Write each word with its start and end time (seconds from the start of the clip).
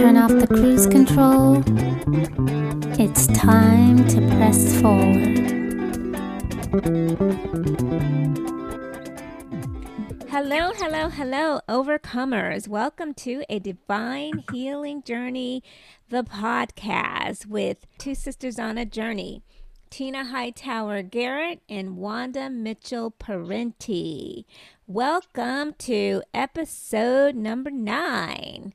turn 0.00 0.16
off 0.16 0.30
the 0.30 0.46
cruise 0.46 0.86
control. 0.86 1.62
It's 2.98 3.26
time 3.38 4.08
to 4.08 4.26
press 4.34 4.80
forward. 4.80 5.36
Hello, 10.30 10.72
hello, 10.74 11.10
hello, 11.10 11.60
overcomers. 11.68 12.66
Welcome 12.66 13.12
to 13.12 13.44
a 13.50 13.58
divine 13.58 14.42
healing 14.50 15.02
journey, 15.02 15.62
the 16.08 16.24
podcast 16.24 17.44
with 17.44 17.86
two 17.98 18.14
sisters 18.14 18.58
on 18.58 18.78
a 18.78 18.86
journey. 18.86 19.42
Tina 19.90 20.24
Hightower 20.24 21.02
Garrett 21.02 21.60
and 21.68 21.98
Wanda 21.98 22.48
Mitchell 22.48 23.10
Parenti. 23.10 24.46
Welcome 24.86 25.74
to 25.80 26.22
episode 26.32 27.34
number 27.34 27.70
nine. 27.70 28.72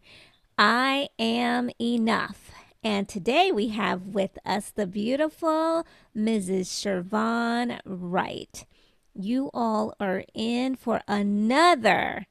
I 0.57 1.09
am 1.19 1.69
enough. 1.81 2.51
And 2.81 3.09
today 3.09 3.51
we 3.51 3.69
have 3.69 4.07
with 4.07 4.37
us 4.45 4.69
the 4.69 4.87
beautiful 4.87 5.85
Mrs. 6.15 6.67
Shurvone 6.67 7.79
Wright. 7.85 8.65
You 9.13 9.49
all 9.53 9.93
are 9.99 10.23
in 10.33 10.75
for 10.75 11.01
another 11.07 12.27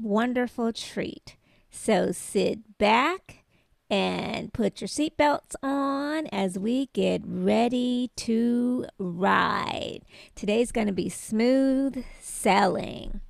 wonderful 0.00 0.72
treat. 0.72 1.36
So 1.70 2.10
sit 2.12 2.78
back 2.78 3.44
and 3.90 4.52
put 4.52 4.80
your 4.80 4.88
seatbelts 4.88 5.54
on 5.62 6.26
as 6.28 6.58
we 6.58 6.86
get 6.94 7.20
ready 7.24 8.10
to 8.16 8.86
ride. 8.98 10.00
Today's 10.34 10.72
going 10.72 10.86
to 10.86 10.92
be 10.92 11.10
smooth 11.10 12.02
sailing. 12.18 13.20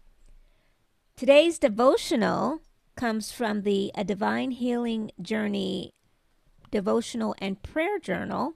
Today's 1.16 1.59
devotional 1.59 2.61
comes 2.96 3.30
from 3.30 3.62
the 3.62 3.92
A 3.95 4.05
Divine 4.05 4.52
Healing 4.52 5.11
Journey 5.20 5.92
devotional 6.70 7.34
and 7.38 7.62
prayer 7.62 7.98
journal. 7.98 8.55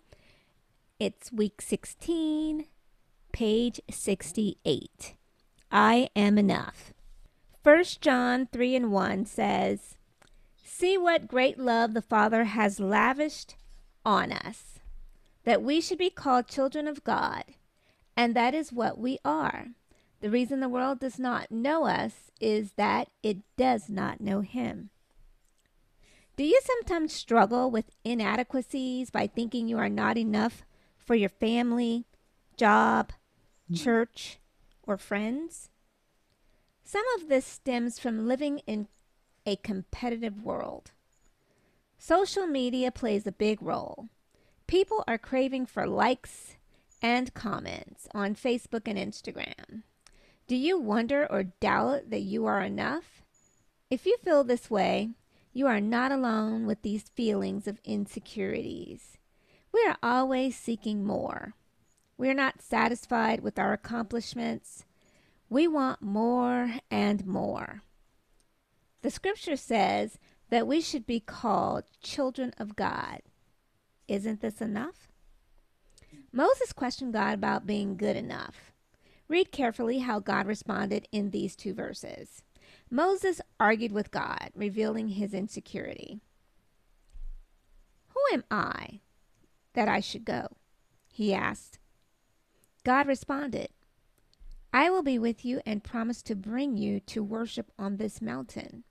It's 0.99 1.31
week 1.31 1.61
16, 1.61 2.67
page 3.33 3.81
68. 3.91 5.15
I 5.71 6.09
am 6.17 6.39
enough. 6.39 6.93
1 7.63 7.85
John 8.01 8.49
3 8.51 8.77
and 8.77 8.93
1 8.93 9.27
says, 9.27 9.97
See 10.65 10.97
what 10.97 11.29
great 11.29 11.59
love 11.59 11.93
the 11.93 12.03
Father 12.03 12.45
has 12.45 12.81
lavished 12.81 13.57
on 14.07 14.33
us, 14.33 14.79
that 15.45 15.63
we 15.63 15.83
should 15.83 15.99
be 15.99 16.11
called 16.11 16.49
children 16.49 16.89
of 16.89 17.05
God, 17.05 17.45
and 18.17 18.35
that 18.35 18.55
is 18.55 18.73
what 18.73 18.99
we 18.99 19.19
are. 19.23 19.69
The 20.21 20.31
reason 20.31 20.61
the 20.61 20.69
world 20.69 21.01
does 21.01 21.19
not 21.19 21.51
know 21.51 21.87
us 21.87 22.31
is 22.41 22.73
that 22.73 23.09
it 23.23 23.39
does 23.57 23.89
not 23.89 24.21
know 24.21 24.41
Him. 24.41 24.91
Do 26.37 26.45
you 26.45 26.61
sometimes 26.63 27.13
struggle 27.13 27.71
with 27.71 27.91
inadequacies 28.05 29.11
by 29.11 29.27
thinking 29.27 29.69
you 29.69 29.79
are 29.79 29.89
not 29.89 30.17
enough 30.17 30.63
for 30.97 31.15
your 31.15 31.29
family, 31.29 32.05
job, 32.57 33.13
mm-hmm. 33.71 33.83
church, 33.83 34.39
or 34.83 34.97
friends? 34.97 35.71
Some 36.85 37.05
of 37.17 37.29
this 37.29 37.47
stems 37.47 37.99
from 37.99 38.27
living 38.27 38.61
in 38.67 38.89
a 39.47 39.57
competitive 39.57 40.43
world. 40.43 40.93
Social 41.99 42.47
media 42.47 42.91
plays 42.91 43.27
a 43.27 43.33
big 43.33 43.63
role. 43.63 44.09
People 44.67 45.05
are 45.07 45.19
craving 45.19 45.67
for 45.67 45.87
likes 45.87 46.57
and 47.03 47.33
comments 47.35 48.09
on 48.15 48.35
Facebook 48.35 48.83
and 48.87 48.99
Instagram. 48.99 49.83
Do 50.51 50.57
you 50.57 50.81
wonder 50.81 51.29
or 51.31 51.45
doubt 51.45 52.11
that 52.11 52.23
you 52.23 52.45
are 52.47 52.61
enough? 52.61 53.23
If 53.89 54.05
you 54.05 54.17
feel 54.25 54.43
this 54.43 54.69
way, 54.69 55.11
you 55.53 55.69
are 55.69 55.81
not 55.81 56.11
alone 56.11 56.67
with 56.67 56.83
these 56.83 57.09
feelings 57.09 57.69
of 57.69 57.79
insecurities. 57.85 59.17
We 59.73 59.87
are 59.87 59.97
always 60.03 60.57
seeking 60.57 61.05
more. 61.05 61.55
We 62.19 62.29
are 62.29 62.35
not 62.35 62.63
satisfied 62.63 63.43
with 63.43 63.61
our 63.61 63.73
accomplishments. 63.73 64.85
We 65.49 65.69
want 65.69 66.03
more 66.03 66.81
and 66.91 67.25
more. 67.25 67.85
The 69.03 69.11
scripture 69.13 69.55
says 69.55 70.19
that 70.49 70.67
we 70.67 70.81
should 70.81 71.07
be 71.07 71.21
called 71.21 71.85
children 72.03 72.53
of 72.59 72.75
God. 72.75 73.21
Isn't 74.09 74.41
this 74.41 74.61
enough? 74.61 75.13
Moses 76.33 76.73
questioned 76.73 77.13
God 77.13 77.35
about 77.35 77.69
being 77.69 77.97
good 77.97 78.17
enough. 78.17 78.71
Read 79.31 79.53
carefully 79.53 80.01
how 80.01 80.19
God 80.19 80.49
responded 80.49 81.07
in 81.13 81.31
these 81.31 81.55
two 81.55 81.73
verses. 81.73 82.43
Moses 82.91 83.41
argued 83.61 83.93
with 83.93 84.11
God, 84.11 84.51
revealing 84.57 85.11
his 85.11 85.33
insecurity. 85.33 86.19
Who 88.09 88.21
am 88.33 88.43
I 88.51 89.03
that 89.75 89.87
I 89.87 90.01
should 90.01 90.25
go? 90.25 90.49
He 91.13 91.33
asked. 91.33 91.79
God 92.83 93.07
responded, 93.07 93.69
I 94.73 94.91
will 94.91 95.05
be 95.05 95.17
with 95.17 95.45
you 95.45 95.61
and 95.65 95.85
promise 95.85 96.23
to 96.23 96.35
bring 96.35 96.77
you 96.77 96.99
to 96.99 97.23
worship 97.23 97.71
on 97.79 97.99
this 97.99 98.21
mountain. 98.21 98.83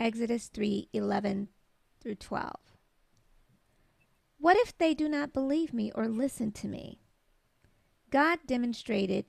Exodus 0.00 0.46
3 0.48 0.88
11 0.94 1.48
through 2.00 2.14
12. 2.14 2.54
What 4.38 4.56
if 4.56 4.78
they 4.78 4.94
do 4.94 5.06
not 5.06 5.34
believe 5.34 5.74
me 5.74 5.92
or 5.94 6.08
listen 6.08 6.50
to 6.52 6.66
me? 6.66 7.03
God 8.14 8.38
demonstrated 8.46 9.24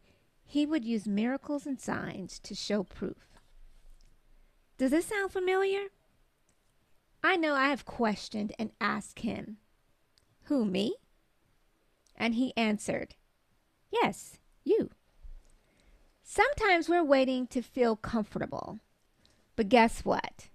he 0.45 0.63
would 0.63 0.85
use 0.85 1.07
miracles 1.07 1.65
and 1.65 1.81
signs 1.81 2.37
to 2.41 2.53
show 2.53 2.83
proof. 2.83 3.39
Does 4.77 4.91
this 4.91 5.07
sound 5.07 5.31
familiar? 5.31 5.87
I 7.23 7.35
know 7.35 7.55
I 7.55 7.69
have 7.69 7.85
questioned 7.85 8.53
and 8.59 8.69
asked 8.79 9.21
him, 9.21 9.57
Who, 10.43 10.65
me? 10.65 10.97
And 12.15 12.35
he 12.35 12.53
answered, 12.55 13.15
Yes, 13.91 14.37
you. 14.63 14.91
Sometimes 16.21 16.87
we're 16.87 17.03
waiting 17.03 17.47
to 17.47 17.63
feel 17.63 17.95
comfortable. 17.95 18.79
But 19.55 19.69
guess 19.69 20.05
what? 20.05 20.49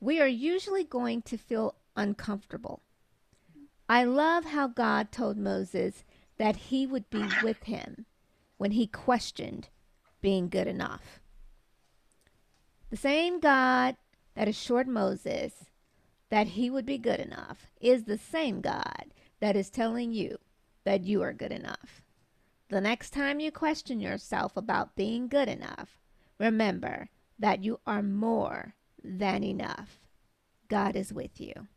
we 0.00 0.20
are 0.20 0.28
usually 0.28 0.84
going 0.84 1.22
to 1.22 1.38
feel 1.38 1.74
uncomfortable. 1.96 2.82
I 3.88 4.04
love 4.04 4.46
how 4.46 4.66
God 4.68 5.10
told 5.12 5.38
Moses 5.38 6.04
that 6.38 6.56
he 6.56 6.86
would 6.86 7.08
be 7.10 7.26
with 7.42 7.64
him 7.64 8.06
when 8.56 8.72
he 8.72 8.86
questioned 8.86 9.68
being 10.20 10.48
good 10.48 10.66
enough. 10.66 11.20
The 12.90 12.96
same 12.96 13.40
God 13.40 13.96
that 14.34 14.48
assured 14.48 14.88
Moses 14.88 15.66
that 16.30 16.48
he 16.48 16.70
would 16.70 16.86
be 16.86 16.98
good 16.98 17.20
enough 17.20 17.66
is 17.80 18.04
the 18.04 18.18
same 18.18 18.60
God 18.60 19.12
that 19.40 19.56
is 19.56 19.70
telling 19.70 20.12
you 20.12 20.38
that 20.84 21.04
you 21.04 21.22
are 21.22 21.32
good 21.32 21.52
enough. 21.52 22.02
The 22.68 22.80
next 22.80 23.10
time 23.10 23.38
you 23.38 23.52
question 23.52 24.00
yourself 24.00 24.56
about 24.56 24.96
being 24.96 25.28
good 25.28 25.48
enough, 25.48 25.98
remember 26.38 27.10
that 27.38 27.62
you 27.62 27.80
are 27.86 28.02
more 28.02 28.74
than 29.02 29.44
enough. 29.44 30.00
God 30.68 30.96
is 30.96 31.12
with 31.12 31.40
you. 31.40 31.68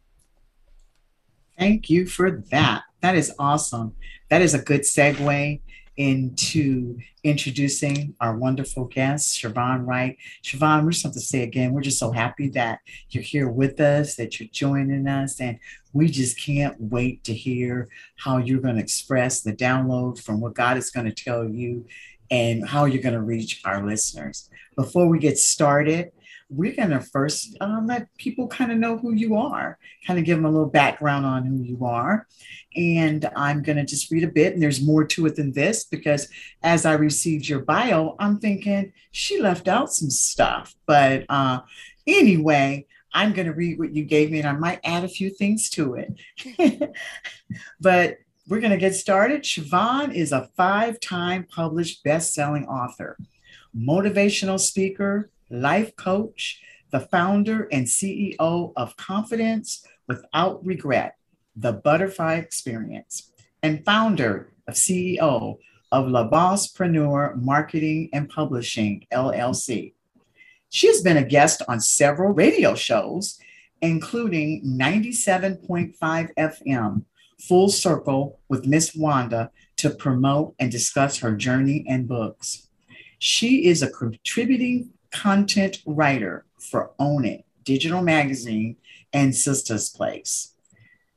Thank 1.60 1.90
you 1.90 2.08
for 2.08 2.32
that. 2.52 2.84
That 3.02 3.18
is 3.18 3.34
awesome. 3.38 3.94
That 4.30 4.42
is 4.42 4.54
a 4.54 4.60
good 4.60 4.82
segue 4.82 5.60
into 5.98 6.98
introducing 7.26 8.16
our 8.22 8.38
wonderful 8.38 8.86
guest, 8.86 9.38
Shurvone 9.38 9.86
Wright. 9.86 10.18
Shurvone, 10.42 10.86
we 10.86 10.94
just 10.94 11.04
have 11.04 11.12
to 11.12 11.20
say 11.20 11.44
again, 11.44 11.74
we're 11.74 11.82
just 11.82 12.00
so 12.00 12.12
happy 12.12 12.48
that 12.52 12.80
you're 13.10 13.22
here 13.24 13.50
with 13.50 13.82
us, 13.82 14.16
that 14.16 14.40
you're 14.40 14.48
joining 14.54 15.06
us, 15.06 15.42
and 15.42 15.60
we 15.92 16.08
just 16.08 16.40
can't 16.40 16.80
wait 16.80 17.26
to 17.26 17.34
hear 17.34 17.90
how 18.16 18.38
you're 18.38 18.62
going 18.62 18.76
to 18.76 18.82
express 18.82 19.42
the 19.42 19.52
download 19.52 20.24
from 20.24 20.40
what 20.40 20.54
God 20.54 20.78
is 20.78 20.90
going 20.90 21.12
to 21.14 21.24
tell 21.24 21.44
you 21.44 21.86
and 22.32 22.66
how 22.66 22.86
you're 22.86 23.04
going 23.04 23.16
to 23.16 23.22
reach 23.22 23.62
our 23.66 23.86
listeners. 23.86 24.50
Before 24.78 25.10
we 25.10 25.20
get 25.20 25.38
started, 25.38 26.14
we're 26.50 26.76
going 26.76 26.90
to 26.90 27.00
first 27.00 27.56
um, 27.62 27.86
let 27.86 28.14
people 28.18 28.48
kind 28.48 28.72
of 28.72 28.78
know 28.78 28.98
who 28.98 29.14
you 29.14 29.36
are, 29.36 29.78
kind 30.06 30.18
of 30.18 30.26
give 30.26 30.38
them 30.38 30.46
a 30.46 30.50
little 30.50 30.70
background 30.70 31.26
on 31.26 31.46
who 31.46 31.62
you 31.62 31.86
are. 31.86 32.28
And 32.76 33.30
I'm 33.36 33.62
going 33.62 33.78
to 33.78 33.86
just 33.86 34.10
read 34.12 34.24
a 34.24 34.28
bit, 34.28 34.54
and 34.54 34.62
there's 34.62 34.84
more 34.84 35.06
to 35.06 35.28
it 35.28 35.36
than 35.36 35.52
this 35.52 35.84
because 35.84 36.28
as 36.64 36.86
I 36.86 36.94
received 36.94 37.48
your 37.48 37.60
bio, 37.60 38.16
I'm 38.20 38.40
thinking 38.40 38.94
she 39.12 39.40
left 39.40 39.68
out 39.68 39.94
some 39.94 40.10
stuff. 40.10 40.76
But 40.88 41.26
uh, 41.30 41.62
anyway, 42.08 42.88
I'm 43.14 43.34
going 43.34 43.48
to 43.48 43.54
read 43.54 43.78
what 43.78 43.96
you 43.96 44.04
gave 44.04 44.32
me, 44.32 44.40
and 44.40 44.48
I 44.48 44.54
might 44.54 44.80
add 44.84 45.04
a 45.04 45.10
few 45.10 45.30
things 45.30 45.70
to 45.72 45.96
it. 45.96 46.96
but 47.80 48.18
we're 48.48 48.60
going 48.60 48.72
to 48.72 48.78
get 48.78 48.96
started. 48.96 49.44
Shurvone 49.44 50.14
is 50.16 50.32
a 50.32 50.50
five 50.58 51.00
time 51.00 51.44
published 51.44 52.04
best 52.04 52.34
selling 52.34 52.66
author, 52.66 53.18
motivational 53.76 54.60
speaker, 54.60 55.30
life 55.50 55.96
coach, 55.96 56.62
the 56.92 57.00
founder 57.00 57.68
and 57.72 57.86
CEO 57.86 58.74
of 58.76 58.98
Confidence 58.98 59.86
Without 60.08 60.66
Regret, 60.66 61.16
the 61.56 61.74
Butterfly 61.74 62.36
Experience, 62.36 63.32
and 63.62 63.86
founder 63.86 64.52
of 64.68 64.74
CEO 64.76 65.58
of 65.92 66.08
La 66.08 66.30
Bosspreneur 66.30 67.36
Marketing 67.42 68.10
and 68.14 68.30
Publishing, 68.30 69.06
LLC. 69.12 69.94
She 70.70 70.88
has 70.88 71.02
been 71.02 71.18
a 71.18 71.24
guest 71.24 71.62
on 71.68 71.80
several 71.80 72.34
radio 72.34 72.76
shows 72.76 73.40
including 73.82 74.64
97.5 74.66 75.96
FM, 76.36 77.06
Full 77.40 77.70
Circle 77.70 78.40
with 78.50 78.66
Miss 78.66 78.94
Wanda 78.96 79.52
to 79.78 79.90
promote 79.90 80.56
and 80.60 80.72
discuss 80.72 81.20
her 81.20 81.36
journey 81.36 81.86
and 81.88 82.08
books. 82.08 82.68
She 83.18 83.66
is 83.66 83.82
a 83.82 83.90
contributing 83.90 84.92
content 85.12 85.82
writer 85.86 86.46
for 86.58 86.92
Own 87.00 87.26
It, 87.26 87.46
digital 87.64 88.02
magazine, 88.02 88.78
and 89.14 89.36
Sisters 89.36 89.90
Place. 89.90 90.54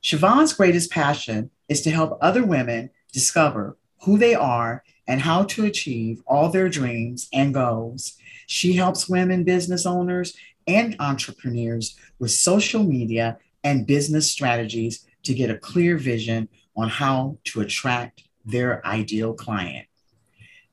Shurvone's 0.02 0.52
greatest 0.52 0.90
passion 0.90 1.50
is 1.68 1.82
to 1.82 1.90
help 1.90 2.18
other 2.20 2.44
women 2.44 2.90
discover 3.12 3.76
who 4.02 4.18
they 4.18 4.34
are 4.34 4.82
and 5.06 5.20
how 5.20 5.44
to 5.44 5.64
achieve 5.64 6.22
all 6.26 6.48
their 6.48 6.68
dreams 6.68 7.28
and 7.32 7.54
goals. 7.54 8.14
She 8.46 8.74
helps 8.74 9.08
women 9.08 9.44
business 9.44 9.86
owners 9.86 10.36
and 10.66 10.96
entrepreneurs 10.98 11.96
with 12.18 12.30
social 12.30 12.82
media 12.82 13.38
and 13.64 13.86
business 13.86 14.30
strategies 14.30 15.06
to 15.24 15.34
get 15.34 15.50
a 15.50 15.58
clear 15.58 15.96
vision 15.96 16.48
on 16.76 16.88
how 16.88 17.38
to 17.44 17.60
attract 17.60 18.24
their 18.44 18.84
ideal 18.86 19.34
client. 19.34 19.86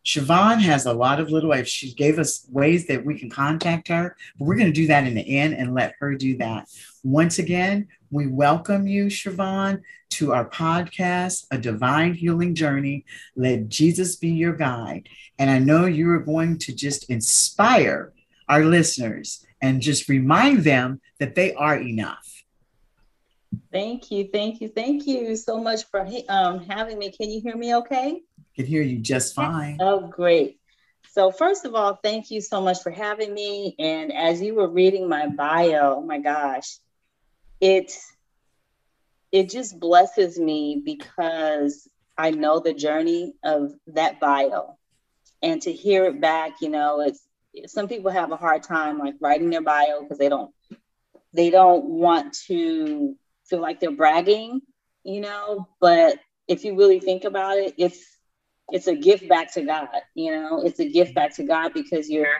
Shurvone 0.05 0.61
has 0.61 0.85
a 0.85 0.93
lot 0.93 1.19
of 1.19 1.29
little 1.29 1.49
ways. 1.49 1.67
She 1.67 1.93
gave 1.93 2.19
us 2.19 2.47
ways 2.49 2.87
that 2.87 3.05
we 3.05 3.19
can 3.19 3.29
contact 3.29 3.89
her, 3.89 4.15
but 4.37 4.45
we're 4.45 4.55
going 4.55 4.67
to 4.67 4.73
do 4.73 4.87
that 4.87 5.05
in 5.05 5.13
the 5.13 5.37
end 5.37 5.53
and 5.53 5.73
let 5.73 5.95
her 5.99 6.15
do 6.15 6.37
that. 6.37 6.69
Once 7.03 7.37
again, 7.37 7.87
we 8.09 8.25
welcome 8.25 8.87
you, 8.87 9.05
Shurvone, 9.05 9.81
to 10.11 10.33
our 10.33 10.49
podcast, 10.49 11.45
A 11.51 11.57
Divine 11.57 12.13
Healing 12.13 12.55
Journey. 12.55 13.05
Let 13.35 13.69
Jesus 13.69 14.15
be 14.15 14.29
your 14.29 14.53
guide. 14.53 15.09
And 15.37 15.49
I 15.49 15.59
know 15.59 15.85
you 15.85 16.09
are 16.11 16.19
going 16.19 16.57
to 16.59 16.73
just 16.73 17.09
inspire 17.09 18.13
our 18.47 18.65
listeners 18.65 19.45
and 19.61 19.81
just 19.81 20.09
remind 20.09 20.63
them 20.63 21.01
that 21.19 21.35
they 21.35 21.53
are 21.53 21.77
enough. 21.77 22.43
Thank 23.71 24.11
you, 24.11 24.29
thank 24.31 24.61
you, 24.61 24.69
thank 24.69 25.05
you 25.07 25.35
so 25.35 25.61
much 25.61 25.85
for 25.85 26.07
um, 26.29 26.59
having 26.65 26.97
me. 26.97 27.11
Can 27.11 27.29
you 27.29 27.41
hear 27.41 27.55
me 27.55 27.75
okay? 27.75 28.21
Can 28.59 28.67
hear 28.67 28.81
you 28.81 28.99
just 28.99 29.35
fine. 29.35 29.77
Oh, 29.79 30.01
great. 30.01 30.59
So, 31.11 31.31
first 31.31 31.63
of 31.63 31.75
all, 31.75 31.97
thank 32.03 32.29
you 32.29 32.41
so 32.41 32.59
much 32.59 32.83
for 32.83 32.91
having 32.91 33.33
me. 33.33 33.73
And 33.79 34.11
as 34.11 34.41
you 34.41 34.53
were 34.53 34.67
reading 34.67 35.07
my 35.07 35.27
bio, 35.27 35.95
oh 35.97 36.01
my 36.01 36.19
gosh, 36.19 36.77
it 37.61 37.93
it 39.31 39.49
just 39.49 39.79
blesses 39.79 40.37
me 40.37 40.81
because 40.83 41.87
I 42.17 42.31
know 42.31 42.59
the 42.59 42.73
journey 42.73 43.33
of 43.45 43.71
that 43.87 44.19
bio. 44.19 44.77
And 45.41 45.61
to 45.61 45.71
hear 45.71 46.05
it 46.05 46.19
back, 46.19 46.55
you 46.61 46.69
know, 46.69 46.99
it's 46.99 47.25
some 47.71 47.87
people 47.87 48.11
have 48.11 48.33
a 48.33 48.37
hard 48.37 48.63
time 48.63 48.97
like 48.97 49.15
writing 49.21 49.49
their 49.49 49.61
bio 49.61 50.01
because 50.01 50.17
they 50.17 50.29
don't 50.29 50.53
they 51.33 51.49
don't 51.49 51.85
want 51.85 52.33
to 52.47 53.15
feel 53.45 53.61
like 53.61 53.79
they're 53.79 53.91
bragging, 53.91 54.61
you 55.05 55.21
know, 55.21 55.69
but 55.79 56.19
if 56.49 56.65
you 56.65 56.75
really 56.75 56.99
think 56.99 57.23
about 57.23 57.57
it, 57.57 57.75
it's 57.77 58.18
it's 58.71 58.87
a 58.87 58.95
gift 58.95 59.27
back 59.27 59.53
to 59.53 59.61
God. 59.61 59.87
You 60.15 60.31
know, 60.31 60.61
it's 60.65 60.79
a 60.79 60.89
gift 60.89 61.15
back 61.15 61.35
to 61.35 61.43
God 61.43 61.73
because 61.73 62.09
you're 62.09 62.37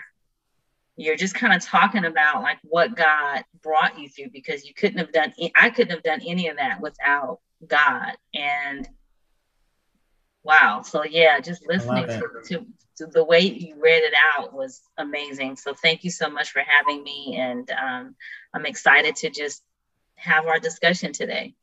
you're 0.95 1.15
just 1.15 1.33
kind 1.33 1.53
of 1.53 1.63
talking 1.63 2.03
about 2.05 2.41
like 2.43 2.57
what 2.63 2.95
God 2.95 3.43
brought 3.63 3.97
you 3.97 4.09
through 4.09 4.31
because 4.33 4.65
you 4.65 4.73
couldn't 4.73 4.99
have 4.99 5.11
done 5.11 5.33
I 5.55 5.69
couldn't 5.69 5.93
have 5.93 6.03
done 6.03 6.21
any 6.25 6.49
of 6.49 6.57
that 6.57 6.81
without 6.81 7.39
God. 7.65 8.13
And 8.33 8.87
wow. 10.43 10.81
So 10.81 11.03
yeah, 11.05 11.39
just 11.39 11.65
listening 11.67 12.07
to, 12.07 12.21
to, 12.45 12.65
to, 12.97 13.05
the 13.07 13.23
way 13.23 13.41
you 13.41 13.75
read 13.79 14.03
it 14.03 14.13
out 14.35 14.53
was 14.53 14.81
amazing. 14.97 15.55
So 15.55 15.73
thank 15.73 16.03
you 16.03 16.11
so 16.11 16.29
much 16.29 16.51
for 16.51 16.61
having 16.61 17.03
me. 17.03 17.37
And 17.37 17.69
um, 17.71 18.15
I'm 18.53 18.65
excited 18.65 19.15
to 19.17 19.29
just 19.29 19.63
have 20.15 20.47
our 20.47 20.59
discussion 20.59 21.13
today. 21.13 21.55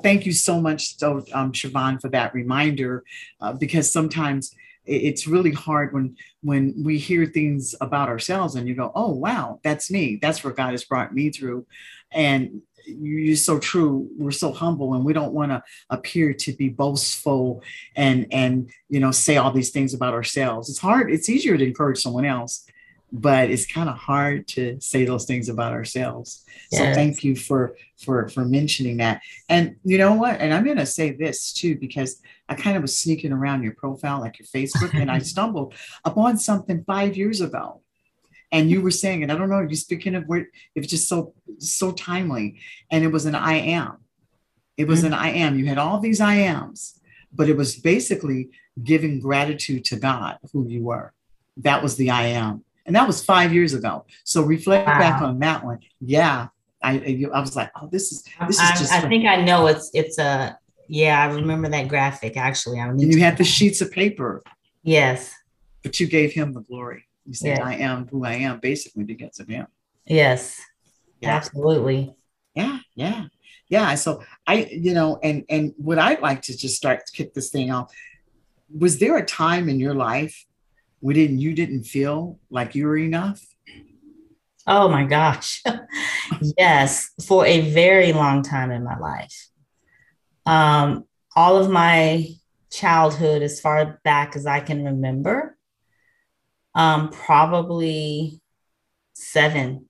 Thank 0.00 0.24
you 0.26 0.32
so 0.32 0.60
much, 0.60 0.96
so 0.96 1.24
um, 1.32 1.52
Shurvone, 1.52 2.00
for 2.00 2.08
that 2.10 2.34
reminder, 2.34 3.04
uh, 3.40 3.52
because 3.52 3.92
sometimes 3.92 4.54
it's 4.84 5.26
really 5.28 5.52
hard 5.52 5.92
when 5.92 6.16
when 6.42 6.74
we 6.82 6.98
hear 6.98 7.26
things 7.26 7.74
about 7.80 8.08
ourselves 8.08 8.54
and 8.54 8.66
you 8.66 8.74
go, 8.74 8.90
"Oh, 8.94 9.12
wow, 9.12 9.60
that's 9.62 9.90
me. 9.90 10.18
That's 10.20 10.42
where 10.42 10.52
God 10.52 10.70
has 10.70 10.84
brought 10.84 11.14
me 11.14 11.30
through," 11.30 11.66
and 12.10 12.62
you're 12.86 13.36
so 13.36 13.58
true. 13.58 14.08
We're 14.16 14.32
so 14.32 14.52
humble, 14.52 14.94
and 14.94 15.04
we 15.04 15.12
don't 15.12 15.34
want 15.34 15.52
to 15.52 15.62
appear 15.90 16.32
to 16.32 16.52
be 16.52 16.68
boastful 16.68 17.62
and 17.94 18.26
and 18.32 18.70
you 18.88 18.98
know 18.98 19.10
say 19.10 19.36
all 19.36 19.52
these 19.52 19.70
things 19.70 19.94
about 19.94 20.14
ourselves. 20.14 20.70
It's 20.70 20.78
hard. 20.78 21.12
It's 21.12 21.28
easier 21.28 21.56
to 21.56 21.64
encourage 21.64 22.00
someone 22.00 22.24
else 22.24 22.66
but 23.12 23.50
it's 23.50 23.70
kind 23.70 23.90
of 23.90 23.96
hard 23.96 24.48
to 24.48 24.80
say 24.80 25.04
those 25.04 25.26
things 25.26 25.50
about 25.50 25.72
ourselves. 25.72 26.44
Yes. 26.70 26.80
So 26.80 26.94
thank 26.94 27.22
you 27.22 27.36
for 27.36 27.76
for 28.02 28.28
for 28.30 28.44
mentioning 28.46 28.96
that. 28.96 29.20
And 29.50 29.76
you 29.84 29.98
know 29.98 30.14
what? 30.14 30.40
And 30.40 30.54
I'm 30.54 30.64
going 30.64 30.78
to 30.78 30.86
say 30.86 31.12
this 31.12 31.52
too 31.52 31.76
because 31.76 32.22
I 32.48 32.54
kind 32.54 32.74
of 32.74 32.82
was 32.82 32.96
sneaking 32.96 33.32
around 33.32 33.62
your 33.62 33.74
profile, 33.74 34.20
like 34.20 34.38
your 34.38 34.46
Facebook, 34.46 34.98
and 34.98 35.10
I 35.10 35.18
stumbled 35.32 35.74
upon 36.06 36.38
something 36.38 36.84
five 36.84 37.16
years 37.16 37.42
ago. 37.42 37.82
And 38.50 38.70
you 38.70 38.82
were 38.82 38.90
saying, 38.90 39.22
and 39.22 39.30
I 39.30 39.36
don't 39.36 39.48
know, 39.48 39.60
you 39.60 39.76
speaking 39.76 40.14
of 40.14 40.24
where 40.24 40.48
it 40.74 40.80
was 40.80 40.86
just 40.86 41.08
so 41.08 41.34
so 41.58 41.92
timely, 41.92 42.60
and 42.90 43.04
it 43.04 43.08
was 43.08 43.26
an 43.26 43.34
I 43.34 43.54
am. 43.54 43.98
It 44.78 44.88
was 44.88 45.00
mm-hmm. 45.00 45.08
an 45.08 45.14
I 45.14 45.32
am. 45.32 45.58
You 45.58 45.66
had 45.66 45.78
all 45.78 46.00
these 46.00 46.20
I 46.20 46.36
ams, 46.36 46.98
but 47.30 47.50
it 47.50 47.58
was 47.58 47.76
basically 47.76 48.48
giving 48.82 49.20
gratitude 49.20 49.84
to 49.84 49.96
God, 49.96 50.38
who 50.54 50.66
you 50.66 50.82
were. 50.82 51.12
That 51.58 51.82
was 51.82 51.96
the 51.96 52.10
I 52.10 52.28
am 52.28 52.64
and 52.86 52.96
that 52.96 53.06
was 53.06 53.24
five 53.24 53.52
years 53.52 53.74
ago. 53.74 54.04
So 54.24 54.42
reflect 54.42 54.86
wow. 54.86 54.98
back 54.98 55.22
on 55.22 55.38
that 55.40 55.64
one. 55.64 55.80
Yeah, 56.00 56.48
I 56.82 57.28
I 57.32 57.40
was 57.40 57.56
like, 57.56 57.70
oh, 57.80 57.88
this 57.90 58.12
is 58.12 58.24
this 58.46 58.56
is 58.56 58.60
I, 58.60 58.76
just. 58.76 58.92
I 58.92 59.00
think 59.08 59.26
I 59.26 59.42
know 59.42 59.66
it's 59.66 59.90
it's 59.94 60.18
a 60.18 60.58
yeah. 60.88 61.22
I 61.22 61.32
remember 61.32 61.68
that 61.68 61.88
graphic 61.88 62.36
actually. 62.36 62.80
I 62.80 62.88
and 62.88 63.00
you 63.00 63.20
had 63.20 63.36
the 63.36 63.44
sheets 63.44 63.80
of 63.80 63.90
paper. 63.90 64.42
Yes. 64.82 65.34
But 65.82 65.98
you 66.00 66.06
gave 66.06 66.32
him 66.32 66.52
the 66.52 66.60
glory. 66.60 67.04
You 67.26 67.34
said, 67.34 67.60
"I 67.60 67.74
am 67.76 68.08
who 68.08 68.24
I 68.24 68.34
am," 68.34 68.58
basically 68.58 69.04
because 69.04 69.38
of 69.38 69.48
him. 69.48 69.66
Yes. 70.06 70.60
Yeah. 71.20 71.36
Absolutely. 71.36 72.14
Yeah. 72.54 72.78
Yeah. 72.94 73.24
Yeah. 73.68 73.94
So 73.94 74.22
I, 74.46 74.64
you 74.70 74.94
know, 74.94 75.18
and 75.22 75.44
and 75.48 75.72
what 75.76 75.98
I'd 75.98 76.20
like 76.20 76.42
to 76.42 76.56
just 76.56 76.76
start 76.76 77.06
to 77.06 77.12
kick 77.12 77.34
this 77.34 77.50
thing 77.50 77.70
off. 77.70 77.92
Was 78.76 78.98
there 78.98 79.16
a 79.16 79.24
time 79.24 79.68
in 79.68 79.78
your 79.78 79.94
life 79.94 80.46
we 81.02 81.12
didn't 81.12 81.40
you 81.40 81.52
didn't 81.54 81.84
feel 81.84 82.38
like 82.48 82.74
you 82.74 82.86
were 82.86 82.96
enough 82.96 83.44
oh 84.66 84.88
my 84.88 85.04
gosh 85.04 85.62
yes 86.58 87.10
for 87.26 87.44
a 87.44 87.72
very 87.72 88.12
long 88.12 88.42
time 88.42 88.70
in 88.70 88.84
my 88.84 88.98
life 88.98 89.48
um, 90.46 91.04
all 91.36 91.56
of 91.56 91.70
my 91.70 92.26
childhood 92.70 93.42
as 93.42 93.60
far 93.60 94.00
back 94.04 94.34
as 94.36 94.46
i 94.46 94.60
can 94.60 94.84
remember 94.84 95.58
um, 96.74 97.10
probably 97.10 98.40
seven 99.12 99.86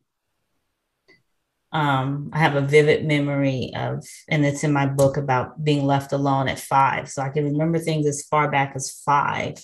um, 1.72 2.28
I 2.34 2.38
have 2.38 2.54
a 2.54 2.60
vivid 2.60 3.06
memory 3.06 3.72
of, 3.74 4.04
and 4.28 4.44
it's 4.44 4.62
in 4.62 4.72
my 4.72 4.86
book 4.86 5.16
about 5.16 5.64
being 5.64 5.86
left 5.86 6.12
alone 6.12 6.48
at 6.48 6.60
five. 6.60 7.08
So 7.08 7.22
I 7.22 7.30
can 7.30 7.44
remember 7.44 7.78
things 7.78 8.06
as 8.06 8.22
far 8.22 8.50
back 8.50 8.72
as 8.76 8.90
five. 8.90 9.56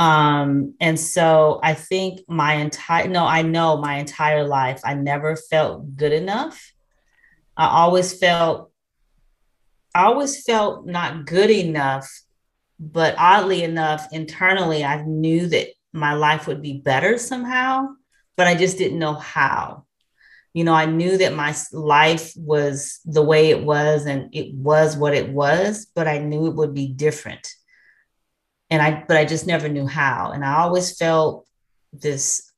Um, 0.00 0.76
and 0.80 0.98
so 0.98 1.60
I 1.62 1.74
think 1.74 2.22
my 2.26 2.54
entire, 2.54 3.06
no, 3.06 3.26
I 3.26 3.42
know 3.42 3.76
my 3.76 3.98
entire 3.98 4.44
life, 4.44 4.80
I 4.82 4.94
never 4.94 5.36
felt 5.36 5.94
good 5.94 6.14
enough. 6.14 6.72
I 7.54 7.66
always 7.66 8.18
felt, 8.18 8.72
I 9.94 10.04
always 10.04 10.42
felt 10.42 10.86
not 10.86 11.26
good 11.26 11.50
enough, 11.50 12.10
but 12.78 13.14
oddly 13.18 13.62
enough, 13.62 14.08
internally, 14.10 14.82
I 14.86 15.02
knew 15.02 15.46
that 15.48 15.66
my 15.92 16.14
life 16.14 16.46
would 16.46 16.62
be 16.62 16.78
better 16.78 17.18
somehow, 17.18 17.88
but 18.38 18.46
I 18.46 18.54
just 18.54 18.78
didn't 18.78 18.98
know 18.98 19.12
how. 19.12 19.84
You 20.54 20.64
know, 20.64 20.72
I 20.72 20.86
knew 20.86 21.18
that 21.18 21.34
my 21.34 21.54
life 21.74 22.32
was 22.36 23.00
the 23.04 23.22
way 23.22 23.50
it 23.50 23.62
was 23.62 24.06
and 24.06 24.34
it 24.34 24.54
was 24.54 24.96
what 24.96 25.12
it 25.12 25.28
was, 25.28 25.88
but 25.94 26.08
I 26.08 26.20
knew 26.20 26.46
it 26.46 26.54
would 26.54 26.72
be 26.72 26.88
different 26.88 27.46
and 28.70 28.80
I 28.80 29.04
but 29.06 29.16
I 29.16 29.24
just 29.24 29.46
never 29.46 29.68
knew 29.68 29.86
how. 29.86 30.30
And 30.32 30.44
I 30.44 30.60
always 30.60 30.96
felt 30.96 31.46
this 31.92 32.50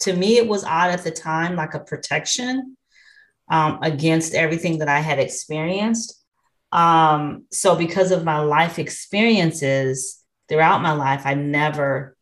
to 0.00 0.12
me 0.12 0.36
it 0.36 0.46
was 0.46 0.64
odd 0.64 0.90
at 0.90 1.04
the 1.04 1.10
time 1.10 1.56
like 1.56 1.74
a 1.74 1.80
protection 1.80 2.76
um, 3.50 3.78
against 3.82 4.34
everything 4.34 4.78
that 4.78 4.88
I 4.88 5.00
had 5.00 5.18
experienced. 5.18 6.22
Um, 6.72 7.44
so 7.50 7.76
because 7.76 8.10
of 8.10 8.24
my 8.24 8.40
life 8.40 8.78
experiences 8.78 10.22
throughout 10.48 10.82
my 10.82 10.92
life, 10.92 11.22
I 11.24 11.34
never 11.34 12.16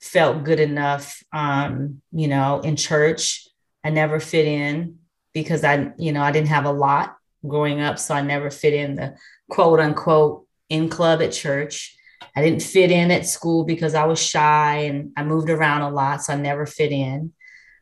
felt 0.00 0.44
good 0.44 0.60
enough. 0.60 1.22
Um, 1.32 2.00
you 2.12 2.28
know, 2.28 2.60
in 2.60 2.76
church, 2.76 3.46
I 3.82 3.90
never 3.90 4.20
fit 4.20 4.46
in 4.46 4.98
because 5.32 5.64
I, 5.64 5.92
you 5.98 6.12
know, 6.12 6.22
I 6.22 6.30
didn't 6.30 6.48
have 6.48 6.64
a 6.64 6.72
lot 6.72 7.16
growing 7.46 7.80
up, 7.80 7.98
so 7.98 8.14
I 8.14 8.22
never 8.22 8.50
fit 8.50 8.74
in 8.74 8.94
the 8.94 9.16
quote 9.50 9.80
unquote 9.80 10.46
in 10.68 10.88
club 10.88 11.20
at 11.20 11.32
church. 11.32 11.93
I 12.36 12.42
didn't 12.42 12.62
fit 12.62 12.90
in 12.90 13.10
at 13.10 13.26
school 13.26 13.64
because 13.64 13.94
I 13.94 14.04
was 14.06 14.20
shy 14.20 14.76
and 14.78 15.12
I 15.16 15.22
moved 15.22 15.50
around 15.50 15.82
a 15.82 15.90
lot, 15.90 16.22
so 16.22 16.32
I 16.32 16.36
never 16.36 16.66
fit 16.66 16.90
in. 16.90 17.32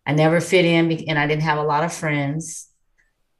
I 0.04 0.12
never 0.12 0.40
fit 0.40 0.64
in 0.64 0.90
and 1.09 1.18
I 1.18 1.26
didn't 1.26 1.42
have 1.42 1.59
a 1.59 1.62
lot 1.62 1.85
of 1.85 1.92
friends. 1.92 2.68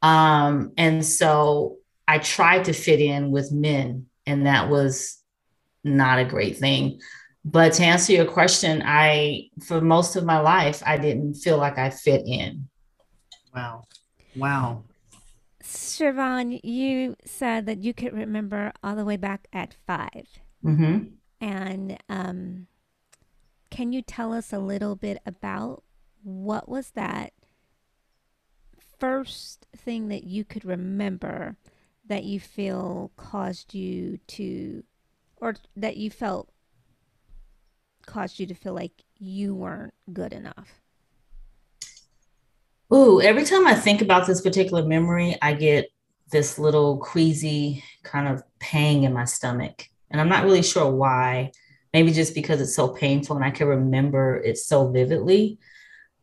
Um, 0.01 0.71
and 0.77 1.05
so 1.05 1.77
I 2.07 2.17
tried 2.17 2.65
to 2.65 2.73
fit 2.73 2.99
in 2.99 3.31
with 3.31 3.51
men, 3.51 4.07
and 4.25 4.45
that 4.45 4.69
was 4.69 5.21
not 5.83 6.19
a 6.19 6.25
great 6.25 6.57
thing. 6.57 6.99
But 7.45 7.73
to 7.73 7.83
answer 7.83 8.13
your 8.13 8.25
question, 8.25 8.81
I, 8.85 9.49
for 9.65 9.81
most 9.81 10.15
of 10.15 10.25
my 10.25 10.39
life, 10.39 10.81
I 10.85 10.97
didn't 10.97 11.35
feel 11.35 11.57
like 11.57 11.77
I 11.77 11.89
fit 11.89 12.23
in. 12.25 12.69
Wow. 13.53 13.83
Wow. 14.35 14.83
Shurvone, 15.63 16.59
you 16.63 17.15
said 17.25 17.65
that 17.67 17.83
you 17.83 17.93
could 17.93 18.13
remember 18.13 18.73
all 18.83 18.95
the 18.95 19.05
way 19.05 19.17
back 19.17 19.47
at 19.53 19.75
5 19.85 20.09
mm-hmm. 20.63 21.05
And 21.41 21.97
um, 22.09 22.67
can 23.69 23.91
you 23.91 24.01
tell 24.01 24.33
us 24.33 24.53
a 24.53 24.59
little 24.59 24.95
bit 24.95 25.19
about 25.25 25.83
what 26.23 26.69
was 26.69 26.91
that 26.91 27.33
first 28.99 29.67
thing 29.75 30.07
that 30.07 30.23
you 30.23 30.45
could 30.45 30.63
remember 30.63 31.57
that 32.05 32.23
you 32.23 32.39
feel 32.39 33.11
caused 33.17 33.73
you 33.73 34.17
to, 34.27 34.83
or 35.37 35.55
that 35.75 35.97
you 35.97 36.09
felt 36.09 36.49
caused 38.05 38.39
you 38.39 38.45
to 38.45 38.53
feel 38.53 38.73
like 38.73 39.03
you 39.17 39.55
weren't 39.55 39.93
good 40.13 40.33
enough? 40.33 40.81
Ooh, 42.93 43.21
every 43.21 43.43
time 43.43 43.65
I 43.65 43.73
think 43.73 44.01
about 44.01 44.27
this 44.27 44.41
particular 44.41 44.85
memory, 44.85 45.35
I 45.41 45.53
get 45.53 45.89
this 46.31 46.59
little 46.59 46.97
queasy 46.97 47.83
kind 48.03 48.27
of 48.27 48.43
pang 48.59 49.03
in 49.03 49.13
my 49.13 49.25
stomach. 49.25 49.89
And 50.13 50.21
I'm 50.21 50.29
not 50.29 50.45
really 50.45 50.63
sure 50.63 50.89
why. 50.89 51.51
Maybe 51.93 52.13
just 52.13 52.33
because 52.33 52.61
it's 52.61 52.75
so 52.75 52.87
painful 52.87 53.35
and 53.35 53.43
I 53.43 53.51
can 53.51 53.67
remember 53.67 54.37
it 54.37 54.57
so 54.57 54.87
vividly. 54.89 55.59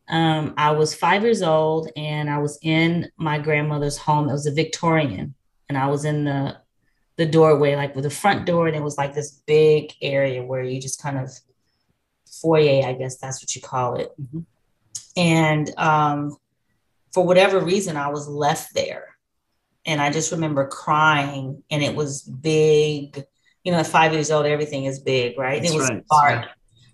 Um, 0.08 0.54
I 0.56 0.72
was 0.72 0.94
five 0.94 1.22
years 1.22 1.42
old 1.42 1.90
and 1.96 2.30
I 2.30 2.38
was 2.38 2.58
in 2.62 3.10
my 3.16 3.38
grandmother's 3.38 3.98
home. 3.98 4.28
It 4.28 4.32
was 4.32 4.46
a 4.46 4.52
Victorian, 4.52 5.34
and 5.68 5.78
I 5.78 5.86
was 5.86 6.04
in 6.04 6.24
the 6.24 6.56
the 7.16 7.26
doorway, 7.26 7.76
like 7.76 7.94
with 7.94 8.04
the 8.04 8.10
front 8.10 8.46
door, 8.46 8.66
and 8.66 8.74
it 8.74 8.82
was 8.82 8.96
like 8.96 9.14
this 9.14 9.42
big 9.46 9.92
area 10.00 10.42
where 10.42 10.62
you 10.62 10.80
just 10.80 11.02
kind 11.02 11.18
of 11.18 11.30
foyer, 12.40 12.84
I 12.84 12.94
guess 12.94 13.18
that's 13.18 13.42
what 13.42 13.54
you 13.54 13.60
call 13.62 13.96
it. 13.96 14.10
Mm-hmm. 14.20 14.40
And 15.16 15.70
um, 15.76 16.36
for 17.12 17.24
whatever 17.24 17.60
reason, 17.60 17.96
I 17.96 18.08
was 18.08 18.26
left 18.26 18.74
there. 18.74 19.16
And 19.84 20.00
I 20.00 20.10
just 20.10 20.32
remember 20.32 20.66
crying, 20.66 21.62
and 21.70 21.82
it 21.82 21.94
was 21.94 22.22
big. 22.22 23.24
You 23.64 23.72
know, 23.72 23.78
at 23.78 23.86
five 23.86 24.12
years 24.12 24.30
old, 24.30 24.46
everything 24.46 24.84
is 24.84 25.00
big, 25.00 25.38
right? 25.38 25.60
That's 25.62 25.74
it 25.74 25.76
was 25.76 25.90
right. 25.90 26.04
dark. 26.10 26.46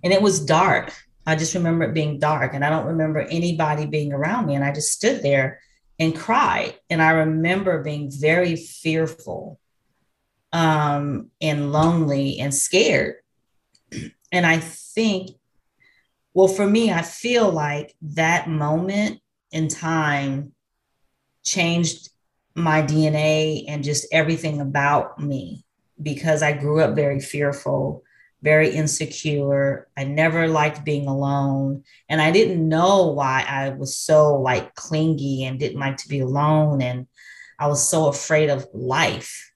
And 0.03 0.13
it 0.13 0.23
was 0.23 0.45
dark. 0.45 0.93
I 1.27 1.37
just 1.37 1.55
remember 1.55 1.85
it 1.85 1.95
being 1.95 2.19
dark, 2.19 2.55
and 2.55 2.65
I 2.65 2.71
don't 2.71 2.87
remember 2.87 3.21
anybody 3.21 3.87
being 3.87 4.13
around 4.13 4.47
me. 4.47 4.55
And 4.55 4.65
I 4.65 4.73
just 4.73 4.93
stood 4.93 5.23
there 5.23 5.61
and 5.99 6.15
cried. 6.15 6.75
And 6.91 7.03
I 7.03 7.11
remember 7.11 7.83
being 7.83 8.11
very 8.11 8.57
fearful 8.57 9.59
um, 10.53 11.31
and 11.41 11.73
lonely 11.73 12.39
and 12.41 12.55
scared. 12.55 13.17
And 14.33 14.45
I 14.45 14.59
think, 14.59 15.31
well, 16.35 16.49
for 16.49 16.67
me, 16.67 16.91
I 16.91 17.03
feel 17.03 17.49
like 17.49 17.95
that 18.03 18.49
moment 18.49 19.21
in 19.53 19.69
time 19.69 20.53
changed 21.45 22.11
my 22.57 22.83
DNA 22.83 23.67
and 23.69 23.85
just 23.85 24.07
everything 24.13 24.61
about 24.61 25.21
me 25.21 25.66
because 26.03 26.43
I 26.43 26.53
grew 26.53 26.81
up 26.81 26.95
very 26.95 27.21
fearful, 27.21 28.03
very 28.43 28.71
insecure. 28.71 29.89
I 29.97 30.05
never 30.05 30.49
liked 30.49 30.85
being 30.85 31.07
alone. 31.07 31.85
And 32.09 32.21
I 32.21 32.31
didn't 32.31 32.69
know 32.69 33.09
why 33.09 33.45
I 33.49 33.71
was 33.71 33.97
so 33.97 34.35
like 34.35 34.75
clingy 34.75 35.45
and 35.45 35.59
didn't 35.59 35.81
like 35.81 35.97
to 35.99 36.09
be 36.09 36.21
alone. 36.21 36.83
And 36.83 37.07
I 37.59 37.69
was 37.69 37.89
so 37.89 38.09
afraid 38.09 38.51
of 38.51 38.67
life 38.73 39.53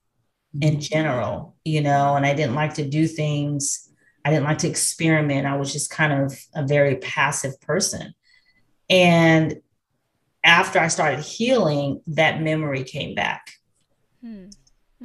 in 0.61 0.75
mm-hmm. 0.75 0.81
general, 0.81 1.57
you 1.65 1.83
know, 1.83 2.17
and 2.17 2.27
I 2.27 2.35
didn't 2.35 2.55
like 2.55 2.75
to 2.75 2.89
do 2.89 3.07
things 3.07 3.91
I 4.25 4.31
didn't 4.31 4.45
like 4.45 4.59
to 4.59 4.69
experiment. 4.69 5.47
I 5.47 5.57
was 5.57 5.73
just 5.73 5.91
kind 5.91 6.13
of 6.13 6.39
a 6.55 6.67
very 6.67 6.97
passive 6.97 7.61
person. 7.61 8.15
And 8.89 9.61
after 10.45 10.79
I 10.79 10.89
started 10.89 11.21
healing, 11.21 12.03
that 12.09 12.43
memory 12.43 12.85
came 12.85 13.15
back. 13.15 13.53
Hmm. 14.21 14.49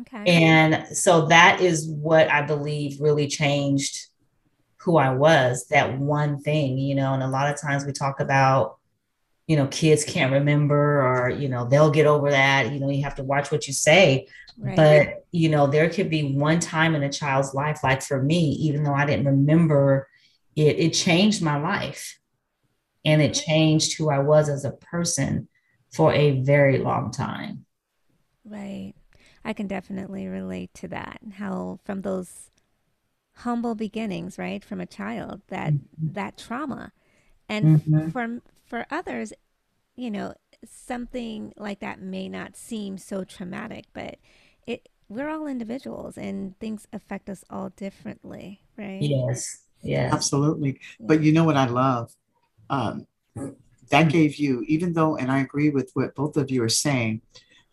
Okay. 0.01 0.23
And 0.25 0.95
so 0.95 1.27
that 1.27 1.61
is 1.61 1.87
what 1.87 2.29
I 2.29 2.41
believe 2.41 2.99
really 2.99 3.27
changed 3.27 4.07
who 4.77 4.97
I 4.97 5.09
was, 5.09 5.67
that 5.69 5.97
one 5.97 6.39
thing, 6.41 6.77
you 6.77 6.95
know, 6.95 7.13
and 7.13 7.23
a 7.23 7.27
lot 7.27 7.51
of 7.51 7.59
times 7.59 7.85
we 7.85 7.91
talk 7.91 8.19
about, 8.19 8.77
you 9.47 9.55
know, 9.55 9.67
kids 9.67 10.03
can't 10.03 10.33
remember 10.33 11.01
or, 11.01 11.29
you 11.29 11.49
know, 11.49 11.65
they'll 11.65 11.91
get 11.91 12.05
over 12.05 12.29
that. 12.31 12.71
You 12.71 12.79
know, 12.79 12.89
you 12.89 13.03
have 13.03 13.15
to 13.15 13.23
watch 13.23 13.51
what 13.51 13.67
you 13.67 13.73
say. 13.73 14.27
Right. 14.57 14.75
But, 14.75 15.25
you 15.31 15.49
know, 15.49 15.67
there 15.67 15.89
could 15.89 16.09
be 16.09 16.35
one 16.35 16.59
time 16.59 16.95
in 16.95 17.03
a 17.03 17.11
child's 17.11 17.53
life, 17.53 17.83
like 17.83 18.01
for 18.01 18.21
me, 18.21 18.51
even 18.61 18.83
though 18.83 18.93
I 18.93 19.05
didn't 19.05 19.25
remember 19.25 20.07
it, 20.55 20.79
it 20.79 20.91
changed 20.91 21.41
my 21.41 21.57
life 21.57 22.19
and 23.03 23.21
it 23.21 23.33
changed 23.33 23.97
who 23.97 24.09
I 24.09 24.19
was 24.19 24.49
as 24.49 24.65
a 24.65 24.71
person 24.71 25.47
for 25.93 26.13
a 26.13 26.41
very 26.41 26.79
long 26.79 27.11
time. 27.11 27.65
Right. 28.43 28.94
I 29.45 29.53
can 29.53 29.67
definitely 29.67 30.27
relate 30.27 30.73
to 30.75 30.87
that. 30.89 31.19
How 31.35 31.79
from 31.85 32.01
those 32.01 32.49
humble 33.37 33.75
beginnings, 33.75 34.37
right, 34.37 34.63
from 34.63 34.81
a 34.81 34.85
child, 34.85 35.41
that 35.47 35.73
mm-hmm. 35.73 36.13
that 36.13 36.37
trauma. 36.37 36.91
And 37.47 37.81
mm-hmm. 37.81 38.09
for 38.09 38.41
for 38.65 38.85
others, 38.89 39.31
you 39.95 40.09
know, 40.09 40.33
something 40.67 41.53
like 41.57 41.79
that 41.79 42.01
may 42.01 42.27
not 42.27 42.57
seem 42.57 42.97
so 42.97 43.23
traumatic, 43.23 43.85
but 43.93 44.17
it 44.65 44.89
we're 45.07 45.29
all 45.29 45.45
individuals 45.45 46.17
and 46.17 46.57
things 46.59 46.87
affect 46.91 47.29
us 47.29 47.43
all 47.49 47.69
differently, 47.69 48.61
right? 48.77 49.01
Yes. 49.01 49.61
Yes. 49.83 50.11
Absolutely. 50.11 50.79
Yeah. 50.99 51.05
But 51.07 51.21
you 51.21 51.31
know 51.31 51.43
what 51.43 51.57
I 51.57 51.67
love? 51.67 52.15
Um, 52.71 53.05
that 53.91 54.09
gave 54.09 54.37
you, 54.37 54.63
even 54.67 54.93
though, 54.93 55.15
and 55.15 55.31
I 55.31 55.39
agree 55.41 55.69
with 55.69 55.91
what 55.93 56.15
both 56.15 56.37
of 56.37 56.49
you 56.49 56.63
are 56.63 56.69
saying, 56.69 57.21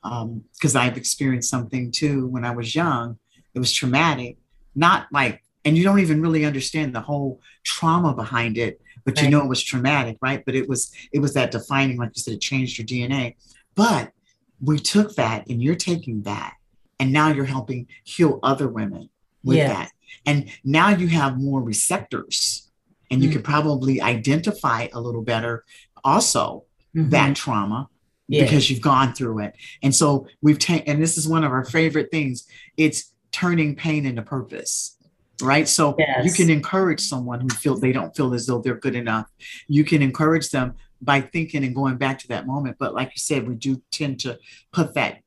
because 0.03 0.77
um, 0.77 0.83
I've 0.83 0.97
experienced 0.97 1.51
something 1.51 1.91
too 1.91 2.27
when 2.27 2.45
I 2.45 2.51
was 2.55 2.75
young. 2.75 3.19
It 3.55 3.59
was 3.59 3.73
traumatic, 3.73 4.39
not 4.75 5.07
like, 5.13 5.43
and 5.65 5.77
you 5.77 5.85
don't 5.85 6.01
even 6.01 6.23
really 6.23 6.45
understand 6.45 6.95
the 6.95 7.01
whole 7.01 7.41
trauma 7.63 8.15
behind 8.15 8.59
it, 8.59 8.81
but 9.05 9.17
right. 9.17 9.25
you 9.25 9.31
know 9.31 9.43
it 9.43 9.49
was 9.49 9.63
traumatic, 9.63 10.17
right? 10.21 10.43
But 10.45 10.55
it 10.55 10.69
was 10.69 10.93
it 11.13 11.21
was 11.21 11.35
that 11.35 11.51
defining, 11.51 11.99
like 11.99 12.11
you 12.15 12.23
said, 12.23 12.35
it 12.35 12.41
changed 12.41 12.79
your 12.79 12.87
DNA. 12.87 13.37
But 13.75 14.13
we 14.61 14.79
took 14.79 15.15
that, 15.17 15.49
and 15.49 15.63
you're 15.63 15.75
taking 15.75 16.23
that, 16.23 16.55
and 16.99 17.13
now 17.13 17.29
you're 17.29 17.45
helping 17.45 17.87
heal 18.05 18.41
other 18.43 18.69
women 18.69 19.09
with 19.45 19.59
yes. 19.59 19.71
that 19.71 19.91
and 20.27 20.51
now 20.65 20.91
you 20.91 21.09
have 21.09 21.41
more 21.41 21.63
receptors 21.63 22.71
and 23.11 23.23
you 23.23 23.29
mm-hmm. 23.29 23.37
can 23.37 23.43
probably 23.43 24.01
identify 24.01 24.89
a 24.93 25.01
little 25.01 25.23
better 25.23 25.65
also 26.05 26.65
mm-hmm. 26.95 27.11
that 27.11 27.37
trauma 27.37 27.89
yes. 28.29 28.49
because 28.49 28.71
you've 28.71 28.81
gone 28.81 29.15
through 29.15 29.41
it 29.41 29.55
and 29.83 29.95
so 29.95 30.27
we've 30.41 30.59
taken 30.59 30.93
and 30.93 31.03
this 31.03 31.17
is 31.17 31.29
one 31.29 31.45
of 31.45 31.53
our 31.53 31.65
favorite 31.65 32.11
things 32.11 32.47
it's 32.77 33.13
turning 33.31 33.75
pain 33.75 34.07
into 34.07 34.23
purpose 34.23 34.97
right 35.43 35.69
so 35.69 35.95
yes. 35.99 36.25
you 36.25 36.33
can 36.33 36.51
encourage 36.51 37.01
someone 37.01 37.41
who 37.41 37.49
feel 37.49 37.77
they 37.77 37.93
don't 37.93 38.15
feel 38.17 38.35
as 38.35 38.47
though 38.47 38.59
they're 38.59 38.75
good 38.75 38.95
enough 38.95 39.27
you 39.69 39.85
can 39.85 40.03
encourage 40.03 40.51
them 40.51 40.75
by 41.01 41.21
thinking 41.21 41.65
and 41.65 41.75
going 41.75 41.97
back 41.97 42.19
to 42.19 42.29
that 42.29 42.47
moment 42.47 42.77
but 42.79 42.95
like 42.95 43.09
you 43.09 43.19
said 43.19 43.49
we 43.49 43.55
do 43.55 43.83
tend 43.91 44.21
to 44.21 44.39
put 44.73 44.95
that 44.95 45.19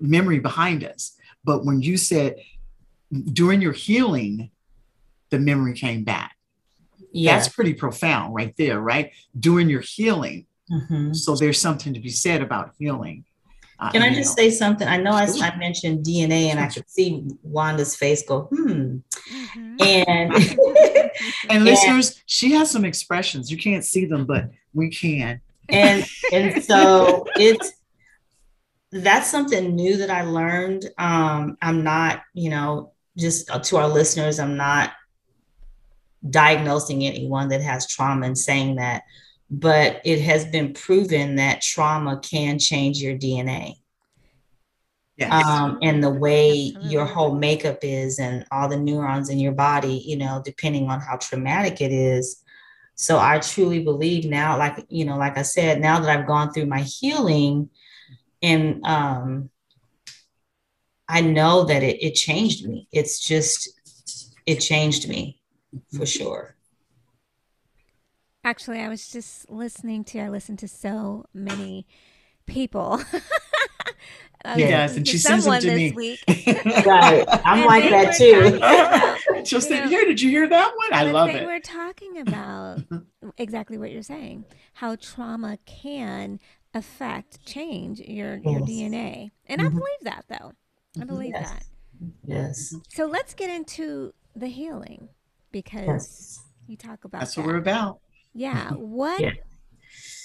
memory 0.00 0.38
behind 0.38 0.84
us. 0.84 1.16
But 1.44 1.64
when 1.64 1.82
you 1.82 1.96
said 1.96 2.36
during 3.32 3.60
your 3.60 3.72
healing, 3.72 4.50
the 5.30 5.38
memory 5.38 5.74
came 5.74 6.04
back. 6.04 6.36
Yeah. 7.12 7.36
That's 7.36 7.48
pretty 7.48 7.74
profound 7.74 8.34
right 8.34 8.54
there, 8.56 8.80
right? 8.80 9.12
During 9.38 9.68
your 9.68 9.82
healing. 9.82 10.46
Mm-hmm. 10.70 11.12
So 11.12 11.34
there's 11.34 11.60
something 11.60 11.94
to 11.94 12.00
be 12.00 12.10
said 12.10 12.42
about 12.42 12.72
healing. 12.78 13.24
Uh, 13.78 13.90
Can 13.90 14.02
I 14.02 14.14
just 14.14 14.36
know. 14.36 14.44
say 14.44 14.50
something? 14.50 14.86
I 14.86 14.96
know 14.96 15.10
I, 15.10 15.26
I, 15.42 15.56
mentioned 15.56 16.04
DNA 16.06 16.46
and 16.46 16.60
I 16.60 16.68
could 16.68 16.88
see 16.88 17.24
Wanda's 17.42 17.96
face 17.96 18.22
go, 18.22 18.42
hmm. 18.42 18.98
Mm-hmm. 19.32 19.82
And, 19.82 20.32
and, 20.34 21.10
and 21.50 21.64
listeners, 21.64 22.22
she 22.26 22.52
has 22.52 22.70
some 22.70 22.84
expressions. 22.84 23.50
You 23.50 23.58
can't 23.58 23.84
see 23.84 24.06
them, 24.06 24.26
but 24.26 24.50
we 24.72 24.90
can. 24.90 25.40
And 25.68 26.06
and 26.32 26.62
so 26.64 27.26
it's 27.36 27.72
that's 28.92 29.30
something 29.30 29.74
new 29.74 29.96
that 29.98 30.10
I 30.10 30.22
learned. 30.22 30.88
Um, 30.98 31.56
I'm 31.60 31.82
not, 31.82 32.22
you 32.32 32.50
know, 32.50 32.92
just 33.16 33.50
uh, 33.50 33.58
to 33.58 33.76
our 33.78 33.88
listeners, 33.88 34.38
I'm 34.38 34.56
not 34.56 34.92
diagnosing 36.28 37.04
anyone 37.04 37.48
that 37.48 37.60
has 37.60 37.86
trauma 37.86 38.26
and 38.26 38.38
saying 38.38 38.76
that, 38.76 39.02
but 39.50 40.00
it 40.04 40.20
has 40.20 40.44
been 40.46 40.72
proven 40.72 41.36
that 41.36 41.62
trauma 41.62 42.18
can 42.18 42.58
change 42.58 43.00
your 43.00 43.16
DNA. 43.16 43.76
Yes. 45.16 45.46
Um, 45.46 45.78
and 45.80 46.02
the 46.02 46.10
way 46.10 46.74
your 46.80 47.04
whole 47.04 47.36
makeup 47.36 47.78
is 47.82 48.18
and 48.18 48.44
all 48.50 48.68
the 48.68 48.76
neurons 48.76 49.30
in 49.30 49.38
your 49.38 49.52
body, 49.52 50.02
you 50.04 50.16
know, 50.16 50.42
depending 50.44 50.90
on 50.90 51.00
how 51.00 51.16
traumatic 51.16 51.80
it 51.80 51.92
is, 51.92 52.42
So 52.96 53.18
I 53.18 53.38
truly 53.40 53.82
believe 53.82 54.24
now, 54.24 54.56
like, 54.56 54.86
you 54.88 55.04
know, 55.04 55.16
like 55.16 55.36
I 55.36 55.42
said, 55.42 55.80
now 55.80 55.98
that 56.00 56.08
I've 56.08 56.26
gone 56.26 56.52
through 56.52 56.66
my 56.66 56.82
healing 56.82 57.70
and 58.40 58.84
um, 58.84 59.50
I 61.08 61.20
know 61.20 61.64
that 61.64 61.82
it, 61.82 62.02
it 62.02 62.14
changed 62.14 62.66
me. 62.66 62.88
It's 62.92 63.24
just, 63.24 63.68
it 64.46 64.56
changed 64.56 65.08
me 65.08 65.40
for 65.96 66.06
sure. 66.06 66.53
Actually, 68.44 68.80
I 68.80 68.88
was 68.88 69.08
just 69.08 69.50
listening 69.50 70.04
to, 70.04 70.20
I 70.20 70.28
listened 70.28 70.58
to 70.60 70.68
so 70.68 71.24
many 71.32 71.86
people. 72.46 73.00
yes, 74.56 74.96
and 74.96 75.08
she 75.08 75.18
sends 75.18 75.46
them 75.46 75.60
to 75.60 75.74
me. 75.74 76.18
right. 76.28 77.24
I'm 77.44 77.60
and 77.60 77.66
like 77.66 77.88
that 77.90 78.14
too. 78.16 79.44
She'll 79.44 79.60
say, 79.60 79.88
Here, 79.88 80.04
did 80.04 80.20
you 80.20 80.30
hear 80.30 80.46
that 80.46 80.72
one? 80.76 80.92
I 80.92 81.04
love 81.10 81.28
they 81.28 81.40
it. 81.40 81.46
We're 81.46 81.60
talking 81.60 82.18
about 82.18 82.82
exactly 83.38 83.78
what 83.78 83.90
you're 83.90 84.02
saying, 84.02 84.44
how 84.74 84.96
trauma 84.96 85.58
can 85.64 86.38
affect, 86.74 87.44
change 87.46 88.00
your, 88.00 88.36
your. 88.36 88.60
DNA. 88.60 89.30
And 89.46 89.60
mm-hmm. 89.60 89.66
I 89.66 89.70
believe 89.70 90.02
that 90.02 90.24
though. 90.28 90.52
I 90.96 91.00
mm-hmm. 91.00 91.06
believe 91.06 91.32
yes. 91.34 91.50
that. 91.50 91.64
Yes. 92.24 92.74
So 92.90 93.06
let's 93.06 93.34
get 93.34 93.50
into 93.50 94.12
the 94.36 94.48
healing 94.48 95.08
because 95.52 95.86
yes. 95.86 96.40
you 96.66 96.76
talk 96.76 97.04
about 97.04 97.20
that's 97.20 97.34
that. 97.34 97.42
what 97.42 97.46
we're 97.48 97.58
about. 97.58 98.00
Yeah. 98.34 98.70
What 98.74 99.20
yeah. 99.20 99.32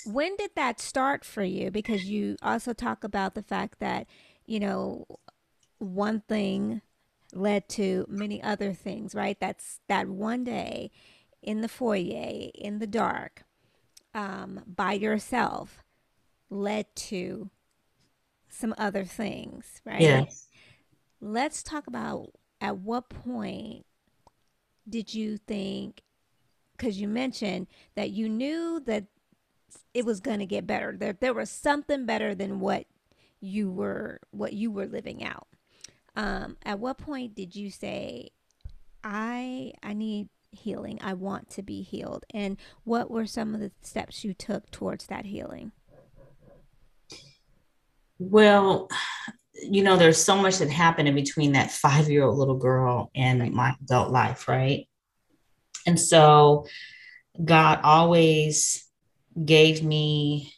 when 0.05 0.35
did 0.35 0.51
that 0.55 0.79
start 0.79 1.23
for 1.23 1.43
you? 1.43 1.71
Because 1.71 2.05
you 2.05 2.35
also 2.41 2.73
talk 2.73 3.03
about 3.03 3.35
the 3.35 3.43
fact 3.43 3.79
that, 3.79 4.07
you 4.45 4.59
know, 4.59 5.05
one 5.77 6.21
thing 6.27 6.81
led 7.33 7.69
to 7.69 8.05
many 8.09 8.41
other 8.41 8.73
things, 8.73 9.15
right? 9.15 9.39
That's 9.39 9.79
that 9.87 10.07
one 10.07 10.43
day 10.43 10.91
in 11.41 11.61
the 11.61 11.67
foyer, 11.67 12.49
in 12.53 12.79
the 12.79 12.87
dark, 12.87 13.43
um, 14.13 14.61
by 14.67 14.93
yourself, 14.93 15.83
led 16.49 16.93
to 16.95 17.49
some 18.49 18.73
other 18.77 19.05
things, 19.05 19.81
right? 19.85 20.01
Yes. 20.01 20.47
Let's 21.21 21.63
talk 21.63 21.87
about 21.87 22.31
at 22.59 22.77
what 22.77 23.09
point 23.09 23.85
did 24.87 25.13
you 25.13 25.37
think 25.37 26.01
because 26.79 26.99
you 26.99 27.07
mentioned 27.07 27.67
that 27.95 28.11
you 28.11 28.29
knew 28.29 28.81
that 28.85 29.05
it 29.93 30.05
was 30.05 30.19
going 30.19 30.39
to 30.39 30.45
get 30.45 30.65
better. 30.65 30.95
That 30.97 31.19
there 31.19 31.33
was 31.33 31.49
something 31.51 32.05
better 32.05 32.33
than 32.33 32.59
what 32.59 32.85
you 33.41 33.69
were 33.71 34.19
what 34.31 34.53
you 34.53 34.71
were 34.71 34.87
living 34.87 35.23
out. 35.23 35.47
Um, 36.15 36.57
at 36.65 36.79
what 36.79 36.97
point 36.97 37.35
did 37.35 37.55
you 37.55 37.69
say 37.69 38.29
i 39.01 39.71
i 39.81 39.93
need 39.93 40.27
healing. 40.51 40.99
I 41.01 41.13
want 41.13 41.51
to 41.51 41.61
be 41.61 41.83
healed 41.83 42.25
and 42.33 42.57
what 42.83 43.11
were 43.11 43.27
some 43.27 43.53
of 43.53 43.59
the 43.59 43.71
steps 43.81 44.23
you 44.23 44.33
took 44.33 44.71
towards 44.71 45.05
that 45.05 45.25
healing? 45.25 45.71
Well 48.17 48.89
you 49.61 49.83
know 49.83 49.95
there's 49.95 50.21
so 50.21 50.35
much 50.35 50.57
that 50.57 50.69
happened 50.69 51.07
in 51.07 51.15
between 51.15 51.51
that 51.51 51.71
five 51.71 52.09
year 52.09 52.23
old 52.23 52.37
little 52.37 52.57
girl 52.57 53.11
and 53.15 53.41
right. 53.41 53.53
my 53.53 53.75
adult 53.81 54.09
life 54.09 54.47
right 54.47 54.88
and 55.85 55.99
so 55.99 56.67
God 57.43 57.79
always 57.83 58.85
gave 59.45 59.83
me 59.83 60.53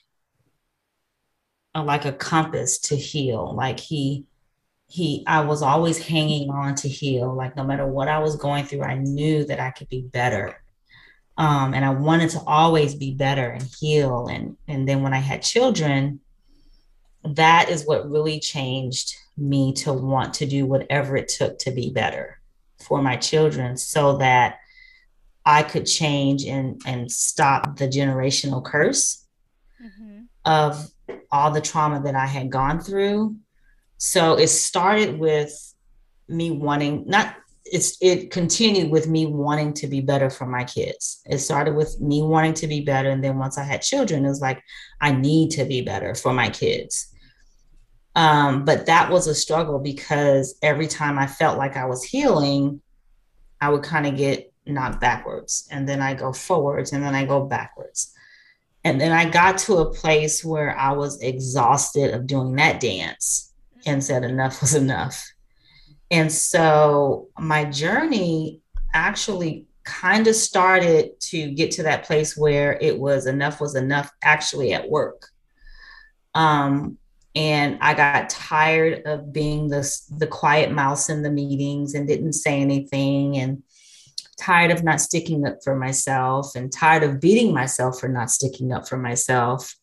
a, 1.76 1.84
like 1.84 2.06
a 2.06 2.12
compass 2.12 2.80
to 2.80 2.96
heal. 2.96 3.54
Like 3.56 3.80
he, 3.80 4.26
he, 4.88 5.24
I 5.28 5.42
was 5.42 5.62
always 5.62 5.98
hanging 5.98 6.50
on 6.50 6.76
to 6.76 6.90
heal. 6.90 7.34
Like 7.34 7.56
no 7.56 7.64
matter 7.64 7.86
what 7.86 8.08
I 8.08 8.20
was 8.20 8.36
going 8.36 8.66
through, 8.66 8.84
I 8.84 8.98
knew 8.98 9.46
that 9.46 9.60
I 9.60 9.72
could 9.72 9.90
be 9.90 10.02
better. 10.02 10.62
Um, 11.38 11.74
and 11.74 11.86
I 11.86 11.92
wanted 11.92 12.32
to 12.32 12.42
always 12.46 12.96
be 12.96 13.14
better 13.14 13.50
and 13.50 13.64
heal. 13.80 14.28
And 14.28 14.58
and 14.68 14.88
then 14.88 15.02
when 15.02 15.14
I 15.14 15.20
had 15.20 15.42
children, 15.42 16.20
that 17.24 17.70
is 17.70 17.86
what 17.86 18.10
really 18.10 18.40
changed 18.40 19.16
me 19.38 19.74
to 19.74 19.94
want 19.94 20.34
to 20.36 20.46
do 20.46 20.66
whatever 20.66 21.16
it 21.16 21.30
took 21.30 21.58
to 21.60 21.72
be 21.72 21.90
better 21.92 22.40
for 22.86 23.02
my 23.02 23.16
children, 23.16 23.78
so 23.78 24.18
that 24.18 24.58
I 25.46 25.64
could 25.64 25.86
change 25.86 26.46
and 26.46 26.82
and 26.86 27.12
stop 27.12 27.78
the 27.78 27.88
generational 27.88 28.64
curse 28.64 29.26
mm-hmm. 29.82 30.22
of 30.46 30.90
all 31.32 31.52
the 31.52 31.62
trauma 31.62 32.02
that 32.02 32.16
I 32.16 32.28
had 32.28 32.52
gone 32.52 32.80
through. 32.80 33.36
So 33.98 34.36
it 34.36 34.48
started 34.48 35.20
with 35.20 35.54
me 36.28 36.52
wanting 36.52 37.06
not 37.08 37.36
it's 37.66 37.98
it 38.02 38.32
continued 38.32 38.92
with 38.92 39.08
me 39.08 39.26
wanting 39.26 39.74
to 39.74 39.88
be 39.88 40.02
better 40.02 40.30
for 40.30 40.46
my 40.46 40.64
kids. 40.64 41.22
It 41.26 41.40
started 41.40 41.76
with 41.76 42.00
me 42.00 42.22
wanting 42.22 42.54
to 42.56 42.68
be 42.68 42.82
better 42.82 43.10
and 43.10 43.24
then 43.24 43.38
once 43.38 43.58
I 43.58 43.64
had 43.64 43.82
children 43.82 44.26
it 44.26 44.30
was 44.30 44.42
like 44.42 44.62
I 45.00 45.12
need 45.12 45.52
to 45.52 45.66
be 45.66 45.82
better 45.82 46.14
for 46.16 46.34
my 46.34 46.50
kids. 46.50 47.08
Um, 48.16 48.66
but 48.66 48.88
that 48.88 49.10
was 49.10 49.28
a 49.28 49.36
struggle 49.36 49.80
because 49.80 50.58
every 50.62 50.88
time 50.88 51.18
I 51.18 51.28
felt 51.28 51.58
like 51.58 51.78
I 51.78 51.86
was 51.86 52.04
healing, 52.04 52.82
I 53.62 53.70
would 53.70 53.84
kind 53.84 54.06
of 54.06 54.18
get 54.18 54.51
not 54.66 55.02
backwards. 55.02 55.68
And 55.72 55.88
then 55.88 56.02
I 56.02 56.14
go 56.14 56.34
forwards 56.34 56.94
and 56.94 57.04
then 57.04 57.16
I 57.16 57.26
go 57.26 57.46
backwards. 57.46 58.14
And 58.84 59.00
then 59.00 59.12
I 59.12 59.30
got 59.30 59.58
to 59.60 59.78
a 59.78 59.94
place 59.94 60.44
where 60.44 60.78
I 60.78 60.92
was 60.94 61.22
exhausted 61.22 62.14
of 62.14 62.28
doing 62.28 62.56
that 62.56 62.80
dance 62.80 63.54
and 63.86 64.04
said 64.04 64.24
enough 64.24 64.62
was 64.62 64.74
enough. 64.74 65.24
And 66.10 66.32
so 66.32 67.30
my 67.40 67.66
journey 67.66 68.62
actually 68.94 69.66
kind 69.84 70.28
of 70.28 70.36
started 70.36 71.20
to 71.20 71.52
get 71.52 71.72
to 71.72 71.84
that 71.84 72.06
place 72.06 72.36
where 72.38 72.78
it 72.82 73.00
was 73.00 73.26
enough 73.26 73.62
was 73.62 73.76
enough 73.76 74.12
actually 74.24 74.74
at 74.74 74.90
work. 74.90 75.28
Um, 76.34 76.98
and 77.34 77.78
I 77.82 77.94
got 77.94 78.30
tired 78.30 79.04
of 79.06 79.32
being 79.32 79.70
the 79.70 79.90
the 80.18 80.28
quiet 80.28 80.72
mouse 80.72 81.10
in 81.10 81.24
the 81.24 81.32
meetings 81.32 81.94
and 81.94 82.08
didn't 82.08 82.34
say 82.34 82.60
anything 82.60 83.38
and 83.38 83.64
tired 84.42 84.72
of 84.72 84.84
not 84.84 85.02
sticking 85.02 85.46
up 85.46 85.58
for 85.64 85.76
myself 85.76 86.56
and 86.56 86.72
tired 86.72 87.04
of 87.04 87.20
beating 87.20 87.54
myself 87.54 88.00
for 88.00 88.08
not 88.08 88.32
sticking 88.32 88.72
up 88.72 88.88
for 88.88 88.98
myself. 88.98 89.76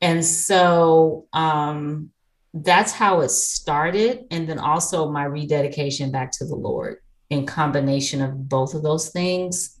And 0.00 0.24
so 0.24 1.26
um, 1.32 2.10
that's 2.54 2.92
how 2.92 3.20
it 3.20 3.30
started. 3.30 4.24
And 4.30 4.48
then 4.48 4.58
also 4.58 5.10
my 5.10 5.24
rededication 5.24 6.10
back 6.10 6.32
to 6.32 6.44
the 6.44 6.54
Lord 6.54 6.98
in 7.30 7.46
combination 7.46 8.20
of 8.20 8.48
both 8.48 8.74
of 8.74 8.82
those 8.82 9.10
things. 9.10 9.78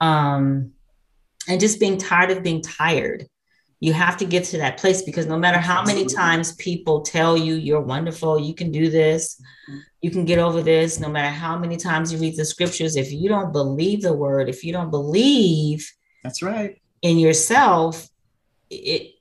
Um, 0.00 0.72
and 1.48 1.60
just 1.60 1.78
being 1.78 1.98
tired 1.98 2.30
of 2.30 2.42
being 2.42 2.62
tired 2.62 3.26
you 3.84 3.92
have 3.92 4.16
to 4.16 4.24
get 4.24 4.44
to 4.44 4.56
that 4.56 4.78
place 4.78 5.02
because 5.02 5.26
no 5.26 5.38
matter 5.38 5.58
how 5.58 5.84
many 5.84 6.06
times 6.06 6.54
people 6.54 7.02
tell 7.02 7.36
you 7.36 7.54
you're 7.54 7.82
wonderful, 7.82 8.40
you 8.40 8.54
can 8.54 8.72
do 8.72 8.88
this, 8.88 9.38
you 10.04 10.10
can 10.10 10.26
get 10.26 10.38
over 10.38 10.60
this, 10.60 11.00
no 11.00 11.08
matter 11.08 11.34
how 11.34 11.58
many 11.58 11.78
times 11.78 12.12
you 12.12 12.18
read 12.18 12.36
the 12.36 12.44
scriptures, 12.44 12.94
if 12.94 13.10
you 13.10 13.26
don't 13.26 13.54
believe 13.54 14.02
the 14.02 14.12
word, 14.12 14.50
if 14.50 14.62
you 14.62 14.70
don't 14.70 14.90
believe 14.90 15.90
that's 16.22 16.42
right 16.42 16.78
in 17.00 17.18
yourself, 17.18 18.06
it 18.68 19.12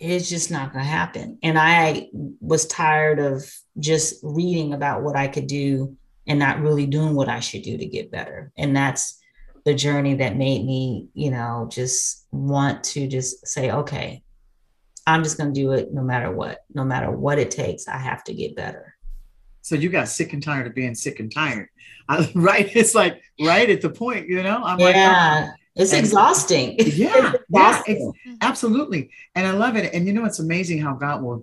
it's 0.00 0.28
just 0.28 0.50
not 0.50 0.72
going 0.72 0.84
to 0.84 0.90
happen. 0.90 1.38
And 1.44 1.56
I 1.56 2.08
was 2.40 2.66
tired 2.66 3.20
of 3.20 3.48
just 3.78 4.16
reading 4.24 4.72
about 4.72 5.04
what 5.04 5.14
I 5.14 5.28
could 5.28 5.46
do 5.46 5.96
and 6.26 6.40
not 6.40 6.60
really 6.60 6.86
doing 6.86 7.14
what 7.14 7.28
I 7.28 7.38
should 7.38 7.62
do 7.62 7.78
to 7.78 7.86
get 7.86 8.10
better. 8.10 8.50
And 8.58 8.74
that's 8.74 9.20
the 9.64 9.74
journey 9.74 10.14
that 10.16 10.36
made 10.36 10.66
me, 10.66 11.06
you 11.14 11.30
know, 11.30 11.68
just 11.70 12.26
want 12.32 12.82
to 12.82 13.06
just 13.06 13.46
say, 13.46 13.70
okay, 13.70 14.24
I'm 15.06 15.22
just 15.22 15.38
going 15.38 15.54
to 15.54 15.60
do 15.60 15.70
it 15.70 15.94
no 15.94 16.02
matter 16.02 16.32
what, 16.32 16.64
no 16.74 16.82
matter 16.82 17.12
what 17.12 17.38
it 17.38 17.52
takes. 17.52 17.86
I 17.86 17.98
have 17.98 18.24
to 18.24 18.34
get 18.34 18.56
better. 18.56 18.91
So 19.62 19.74
you 19.74 19.88
got 19.88 20.08
sick 20.08 20.32
and 20.32 20.42
tired 20.42 20.66
of 20.66 20.74
being 20.74 20.94
sick 20.94 21.20
and 21.20 21.32
tired, 21.32 21.68
I, 22.08 22.30
right? 22.34 22.68
It's 22.74 22.94
like 22.94 23.22
right 23.40 23.68
at 23.70 23.80
the 23.80 23.90
point, 23.90 24.28
you 24.28 24.42
know. 24.42 24.62
I'm 24.62 24.78
yeah, 24.78 24.86
like, 24.86 24.96
oh. 24.96 25.52
it's 25.76 25.92
and, 25.92 26.00
exhausting. 26.00 26.76
Yeah, 26.78 27.32
it's 27.32 27.44
exhausting. 27.48 28.12
yeah, 28.24 28.34
absolutely. 28.42 29.10
And 29.34 29.46
I 29.46 29.52
love 29.52 29.76
it. 29.76 29.92
And 29.94 30.06
you 30.06 30.12
know, 30.12 30.24
it's 30.24 30.40
amazing 30.40 30.80
how 30.80 30.94
God 30.94 31.22
will. 31.22 31.40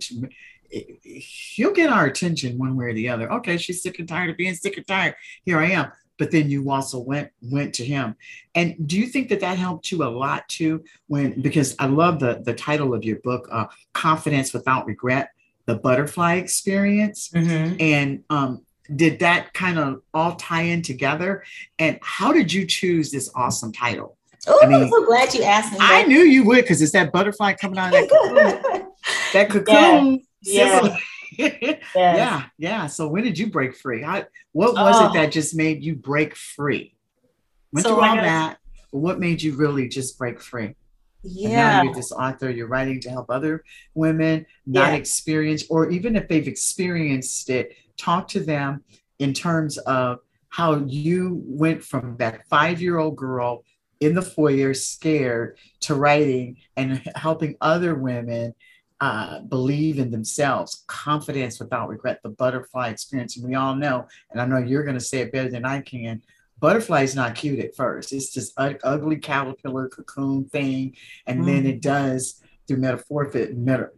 He'll 0.70 1.72
get 1.72 1.90
our 1.90 2.06
attention 2.06 2.56
one 2.56 2.76
way 2.76 2.86
or 2.86 2.94
the 2.94 3.08
other. 3.08 3.32
Okay, 3.32 3.56
she's 3.56 3.82
sick 3.82 3.98
and 3.98 4.08
tired 4.08 4.30
of 4.30 4.36
being 4.36 4.54
sick 4.54 4.76
and 4.76 4.86
tired. 4.86 5.16
Here 5.44 5.58
I 5.58 5.70
am 5.70 5.90
but 6.20 6.30
then 6.30 6.50
you 6.50 6.70
also 6.70 6.98
went 7.00 7.30
went 7.40 7.74
to 7.74 7.84
him 7.84 8.14
and 8.54 8.86
do 8.86 9.00
you 9.00 9.06
think 9.06 9.30
that 9.30 9.40
that 9.40 9.56
helped 9.56 9.90
you 9.90 10.04
a 10.04 10.06
lot 10.06 10.46
too 10.48 10.84
when 11.08 11.40
because 11.40 11.74
i 11.80 11.86
love 11.86 12.20
the 12.20 12.42
the 12.44 12.52
title 12.52 12.94
of 12.94 13.02
your 13.02 13.18
book 13.20 13.48
uh, 13.50 13.64
confidence 13.94 14.52
without 14.52 14.86
regret 14.86 15.30
the 15.70 15.78
butterfly 15.78 16.34
experience 16.34 17.28
mm-hmm. 17.28 17.76
and 17.78 18.24
um, 18.28 18.64
did 18.94 19.20
that 19.20 19.54
kind 19.54 19.78
of 19.78 20.02
all 20.12 20.34
tie 20.34 20.62
in 20.62 20.82
together 20.82 21.44
and 21.78 21.98
how 22.02 22.32
did 22.32 22.52
you 22.52 22.66
choose 22.66 23.10
this 23.10 23.30
awesome 23.34 23.72
title 23.72 24.16
Oh, 24.46 24.58
I 24.62 24.66
mean, 24.66 24.84
I'm 24.84 24.88
so 24.88 25.04
glad 25.04 25.34
you 25.34 25.42
asked 25.42 25.72
me. 25.72 25.78
That. 25.78 26.02
I 26.02 26.02
knew 26.04 26.20
you 26.20 26.44
would 26.44 26.62
because 26.62 26.80
it's 26.80 26.92
that 26.92 27.12
butterfly 27.12 27.52
coming 27.52 27.78
out 27.78 27.88
of 27.88 27.92
that 27.92 28.08
cocoon. 28.08 28.86
that 29.34 29.50
cocoon. 29.50 30.22
Yeah. 30.40 30.80
yeah. 30.82 30.96
Yeah, 31.94 32.44
yeah. 32.58 32.86
So 32.86 33.06
when 33.08 33.22
did 33.22 33.38
you 33.38 33.50
break 33.50 33.74
free? 33.76 34.02
How, 34.02 34.24
what 34.52 34.74
was 34.74 34.96
oh. 34.98 35.10
it 35.10 35.12
that 35.14 35.32
just 35.32 35.54
made 35.54 35.82
you 35.82 35.94
break 35.94 36.34
free? 36.34 36.94
Went 37.72 37.86
so 37.86 37.94
through 37.94 38.04
all 38.04 38.16
that. 38.16 38.58
what 38.90 39.20
made 39.20 39.40
you 39.40 39.54
really 39.54 39.88
just 39.88 40.18
break 40.18 40.40
free? 40.40 40.74
Yeah. 41.22 41.82
You're 41.82 41.94
this 41.94 42.12
author, 42.12 42.50
you're 42.50 42.66
writing 42.66 43.00
to 43.00 43.10
help 43.10 43.26
other 43.30 43.64
women 43.94 44.46
not 44.66 44.92
Yeah. 44.92 44.96
experience, 44.96 45.64
or 45.70 45.90
even 45.90 46.16
if 46.16 46.28
they've 46.28 46.48
experienced 46.48 47.50
it, 47.50 47.76
talk 47.96 48.28
to 48.28 48.40
them 48.40 48.84
in 49.18 49.32
terms 49.34 49.78
of 49.78 50.20
how 50.48 50.76
you 50.86 51.42
went 51.46 51.82
from 51.82 52.16
that 52.18 52.46
five 52.48 52.80
year 52.80 52.98
old 52.98 53.16
girl 53.16 53.64
in 54.00 54.14
the 54.14 54.22
foyer, 54.22 54.72
scared, 54.72 55.58
to 55.80 55.94
writing 55.94 56.56
and 56.76 57.02
helping 57.14 57.54
other 57.60 57.94
women 57.94 58.54
uh, 59.02 59.40
believe 59.40 59.98
in 59.98 60.10
themselves, 60.10 60.84
confidence 60.86 61.58
without 61.60 61.88
regret, 61.88 62.20
the 62.22 62.28
butterfly 62.28 62.88
experience. 62.88 63.36
And 63.36 63.46
we 63.48 63.54
all 63.54 63.74
know, 63.74 64.06
and 64.30 64.40
I 64.40 64.46
know 64.46 64.58
you're 64.58 64.84
going 64.84 64.98
to 64.98 65.04
say 65.04 65.20
it 65.20 65.32
better 65.32 65.50
than 65.50 65.64
I 65.64 65.80
can. 65.80 66.22
Butterfly 66.60 67.02
is 67.02 67.16
not 67.16 67.34
cute 67.34 67.58
at 67.58 67.74
first. 67.74 68.12
It's 68.12 68.32
this 68.32 68.52
ugly 68.56 69.16
caterpillar 69.16 69.88
cocoon 69.88 70.44
thing, 70.44 70.94
and 71.26 71.48
then 71.48 71.66
it 71.66 71.80
does 71.80 72.42
through 72.68 72.78
metaphorphis, 72.78 73.56
meta, 73.56 73.88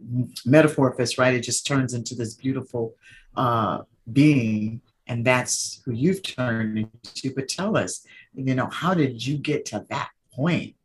metaphorphis, 0.47 1.19
right? 1.19 1.33
It 1.33 1.41
just 1.41 1.67
turns 1.67 1.93
into 1.93 2.15
this 2.15 2.33
beautiful 2.33 2.95
uh, 3.35 3.79
being, 4.11 4.81
and 5.07 5.25
that's 5.25 5.81
who 5.85 5.91
you've 5.91 6.23
turned 6.23 6.77
into. 6.77 7.33
But 7.35 7.49
tell 7.49 7.77
us, 7.77 8.05
you 8.33 8.55
know, 8.55 8.69
how 8.71 8.93
did 8.93 9.25
you 9.25 9.37
get 9.37 9.65
to 9.67 9.85
that 9.89 10.09
point? 10.33 10.75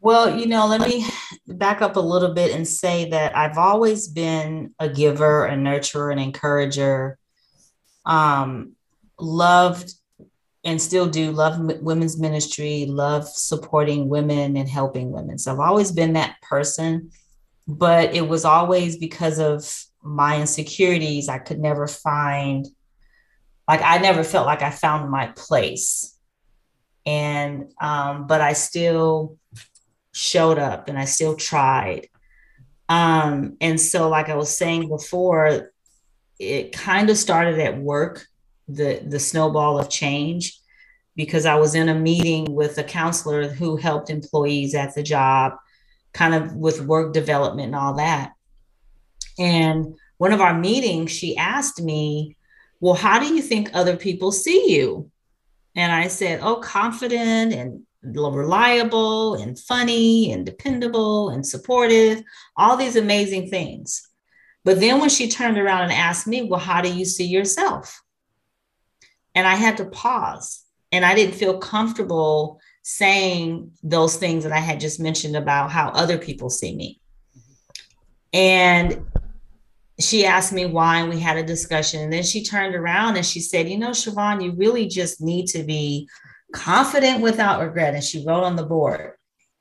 Well, 0.00 0.38
you 0.38 0.46
know, 0.46 0.66
let 0.68 0.80
me 0.80 1.04
back 1.48 1.82
up 1.82 1.96
a 1.96 2.00
little 2.00 2.32
bit 2.32 2.54
and 2.54 2.66
say 2.66 3.10
that 3.10 3.36
I've 3.36 3.58
always 3.58 4.06
been 4.06 4.74
a 4.78 4.88
giver, 4.88 5.44
a 5.44 5.56
nurturer, 5.56 6.12
an 6.12 6.20
encourager. 6.20 7.18
Um, 8.06 8.76
loved 9.18 9.92
and 10.68 10.80
still 10.82 11.08
do 11.08 11.32
love 11.32 11.58
women's 11.80 12.18
ministry, 12.18 12.84
love 12.86 13.26
supporting 13.26 14.10
women 14.10 14.54
and 14.54 14.68
helping 14.68 15.10
women. 15.10 15.38
So 15.38 15.50
I've 15.50 15.60
always 15.60 15.92
been 15.92 16.12
that 16.12 16.36
person, 16.42 17.10
but 17.66 18.14
it 18.14 18.28
was 18.28 18.44
always 18.44 18.98
because 18.98 19.38
of 19.38 19.66
my 20.02 20.38
insecurities. 20.38 21.30
I 21.30 21.38
could 21.38 21.58
never 21.58 21.86
find, 21.86 22.66
like, 23.66 23.80
I 23.82 23.96
never 23.96 24.22
felt 24.22 24.44
like 24.44 24.60
I 24.60 24.68
found 24.70 25.10
my 25.10 25.28
place. 25.28 26.14
And, 27.06 27.72
um, 27.80 28.26
but 28.26 28.42
I 28.42 28.52
still 28.52 29.38
showed 30.12 30.58
up 30.58 30.88
and 30.88 30.98
I 30.98 31.06
still 31.06 31.34
tried. 31.34 32.08
Um, 32.90 33.56
and 33.62 33.80
so, 33.80 34.10
like 34.10 34.28
I 34.28 34.36
was 34.36 34.54
saying 34.54 34.88
before, 34.88 35.70
it 36.38 36.72
kind 36.72 37.08
of 37.08 37.16
started 37.16 37.58
at 37.58 37.78
work, 37.78 38.26
the 38.68 39.02
the 39.06 39.18
snowball 39.18 39.78
of 39.78 39.88
change, 39.88 40.57
because 41.18 41.46
I 41.46 41.56
was 41.56 41.74
in 41.74 41.88
a 41.88 41.98
meeting 41.98 42.54
with 42.54 42.78
a 42.78 42.84
counselor 42.84 43.48
who 43.48 43.76
helped 43.76 44.08
employees 44.08 44.76
at 44.76 44.94
the 44.94 45.02
job, 45.02 45.54
kind 46.12 46.32
of 46.32 46.54
with 46.54 46.80
work 46.80 47.12
development 47.12 47.66
and 47.66 47.74
all 47.74 47.94
that. 47.94 48.34
And 49.36 49.96
one 50.18 50.32
of 50.32 50.40
our 50.40 50.56
meetings, 50.56 51.10
she 51.10 51.36
asked 51.36 51.82
me, 51.82 52.36
Well, 52.78 52.94
how 52.94 53.18
do 53.18 53.34
you 53.34 53.42
think 53.42 53.70
other 53.74 53.96
people 53.96 54.30
see 54.30 54.72
you? 54.72 55.10
And 55.74 55.90
I 55.90 56.06
said, 56.06 56.38
Oh, 56.40 56.60
confident 56.60 57.52
and 57.52 57.82
reliable 58.04 59.34
and 59.34 59.58
funny 59.58 60.30
and 60.30 60.46
dependable 60.46 61.30
and 61.30 61.44
supportive, 61.44 62.22
all 62.56 62.76
these 62.76 62.94
amazing 62.94 63.50
things. 63.50 64.08
But 64.64 64.78
then 64.78 65.00
when 65.00 65.10
she 65.10 65.28
turned 65.28 65.58
around 65.58 65.82
and 65.82 65.92
asked 65.92 66.28
me, 66.28 66.42
Well, 66.42 66.60
how 66.60 66.80
do 66.80 66.94
you 66.94 67.04
see 67.04 67.26
yourself? 67.26 68.00
And 69.34 69.48
I 69.48 69.56
had 69.56 69.78
to 69.78 69.84
pause 69.86 70.57
and 70.92 71.04
I 71.04 71.14
didn't 71.14 71.34
feel 71.34 71.58
comfortable 71.58 72.60
saying 72.82 73.72
those 73.82 74.16
things 74.16 74.44
that 74.44 74.52
I 74.52 74.60
had 74.60 74.80
just 74.80 74.98
mentioned 74.98 75.36
about 75.36 75.70
how 75.70 75.88
other 75.90 76.16
people 76.18 76.48
see 76.48 76.74
me. 76.74 77.00
And 78.32 79.06
she 80.00 80.24
asked 80.24 80.52
me 80.52 80.66
why, 80.66 81.00
and 81.00 81.10
we 81.10 81.18
had 81.18 81.36
a 81.36 81.42
discussion. 81.42 82.02
And 82.02 82.12
then 82.12 82.22
she 82.22 82.42
turned 82.42 82.74
around 82.74 83.16
and 83.16 83.26
she 83.26 83.40
said, 83.40 83.68
You 83.68 83.78
know, 83.78 83.90
Shurvone, 83.90 84.42
you 84.42 84.52
really 84.52 84.86
just 84.86 85.20
need 85.20 85.46
to 85.48 85.62
be 85.64 86.08
confident 86.52 87.20
without 87.20 87.60
regret. 87.60 87.94
And 87.94 88.04
she 88.04 88.24
wrote 88.24 88.44
on 88.44 88.56
the 88.56 88.64
board. 88.64 89.14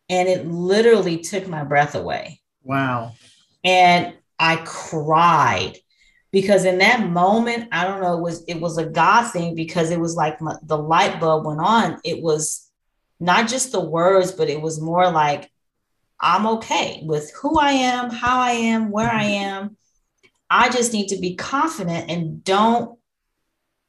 And 0.10 0.30
it 0.30 0.48
literally 0.48 1.18
took 1.18 1.48
my 1.48 1.64
breath 1.64 1.96
away. 1.96 2.40
Wow. 2.64 3.14
And 3.64 4.14
I 4.40 4.58
cried 4.58 5.78
because 6.32 6.66
in 6.66 6.80
that 6.80 7.08
moment, 7.10 7.70
I 7.72 7.86
don't 7.86 8.02
know, 8.02 8.18
it 8.18 8.22
was 8.22 8.44
it 8.48 8.60
was 8.60 8.78
a 8.78 8.86
God 8.86 9.32
thing 9.32 9.56
because 9.56 9.92
it 9.92 10.00
was 10.00 10.16
like 10.16 10.42
my, 10.42 10.56
the 10.64 10.78
light 10.78 11.20
bulb 11.20 11.46
went 11.46 11.60
on. 11.60 12.00
It 12.04 12.22
was 12.22 12.70
not 13.20 13.48
just 13.48 13.72
the 13.72 13.84
words, 13.84 14.32
but 14.32 14.50
it 14.50 14.62
was 14.62 14.82
more 14.82 15.10
like 15.10 15.50
I'm 16.20 16.48
okay 16.48 17.02
with 17.04 17.32
who 17.34 17.60
I 17.60 17.72
am, 17.72 18.10
how 18.10 18.40
I 18.40 18.52
am, 18.52 18.92
where 18.92 19.10
I 19.10 19.24
mm-hmm. 19.26 19.44
am. 19.44 19.78
I 20.50 20.70
just 20.70 20.94
need 20.94 21.10
to 21.10 21.20
be 21.20 21.36
confident 21.36 22.10
and 22.10 22.44
don't 22.44 22.98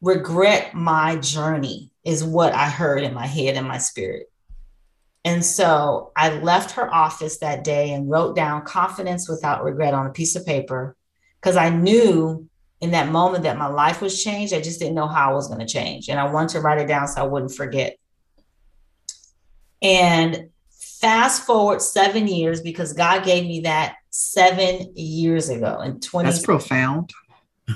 regret 0.01 0.75
my 0.75 1.17
journey, 1.17 1.91
is 2.05 2.23
what 2.23 2.55
I 2.55 2.69
heard 2.69 3.03
in 3.03 3.15
my 3.15 3.27
head 3.27 3.57
and 3.57 3.67
my 3.67 3.79
spirit. 3.79 4.31
And 5.25 5.45
so 5.45 6.13
I 6.17 6.39
left 6.39 6.73
her 6.73 6.93
office 6.93 7.39
that 7.39 7.65
day 7.65 7.93
and 7.93 8.09
wrote 8.09 8.37
down 8.37 8.65
confidence 8.65 9.29
without 9.29 9.65
regret 9.65 9.95
on 9.95 10.07
a 10.07 10.13
piece 10.13 10.37
of 10.37 10.47
paper 10.47 10.97
because 11.41 11.57
I 11.57 11.71
knew 11.71 12.49
in 12.81 12.91
that 12.93 13.09
moment 13.11 13.43
that 13.45 13.57
my 13.59 13.67
life 13.67 14.01
was 14.01 14.23
changed. 14.23 14.53
I 14.55 14.61
just 14.61 14.79
didn't 14.79 14.95
know 14.95 15.09
how 15.09 15.31
I 15.31 15.35
was 15.35 15.49
going 15.49 15.61
to 15.61 15.67
change. 15.67 16.09
And 16.09 16.19
I 16.21 16.31
wanted 16.31 16.51
to 16.51 16.61
write 16.61 16.79
it 16.81 16.87
down 16.87 17.09
so 17.09 17.21
I 17.23 17.25
wouldn't 17.27 17.55
forget. 17.55 17.97
And 19.83 20.51
fast 20.71 21.45
forward 21.45 21.81
seven 21.83 22.27
years 22.27 22.61
because 22.61 22.93
God 22.93 23.25
gave 23.25 23.45
me 23.45 23.61
that 23.61 23.97
seven 24.11 24.93
years 24.97 25.49
ago 25.49 25.81
in 25.81 26.01
20 26.01 26.29
That's 26.31 26.45
profound. 26.45 27.11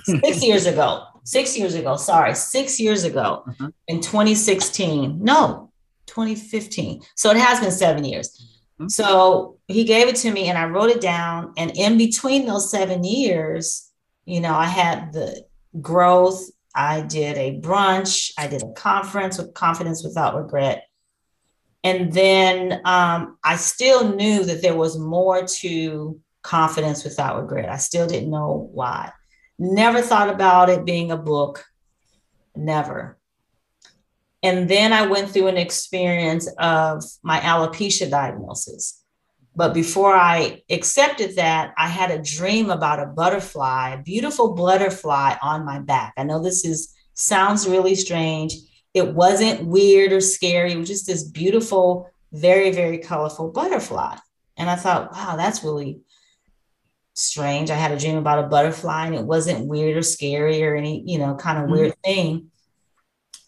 six 0.05 0.43
years 0.45 0.67
ago. 0.67 1.05
Six 1.25 1.57
years 1.57 1.75
ago, 1.77 1.97
sorry, 1.97 2.35
six 2.35 2.81
years 2.81 3.05
ago 3.05 3.45
Mhm. 3.47 3.73
in 3.87 4.01
2016. 4.01 5.21
No, 5.23 5.71
2015. 6.07 7.01
So 7.15 7.31
it 7.31 7.37
has 7.37 7.61
been 7.61 7.71
seven 7.71 8.05
years. 8.05 8.52
Mhm. 8.81 8.91
So 8.91 9.59
he 9.69 9.85
gave 9.85 10.09
it 10.09 10.17
to 10.17 10.31
me 10.31 10.49
and 10.49 10.59
I 10.59 10.67
wrote 10.67 10.91
it 10.91 11.01
down. 11.01 11.53
And 11.57 11.77
in 11.77 11.99
between 11.99 12.47
those 12.47 12.71
seven 12.71 13.05
years, 13.05 13.91
you 14.25 14.41
know, 14.41 14.55
I 14.55 14.67
had 14.67 15.13
the 15.13 15.45
growth. 15.81 16.43
I 16.75 17.03
did 17.03 17.37
a 17.37 17.61
brunch, 17.61 18.33
I 18.39 18.47
did 18.47 18.63
a 18.63 18.73
conference 18.73 19.37
with 19.37 19.53
confidence 19.53 20.03
without 20.03 20.35
regret. 20.37 20.85
And 21.85 22.13
then 22.13 22.81
um, 22.85 23.37
I 23.45 23.57
still 23.57 24.15
knew 24.15 24.45
that 24.45 24.63
there 24.63 24.77
was 24.77 24.99
more 24.99 25.47
to 25.47 26.21
confidence 26.43 27.05
without 27.05 27.41
regret. 27.41 27.69
I 27.69 27.77
still 27.77 28.07
didn't 28.07 28.31
know 28.31 28.71
why. 28.73 29.13
Never 29.59 30.01
thought 30.01 30.29
about 30.29 30.71
it 30.71 30.85
being 30.85 31.11
a 31.11 31.17
book. 31.17 31.65
Never. 32.57 33.19
And 34.43 34.69
then 34.69 34.93
I 34.93 35.07
went 35.07 35.31
through 35.31 35.47
an 35.49 35.57
experience 35.57 36.49
of 36.59 37.05
my 37.23 37.39
alopecia 37.41 38.11
diagnosis. 38.11 39.03
But 39.55 39.75
before 39.75 40.15
I 40.15 40.63
accepted 40.71 41.37
that, 41.37 41.75
I 41.77 41.87
had 41.89 42.11
a 42.11 42.23
dream 42.23 42.71
about 42.71 43.01
a 43.01 43.07
butterfly, 43.07 43.91
a 43.91 44.03
beautiful 44.03 44.55
butterfly 44.55 45.37
on 45.43 45.65
my 45.65 45.79
back. 45.79 46.15
I 46.17 46.25
know 46.25 46.43
this 46.43 46.65
is 46.65 46.95
sounds 47.15 47.69
really 47.69 47.95
strange. 47.95 48.55
It 48.95 49.15
wasn't 49.15 49.67
weird 49.67 50.13
or 50.13 50.21
scary. 50.21 50.73
It 50.73 50.79
was 50.79 50.89
just 50.89 51.07
this 51.07 51.23
beautiful, 51.23 52.11
very, 52.33 52.73
very 52.73 52.99
colorful 52.99 53.51
butterfly. 53.51 54.17
And 54.57 54.71
I 54.71 54.77
thought, 54.77 55.13
wow, 55.13 55.37
that's 55.37 55.63
really 55.63 56.01
strange. 57.15 57.71
I 57.71 57.77
had 57.77 57.93
a 57.93 57.99
dream 57.99 58.17
about 58.17 58.43
a 58.43 58.49
butterfly 58.49 59.07
and 59.07 59.15
it 59.15 59.25
wasn't 59.25 59.67
weird 59.67 59.97
or 59.97 60.03
scary 60.03 60.65
or 60.65 60.75
any, 60.75 61.03
you 61.07 61.19
know, 61.19 61.35
kind 61.35 61.59
of 61.59 61.65
Mhm. 61.65 61.73
weird 61.73 61.95
thing. 62.03 62.51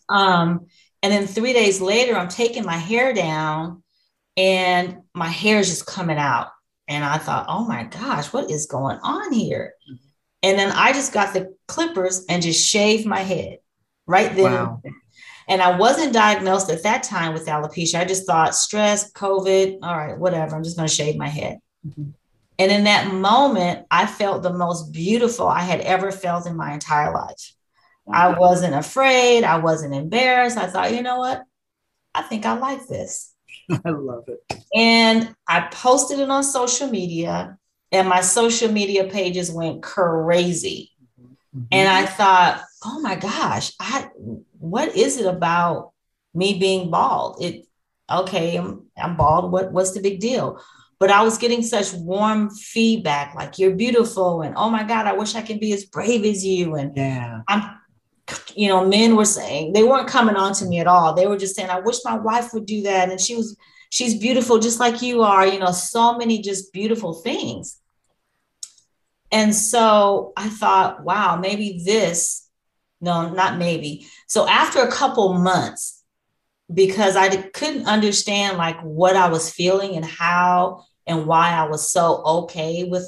Um, 0.09 0.67
and 1.05 1.13
then 1.13 1.27
three 1.27 1.53
days 1.53 1.83
later, 1.83 2.17
I'm 2.17 2.29
taking 2.31 2.65
my 2.65 2.79
hair 2.79 3.13
down 3.13 3.83
and 4.39 5.03
my 5.13 5.29
hair 5.29 5.59
is 5.59 5.69
just 5.69 5.85
coming 5.85 6.17
out. 6.17 6.49
And 6.89 7.05
I 7.05 7.19
thought, 7.19 7.45
oh 7.47 7.67
my 7.67 7.85
gosh, 7.85 8.33
what 8.33 8.51
is 8.51 8.65
going 8.65 8.99
on 9.03 9.31
here? 9.31 9.75
And 10.43 10.59
then 10.59 10.73
I 10.73 10.95
just 10.95 11.13
got 11.13 11.35
the 11.35 11.55
clippers 11.69 12.25
and 12.31 12.43
just 12.43 12.67
shaved 12.67 13.05
my 13.05 13.21
head 13.21 13.59
right 14.07 14.35
then. 14.35 14.45
Wow. 14.45 14.83
And 15.47 15.61
I 15.61 15.77
wasn't 15.77 16.15
diagnosed 16.15 16.71
at 16.71 16.85
that 16.85 17.03
time 17.03 17.35
with 17.35 17.45
alopecia. 17.45 18.01
I 18.01 18.07
just 18.07 18.27
thought 18.27 18.55
stress, 18.55 19.13
COVID, 19.13 19.81
all 19.83 19.99
right, 19.99 20.19
whatever. 20.19 20.57
I'm 20.57 20.65
just 20.65 20.79
going 20.79 20.89
to 20.89 20.95
shave 20.95 21.17
my 21.17 21.29
head. 21.29 21.59
Mhm. 21.87 22.15
And 22.59 22.73
in 22.73 22.85
that 22.85 23.13
moment, 23.13 23.87
I 23.91 24.07
felt 24.07 24.43
the 24.43 24.55
most 24.55 24.91
beautiful 24.91 25.47
I 25.47 25.61
had 25.61 25.83
ever 25.83 26.11
felt 26.11 26.47
in 26.47 26.57
my 26.57 26.73
entire 26.73 27.13
life. 27.13 27.54
I 28.13 28.39
wasn't 28.39 28.75
afraid. 28.75 29.45
I 29.45 29.59
wasn't 29.59 29.95
embarrassed. 29.95 30.59
I 30.59 30.67
thought, 30.67 30.93
you 30.93 31.03
know 31.03 31.19
what? 31.19 31.43
I 32.15 32.23
think 32.23 32.47
I 32.47 32.57
like 32.57 32.87
this. 32.87 33.33
I 33.71 33.91
love 33.91 34.25
it. 34.29 34.63
And 34.75 35.35
I 35.49 35.63
posted 35.63 36.19
it 36.19 36.31
on 36.31 36.45
social 36.45 36.89
media, 36.89 37.59
and 37.93 38.09
my 38.09 38.21
social 38.21 38.71
media 38.71 39.05
pages 39.05 39.51
went 39.51 39.83
crazy. 39.83 40.91
Mm-hmm. 41.57 41.67
And 41.73 41.89
I 41.89 42.07
thought, 42.07 42.63
oh 42.85 43.01
my 43.01 43.17
gosh, 43.17 43.73
I 43.81 44.09
what 44.59 44.95
is 44.97 45.19
it 45.19 45.27
about 45.27 45.93
me 46.35 46.59
being 46.59 46.91
bald? 46.91 47.43
It 47.43 47.67
okay, 48.11 48.57
I'm, 48.57 48.87
I'm 48.97 49.17
bald. 49.17 49.51
What, 49.53 49.73
what's 49.73 49.93
the 49.93 50.01
big 50.01 50.21
deal? 50.21 50.61
But 51.01 51.11
I 51.11 51.23
was 51.23 51.39
getting 51.39 51.63
such 51.63 51.93
warm 51.93 52.51
feedback, 52.51 53.35
like 53.35 53.59
you're 53.59 53.75
beautiful, 53.75 54.43
and 54.43 54.55
oh 54.57 54.71
my 54.71 54.85
God, 54.85 55.07
I 55.07 55.13
wish 55.13 55.35
I 55.35 55.43
could 55.43 55.61
be 55.61 55.73
as 55.73 55.85
brave 55.85 56.25
as 56.25 56.45
you. 56.45 56.75
And 56.77 56.97
Yeah. 56.97 57.41
I'm, 57.49 57.79
you 58.55 58.69
know, 58.69 58.87
men 58.87 59.17
were 59.17 59.25
saying 59.25 59.73
they 59.73 59.85
weren't 59.85 60.09
coming 60.09 60.37
on 60.37 60.55
to 60.55 60.67
me 60.67 60.81
at 60.81 60.87
all. 60.87 61.15
They 61.15 61.27
were 61.27 61.37
just 61.37 61.57
saying, 61.57 61.71
I 61.71 61.81
wish 61.81 61.99
my 62.05 62.17
wife 62.17 62.55
would 62.55 62.67
do 62.67 62.83
that. 62.83 63.11
And 63.11 63.21
she 63.21 63.37
was, 63.37 63.57
she's 63.91 64.19
beautiful 64.19 64.59
just 64.59 64.81
like 64.81 65.03
you 65.03 65.23
are, 65.23 65.47
you 65.47 65.59
know, 65.59 65.73
so 65.73 66.17
many 66.17 66.41
just 66.41 66.73
beautiful 66.73 67.15
things. 67.15 67.79
And 69.31 69.55
so 69.55 70.33
I 70.37 70.49
thought, 70.49 71.03
wow, 71.03 71.37
maybe 71.37 71.83
this, 71.85 72.49
no, 73.01 73.31
not 73.31 73.59
maybe. 73.59 74.07
So 74.29 74.49
after 74.49 74.81
a 74.81 74.91
couple 74.91 75.35
months, 75.35 76.03
because 76.73 77.17
I 77.17 77.37
couldn't 77.37 77.87
understand 77.87 78.57
like 78.57 78.81
what 78.81 79.17
I 79.17 79.29
was 79.29 79.51
feeling 79.51 79.97
and 79.97 80.05
how 80.05 80.85
and 81.07 81.27
why 81.27 81.51
I 81.51 81.69
was 81.69 81.91
so 81.91 82.23
okay 82.25 82.85
with 82.85 83.07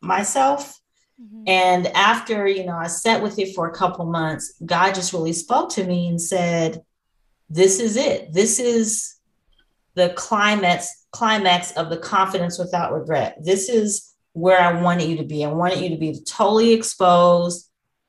myself. 0.00 0.78
Mm-hmm. 1.22 1.44
And 1.46 1.86
after, 1.88 2.46
you 2.46 2.64
know, 2.64 2.76
I 2.76 2.86
sat 2.86 3.22
with 3.22 3.38
it 3.38 3.54
for 3.54 3.68
a 3.68 3.74
couple 3.74 4.04
months, 4.06 4.54
God 4.64 4.94
just 4.94 5.12
really 5.12 5.32
spoke 5.32 5.70
to 5.70 5.84
me 5.84 6.08
and 6.08 6.20
said, 6.20 6.82
This 7.48 7.80
is 7.80 7.96
it. 7.96 8.32
This 8.32 8.58
is 8.58 9.16
the 9.94 10.10
climax, 10.10 11.06
climax 11.10 11.72
of 11.72 11.90
the 11.90 11.98
confidence 11.98 12.58
without 12.58 12.92
regret. 12.92 13.38
This 13.42 13.68
is 13.68 14.14
where 14.32 14.60
I 14.60 14.80
wanted 14.80 15.08
you 15.08 15.18
to 15.18 15.24
be. 15.24 15.44
I 15.44 15.52
wanted 15.52 15.80
you 15.80 15.90
to 15.90 15.96
be 15.96 16.18
totally 16.24 16.72
exposed 16.72 17.68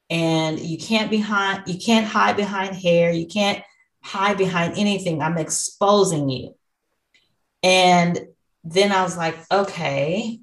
and 0.09 0.59
you 0.59 0.77
can't 0.77 1.09
behind 1.09 1.63
you 1.67 1.77
can't 1.79 2.05
hide 2.05 2.37
behind 2.37 2.75
hair. 2.75 3.11
You 3.11 3.25
can't 3.25 3.63
hide 4.01 4.37
behind 4.37 4.77
anything. 4.77 5.21
I'm 5.21 5.37
exposing 5.37 6.29
you. 6.29 6.55
And 7.61 8.19
then 8.63 8.91
I 8.91 9.03
was 9.03 9.17
like, 9.17 9.37
okay. 9.51 10.39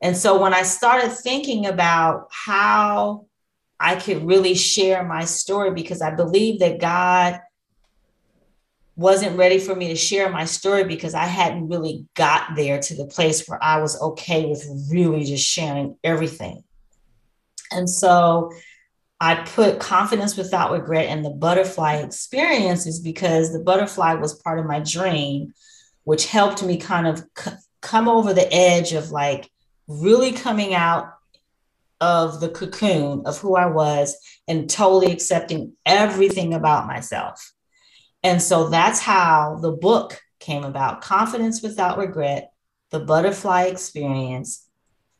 And 0.00 0.16
so 0.16 0.40
when 0.40 0.54
I 0.54 0.62
started 0.62 1.10
thinking 1.10 1.66
about 1.66 2.28
how 2.30 3.26
I 3.80 3.96
could 3.96 4.24
really 4.24 4.54
share 4.54 5.04
my 5.04 5.24
story, 5.24 5.72
because 5.72 6.02
I 6.02 6.14
believe 6.14 6.60
that 6.60 6.80
God 6.80 7.40
wasn't 8.96 9.38
ready 9.38 9.58
for 9.58 9.76
me 9.76 9.88
to 9.88 9.94
share 9.94 10.28
my 10.28 10.44
story 10.44 10.82
because 10.82 11.14
I 11.14 11.24
hadn't 11.24 11.68
really 11.68 12.06
got 12.14 12.56
there 12.56 12.80
to 12.80 12.96
the 12.96 13.06
place 13.06 13.46
where 13.46 13.62
I 13.62 13.80
was 13.80 14.00
okay 14.00 14.46
with 14.46 14.66
really 14.90 15.24
just 15.24 15.46
sharing 15.46 15.96
everything. 16.02 16.64
And 17.70 17.88
so 17.88 18.50
I 19.20 19.36
put 19.36 19.78
confidence 19.78 20.36
without 20.36 20.72
regret 20.72 21.06
and 21.06 21.24
the 21.24 21.30
butterfly 21.30 21.96
experiences 21.96 22.98
because 22.98 23.52
the 23.52 23.60
butterfly 23.60 24.14
was 24.14 24.40
part 24.42 24.58
of 24.58 24.66
my 24.66 24.80
dream, 24.80 25.54
which 26.02 26.26
helped 26.26 26.64
me 26.64 26.76
kind 26.76 27.06
of 27.06 27.24
c- 27.36 27.52
come 27.80 28.08
over 28.08 28.34
the 28.34 28.52
edge 28.52 28.92
of 28.94 29.12
like 29.12 29.48
really 29.88 30.32
coming 30.32 30.74
out 30.74 31.14
of 32.00 32.40
the 32.40 32.48
cocoon 32.48 33.22
of 33.26 33.38
who 33.38 33.56
I 33.56 33.66
was 33.66 34.16
and 34.46 34.70
totally 34.70 35.10
accepting 35.10 35.72
everything 35.84 36.54
about 36.54 36.86
myself. 36.86 37.52
And 38.22 38.40
so 38.40 38.68
that's 38.68 39.00
how 39.00 39.58
the 39.60 39.72
book 39.72 40.20
came 40.38 40.64
about 40.64 41.00
Confidence 41.00 41.62
Without 41.62 41.98
Regret, 41.98 42.52
the 42.90 43.00
butterfly 43.00 43.64
experience, 43.64 44.66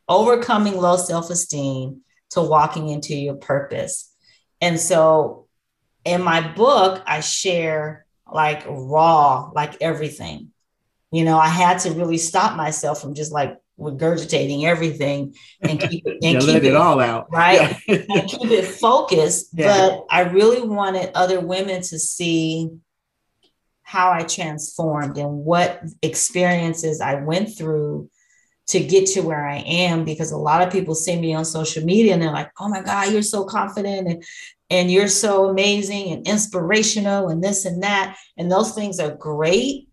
overcoming 0.07 0.77
low 0.77 0.97
self 0.97 1.29
esteem 1.29 2.01
to 2.31 2.41
walking 2.41 2.89
into 2.89 3.15
your 3.15 3.35
purpose. 3.35 4.13
And 4.61 4.79
so 4.79 5.47
in 6.05 6.21
my 6.21 6.47
book, 6.53 7.01
I 7.05 7.19
share 7.21 8.05
like 8.31 8.63
raw, 8.67 9.49
like 9.53 9.81
everything. 9.81 10.51
You 11.11 11.25
know, 11.25 11.37
I 11.37 11.47
had 11.47 11.79
to 11.79 11.91
really 11.91 12.17
stop 12.17 12.55
myself 12.55 13.01
from 13.01 13.15
just 13.15 13.31
like 13.31 13.57
regurgitating 13.79 14.63
everything 14.63 15.35
and 15.61 15.79
keep 15.89 16.05
it 16.05 16.17
and 16.23 16.41
keep 16.41 16.63
it, 16.63 16.75
all 16.75 16.99
out. 16.99 17.27
Right. 17.31 17.75
and 17.87 18.29
keep 18.29 18.51
it 18.51 18.65
focused. 18.65 19.49
Yeah. 19.53 19.89
But 19.89 20.05
I 20.09 20.21
really 20.21 20.61
wanted 20.61 21.11
other 21.15 21.39
women 21.39 21.81
to 21.83 21.99
see 21.99 22.69
how 23.83 24.11
I 24.11 24.21
transformed 24.21 25.17
and 25.17 25.43
what 25.43 25.81
experiences 26.03 27.01
I 27.01 27.15
went 27.15 27.57
through 27.57 28.09
to 28.67 28.79
get 28.79 29.07
to 29.07 29.21
where 29.21 29.47
I 29.47 29.57
am 29.65 30.05
because 30.05 30.31
a 30.31 30.37
lot 30.37 30.61
of 30.61 30.71
people 30.71 30.93
see 30.93 31.19
me 31.19 31.33
on 31.33 31.43
social 31.43 31.83
media 31.83 32.13
and 32.13 32.21
they're 32.21 32.31
like, 32.31 32.51
"Oh 32.59 32.69
my 32.69 32.81
god, 32.81 33.11
you're 33.11 33.23
so 33.23 33.43
confident 33.43 34.07
and 34.07 34.23
and 34.69 34.91
you're 34.91 35.07
so 35.07 35.49
amazing 35.49 36.11
and 36.11 36.27
inspirational 36.27 37.29
and 37.29 37.43
this 37.43 37.65
and 37.65 37.81
that." 37.81 38.15
And 38.37 38.51
those 38.51 38.73
things 38.73 38.99
are 38.99 39.15
great, 39.15 39.88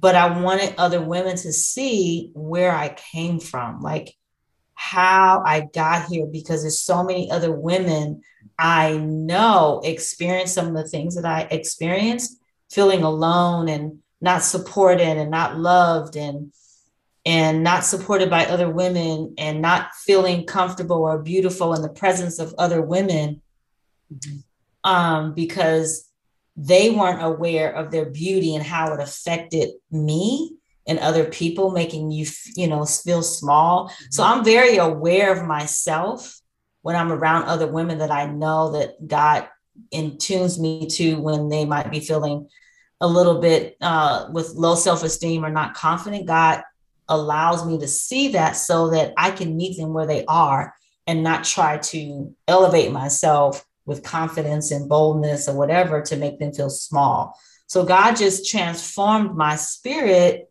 but 0.00 0.14
I 0.14 0.40
wanted 0.40 0.74
other 0.78 1.02
women 1.02 1.36
to 1.36 1.52
see 1.52 2.30
where 2.34 2.74
I 2.74 2.88
came 2.88 3.38
from, 3.38 3.82
like 3.82 4.16
how 4.74 5.42
I 5.44 5.68
got 5.74 6.06
here 6.06 6.26
because 6.26 6.62
there's 6.62 6.80
so 6.80 7.04
many 7.04 7.30
other 7.30 7.52
women 7.52 8.22
I 8.58 8.96
know 8.96 9.82
experience 9.84 10.52
some 10.52 10.68
of 10.68 10.74
the 10.74 10.88
things 10.88 11.16
that 11.16 11.26
I 11.26 11.42
experienced, 11.50 12.40
feeling 12.70 13.02
alone 13.02 13.68
and 13.68 13.98
not 14.20 14.42
supported 14.42 15.16
and 15.18 15.30
not 15.30 15.58
loved 15.58 16.16
and 16.16 16.52
and 17.26 17.62
not 17.62 17.84
supported 17.84 18.30
by 18.30 18.46
other 18.46 18.70
women 18.70 19.34
and 19.36 19.60
not 19.60 19.94
feeling 19.94 20.46
comfortable 20.46 21.02
or 21.04 21.18
beautiful 21.18 21.74
in 21.74 21.82
the 21.82 21.88
presence 21.90 22.38
of 22.38 22.54
other 22.56 22.80
women 22.80 23.42
mm-hmm. 24.12 24.38
um, 24.90 25.34
because 25.34 26.09
they 26.62 26.90
weren't 26.90 27.22
aware 27.22 27.72
of 27.74 27.90
their 27.90 28.06
beauty 28.06 28.54
and 28.54 28.64
how 28.64 28.92
it 28.92 29.00
affected 29.00 29.70
me 29.90 30.52
and 30.86 30.98
other 30.98 31.24
people 31.24 31.70
making 31.70 32.10
you 32.10 32.26
you 32.54 32.66
know 32.66 32.84
feel 32.84 33.22
small. 33.22 33.92
So 34.10 34.22
i'm 34.22 34.44
very 34.44 34.76
aware 34.76 35.32
of 35.32 35.46
myself 35.46 36.38
when 36.82 36.96
i'm 36.96 37.12
around 37.12 37.44
other 37.44 37.66
women 37.66 37.98
that 37.98 38.10
i 38.10 38.26
know 38.26 38.72
that 38.72 39.06
god 39.06 39.48
intunes 39.94 40.58
me 40.58 40.86
to 40.86 41.14
when 41.16 41.48
they 41.48 41.64
might 41.64 41.90
be 41.90 42.00
feeling 42.00 42.48
a 43.00 43.08
little 43.08 43.40
bit 43.40 43.76
uh, 43.80 44.28
with 44.30 44.50
low 44.50 44.74
self-esteem 44.74 45.44
or 45.44 45.50
not 45.50 45.74
confident. 45.74 46.26
God 46.26 46.62
allows 47.08 47.66
me 47.66 47.78
to 47.78 47.88
see 47.88 48.28
that 48.28 48.52
so 48.52 48.90
that 48.90 49.14
I 49.16 49.30
can 49.30 49.56
meet 49.56 49.78
them 49.78 49.94
where 49.94 50.06
they 50.06 50.24
are 50.26 50.74
and 51.06 51.22
not 51.22 51.44
try 51.44 51.78
to 51.78 52.34
elevate 52.46 52.92
myself 52.92 53.64
with 53.90 54.04
confidence 54.04 54.70
and 54.70 54.88
boldness 54.88 55.48
or 55.48 55.56
whatever 55.56 56.00
to 56.00 56.16
make 56.16 56.38
them 56.38 56.52
feel 56.52 56.70
small. 56.70 57.36
So 57.66 57.84
God 57.84 58.14
just 58.14 58.48
transformed 58.48 59.36
my 59.36 59.56
spirit 59.56 60.48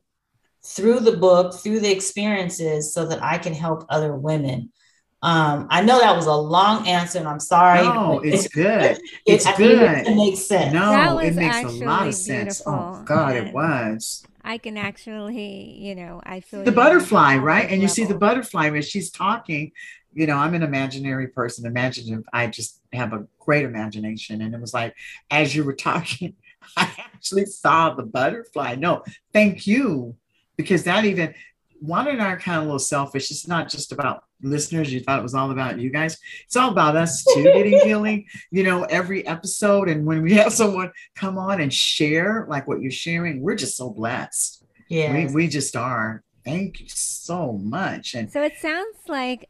through 0.64 1.00
the 1.00 1.16
book, 1.16 1.56
through 1.56 1.80
the 1.80 1.90
experiences, 1.90 2.94
so 2.94 3.08
that 3.08 3.24
I 3.24 3.38
can 3.38 3.54
help 3.54 3.86
other 3.88 4.14
women. 4.14 4.74
Um, 5.22 5.68
I 5.70 5.82
know 5.82 6.02
that 6.02 6.18
was 6.18 6.26
a 6.26 6.36
long 6.36 6.86
answer, 6.86 7.20
and 7.20 7.30
I'm 7.30 7.40
sorry. 7.40 7.82
No, 7.82 8.20
it's 8.20 8.50
good. 8.50 9.00
It's 9.26 9.46
it, 9.48 9.58
good. 9.58 10.08
It 10.08 10.16
makes 10.16 10.46
sense. 10.46 10.74
No, 10.74 11.18
it 11.20 11.34
makes 11.34 11.64
a 11.64 11.86
lot 11.86 12.08
of 12.08 12.14
sense. 12.14 12.62
Oh 12.66 13.04
God, 13.06 13.38
it 13.38 13.54
was. 13.54 14.26
I 14.44 14.58
can 14.58 14.78
actually, 14.78 15.78
you 15.80 15.96
know, 15.96 16.22
I 16.26 16.42
feel 16.42 16.66
the 16.66 16.74
butterfly, 16.74 17.38
right? 17.38 17.64
And 17.64 17.72
level. 17.72 17.84
you 17.84 17.88
see 17.88 18.04
the 18.04 18.16
butterfly 18.18 18.70
when 18.70 18.82
she's 18.82 19.12
talking. 19.12 19.72
You 20.14 20.26
know, 20.26 20.38
I'm 20.38 20.56
an 20.56 20.64
imaginary 20.64 21.28
person. 21.28 21.66
Imaginative. 21.66 22.26
I 22.34 22.48
just 22.48 22.79
have 22.94 23.14
a 23.14 23.26
great 23.40 23.66
imagination, 23.66 24.42
and 24.42 24.54
it 24.54 24.62
was 24.62 24.74
like 24.74 24.96
as 25.30 25.56
you 25.56 25.64
were 25.64 25.74
talking, 25.74 26.36
I 26.78 26.92
actually 26.98 27.46
saw 27.46 27.94
the 27.94 28.04
butterfly. 28.04 28.76
No, 28.76 29.04
thank 29.34 29.68
you, 29.68 30.16
because 30.58 30.84
that 30.84 31.06
even 31.06 31.34
Wanda 31.82 32.12
and 32.12 32.22
I 32.22 32.32
are 32.32 32.40
kind 32.40 32.58
of 32.58 32.64
a 32.64 32.66
little 32.66 32.80
selfish. 32.80 33.32
It's 33.32 33.48
not 33.48 33.70
just 33.70 33.92
about 33.92 34.24
listeners. 34.42 34.92
You 34.92 35.00
thought 35.00 35.20
it 35.20 35.24
was 35.24 35.34
all 35.34 35.52
about 35.52 35.80
you 35.80 35.90
guys. 35.90 36.18
It's 36.46 36.56
all 36.56 36.72
about 36.72 36.96
us 36.96 37.24
too, 37.34 37.44
getting 37.54 37.80
healing, 37.80 38.26
you 38.52 38.64
know, 38.64 38.84
every 38.84 39.26
episode. 39.26 39.90
And 39.90 40.06
when 40.06 40.22
we 40.22 40.34
have 40.34 40.54
someone 40.54 40.92
come 41.16 41.38
on 41.38 41.62
and 41.62 41.74
share 41.74 42.46
like 42.50 42.68
what 42.68 42.82
you're 42.82 42.92
sharing, 42.92 43.42
we're 43.42 43.56
just 43.56 43.78
so 43.78 43.90
blessed. 43.90 44.66
Yeah. 44.90 45.14
We, 45.14 45.34
we 45.34 45.48
just 45.48 45.76
are. 45.76 46.24
Thank 46.44 46.80
you 46.80 46.88
so 46.90 47.54
much. 47.54 48.16
And 48.16 48.32
so 48.32 48.42
it 48.42 48.58
sounds 48.60 48.98
like 49.08 49.50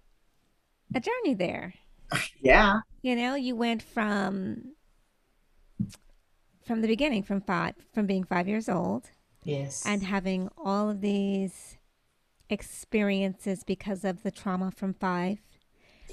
a 0.94 1.00
journey 1.00 1.34
there. 1.34 1.74
Yeah. 2.42 2.80
You 3.02 3.16
know, 3.16 3.36
you 3.36 3.56
went 3.56 3.82
from 3.82 4.74
from 6.64 6.82
the 6.82 6.88
beginning, 6.88 7.24
from 7.24 7.42
five 7.42 7.76
from 7.94 8.06
being 8.06 8.24
five 8.24 8.48
years 8.48 8.70
old. 8.70 9.10
Yes. 9.44 9.84
And 9.86 10.04
having 10.04 10.50
all 10.58 10.90
of 10.90 11.02
these 11.02 11.78
experiences 12.50 13.64
because 13.64 14.04
of 14.04 14.24
the 14.24 14.32
trauma 14.32 14.72
from 14.72 14.94
five. 14.94 15.40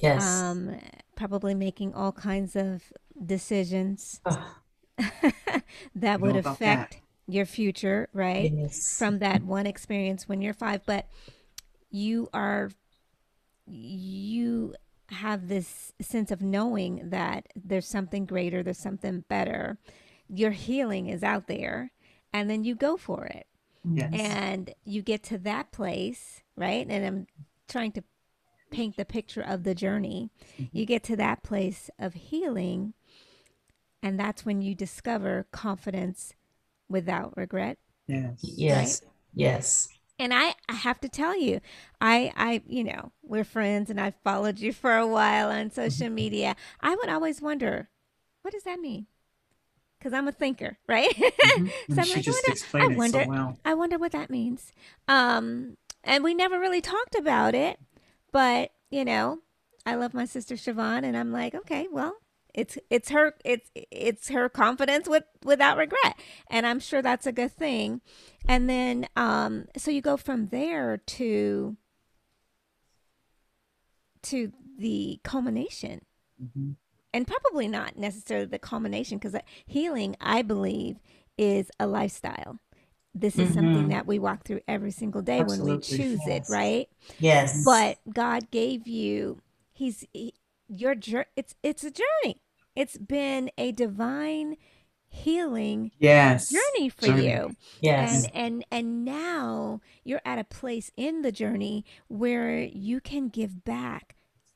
Yes. 0.01 0.27
Um, 0.27 0.77
probably 1.17 1.55
making 1.55 1.95
all 1.95 2.13
kinds 2.13 2.55
of 2.55 2.93
decisions 3.25 4.21
that 5.95 6.21
would 6.21 6.37
affect 6.37 6.93
that. 6.93 7.01
your 7.27 7.47
future, 7.47 8.09
right? 8.13 8.53
Yes. 8.53 8.97
From 8.99 9.19
that 9.21 9.43
one 9.43 9.67
experience 9.67 10.29
when 10.29 10.43
you're 10.43 10.55
five. 10.55 10.83
But 10.85 11.09
you 11.91 12.29
are, 12.35 12.71
you 13.67 14.75
have 15.11 15.49
this 15.49 15.93
sense 16.01 16.31
of 16.31 16.43
knowing 16.43 17.11
that 17.11 17.47
there's 17.55 17.87
something 17.87 18.27
greater, 18.27 18.63
there's 18.63 18.79
something 18.79 19.25
better. 19.29 19.79
Your 20.29 20.51
healing 20.51 21.07
is 21.07 21.23
out 21.23 21.47
there 21.47 21.93
and 22.33 22.51
then 22.51 22.65
you 22.65 22.75
go 22.75 22.97
for 22.97 23.25
it. 23.25 23.47
Yes. 23.89 24.11
And 24.13 24.75
you 24.85 25.03
get 25.03 25.23
to 25.25 25.39
that 25.39 25.71
place, 25.71 26.43
right? 26.57 26.87
And 26.89 27.07
I'm 27.07 27.27
trying 27.69 27.93
to 27.93 28.03
paint 28.71 28.97
the 28.97 29.05
picture 29.05 29.43
of 29.43 29.63
the 29.63 29.75
journey. 29.75 30.31
Mm-hmm. 30.55 30.77
You 30.77 30.87
get 30.87 31.03
to 31.05 31.17
that 31.17 31.43
place 31.43 31.89
of 31.99 32.15
healing, 32.15 32.95
and 34.03 34.19
that's 34.19 34.45
when 34.45 34.61
you 34.61 34.75
discover 34.75 35.47
confidence 35.53 36.35
without 36.89 37.37
regret. 37.37 37.79
yes. 38.09 38.41
Yes. 38.43 39.03
Yes. 39.35 39.89
And 40.19 40.33
I, 40.33 40.55
I 40.69 40.73
have 40.75 40.99
to 41.01 41.09
tell 41.09 41.39
you, 41.39 41.61
I, 42.01 42.33
I, 42.37 42.63
you 42.67 42.85
know, 42.85 43.13
we're 43.23 43.45
friends 43.45 43.91
and 43.91 44.01
I've 44.01 44.15
followed 44.25 44.59
you 44.59 44.73
for 44.73 44.97
a 44.97 45.07
while 45.07 45.51
on 45.51 45.71
social 45.71 46.09
media. 46.09 46.57
I 46.81 46.95
would 46.97 47.09
always 47.11 47.43
wonder, 47.43 47.89
what 48.43 48.53
does 48.53 48.63
that 48.63 48.81
mean? 48.81 49.07
Because 49.99 50.13
I'm 50.15 50.27
a 50.29 50.33
thinker, 50.33 50.79
right? 50.89 51.15
Mhm. 51.15 51.71
So 51.95 52.01
I'm 52.01 52.05
she 52.05 52.11
like, 52.15 52.17
I 52.19 52.21
just 52.23 52.27
wonder- 52.47 52.53
explained 52.53 52.93
it 52.93 52.97
wonder- 52.99 53.25
so 53.25 53.29
well. 53.29 53.59
I 53.65 53.75
wonder 53.75 53.99
what 53.99 54.13
that 54.13 54.31
means. 54.31 54.73
Um, 55.09 55.77
and 56.05 56.25
we 56.25 56.33
never 56.35 56.59
really 56.59 56.81
talked 56.81 57.15
about 57.15 57.55
it, 57.55 57.79
but 58.33 58.71
you 58.91 59.05
know, 59.05 59.41
I 59.85 59.95
love 59.97 60.15
my 60.15 60.25
sister 60.25 60.55
Shurvone, 60.55 61.05
and 61.05 61.17
I'm 61.17 61.33
like, 61.33 61.55
okay, 61.55 61.89
well, 61.93 62.17
it's 62.57 62.79
it's 62.91 63.11
her 63.11 63.35
it's 63.45 63.71
it's 63.93 64.29
her 64.31 64.49
confidence 64.49 65.09
with 65.09 65.25
without 65.45 65.77
regret, 65.77 66.19
and 66.51 66.67
I'm 66.67 66.81
sure 66.81 67.03
that's 67.03 67.27
a 67.27 67.33
good 67.33 67.53
thing. 67.53 68.01
And 68.49 68.69
then, 68.69 69.07
um, 69.15 69.67
so 69.77 69.91
you 69.91 70.01
go 70.01 70.17
from 70.17 70.49
there 70.49 70.97
to 70.97 71.77
to 74.23 74.53
the 74.79 75.21
culmination 75.23 76.05
Mhm. 76.43 76.77
and 77.15 77.27
probably 77.27 77.69
not 77.69 77.97
necessarily 77.97 78.47
the 78.47 78.59
culmination 78.59 79.19
because 79.19 79.35
healing 79.67 80.17
i 80.21 80.43
believe 80.43 80.99
is 81.39 81.71
a 81.79 81.87
lifestyle 81.87 82.59
this 83.15 83.39
is 83.39 83.55
something 83.55 83.87
Mhm. 83.87 83.89
that 83.91 84.07
we 84.07 84.19
walk 84.19 84.45
through 84.45 84.61
every 84.69 84.91
single 84.91 85.23
day 85.23 85.43
when 85.43 85.63
we 85.65 85.79
choose 85.79 86.21
yes. 86.27 86.49
it 86.51 86.53
right 86.53 86.89
Yes. 87.19 87.65
but 87.65 87.99
god 88.13 88.51
gave 88.51 88.87
you 88.87 89.41
he's 89.73 90.05
he, 90.13 90.35
your 90.69 90.95
journey 90.95 91.27
it's 91.37 91.55
it's 91.63 91.85
a 91.85 91.91
journey 91.91 92.43
it's 92.77 92.97
been 92.99 93.51
a 93.59 93.73
divine 93.73 94.57
healing 95.09 95.91
Yes. 95.99 96.51
journey 96.51 96.89
for 96.91 97.07
Journey. 97.07 97.31
you 97.31 97.57
yes. 97.81 98.25
and 98.27 98.35
and 98.35 98.65
and 98.71 99.05
now 99.05 99.81
you're 100.05 100.21
at 100.27 100.39
a 100.39 100.45
place 100.45 100.91
in 100.97 101.23
the 101.23 101.33
journey 101.33 101.85
where 102.09 102.59
you 102.61 103.01
can 103.01 103.29
give 103.29 103.65
back 103.65 104.15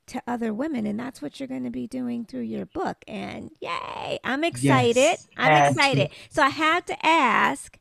to 0.09 0.21
other 0.27 0.53
women 0.53 0.87
and 0.87 0.99
that's 1.01 1.23
what 1.23 1.39
you're 1.41 1.47
going 1.47 1.63
to 1.65 1.71
be 1.71 1.87
doing 1.87 2.25
through 2.25 2.41
your 2.43 2.67
book 2.67 2.99
and 3.09 3.51
yay 3.61 4.19
i'm 4.25 4.43
excited 4.45 4.97
Yes. 4.97 5.27
i'm 5.37 5.71
excited 5.73 6.11
so 6.31 6.43
i 6.43 6.49
have 6.49 6.85
to 6.87 7.07
ask 7.07 7.79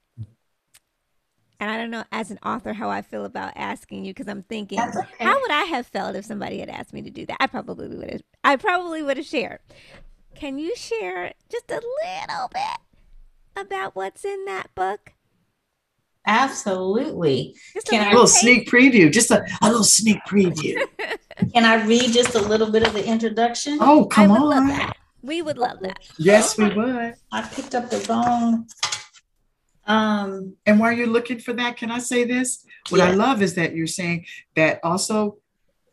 and 1.60 1.70
i 1.72 1.76
don't 1.76 1.90
know 1.90 2.04
as 2.12 2.30
an 2.32 2.38
author 2.46 2.74
how 2.74 2.90
i 2.90 3.02
feel 3.02 3.26
about 3.26 3.54
asking 3.56 4.06
you 4.06 4.12
because 4.14 4.28
i'm 4.28 4.44
thinking 4.44 4.80
okay. 4.80 5.00
how 5.20 5.40
would 5.40 5.52
i 5.52 5.64
have 5.64 5.88
felt 5.88 6.16
if 6.16 6.24
somebody 6.24 6.60
had 6.60 6.70
asked 6.70 6.94
me 6.94 7.02
to 7.02 7.10
do 7.10 7.26
that 7.26 7.38
i 7.40 7.48
probably 7.48 7.88
would 7.88 8.12
have 8.12 8.22
i 8.44 8.56
probably 8.56 9.02
would 9.02 9.18
have 9.18 9.26
shared 9.26 9.60
can 10.40 10.58
you 10.58 10.76
share 10.76 11.34
just 11.52 11.70
a 11.70 11.76
little 11.76 12.50
bit 12.54 12.80
about 13.56 13.96
what's 13.96 14.24
in 14.26 14.46
that 14.46 14.74
book 14.76 15.14
Absolutely. 16.28 17.56
Just 17.74 17.88
Can 17.88 18.02
A 18.02 18.06
I- 18.06 18.10
little 18.12 18.26
taste. 18.28 18.42
sneak 18.42 18.70
preview, 18.70 19.12
just 19.12 19.32
a, 19.32 19.44
a 19.64 19.68
little 19.68 19.84
sneak 19.86 20.20
preview. 20.30 20.78
Can 21.54 21.66
I 21.66 21.84
read 21.86 22.12
just 22.12 22.36
a 22.36 22.40
little 22.42 22.70
bit 22.70 22.86
of 22.86 22.94
the 22.94 23.04
introduction? 23.04 23.80
Oh, 23.82 24.06
I 24.12 24.14
come 24.14 24.30
would 24.32 24.42
love 24.42 24.58
on. 24.64 24.68
that. 24.68 24.96
We 25.24 25.42
would 25.42 25.58
love 25.58 25.80
that. 25.80 25.98
Yes, 26.20 26.56
we 26.58 26.66
would. 26.72 27.16
I 27.32 27.42
picked 27.42 27.74
up 27.74 27.90
the 27.90 28.06
wrong. 28.08 28.68
Um, 29.88 30.56
And 30.68 30.80
while 30.80 30.92
you're 30.92 31.08
looking 31.08 31.40
for 31.40 31.54
that, 31.54 31.78
can 31.78 31.90
I 31.90 31.98
say 32.00 32.26
this? 32.26 32.64
What 32.90 33.02
I 33.02 33.12
love 33.12 33.42
is 33.42 33.56
that 33.56 33.74
you're 33.74 33.88
saying 33.88 34.26
that 34.56 34.82
also, 34.84 35.38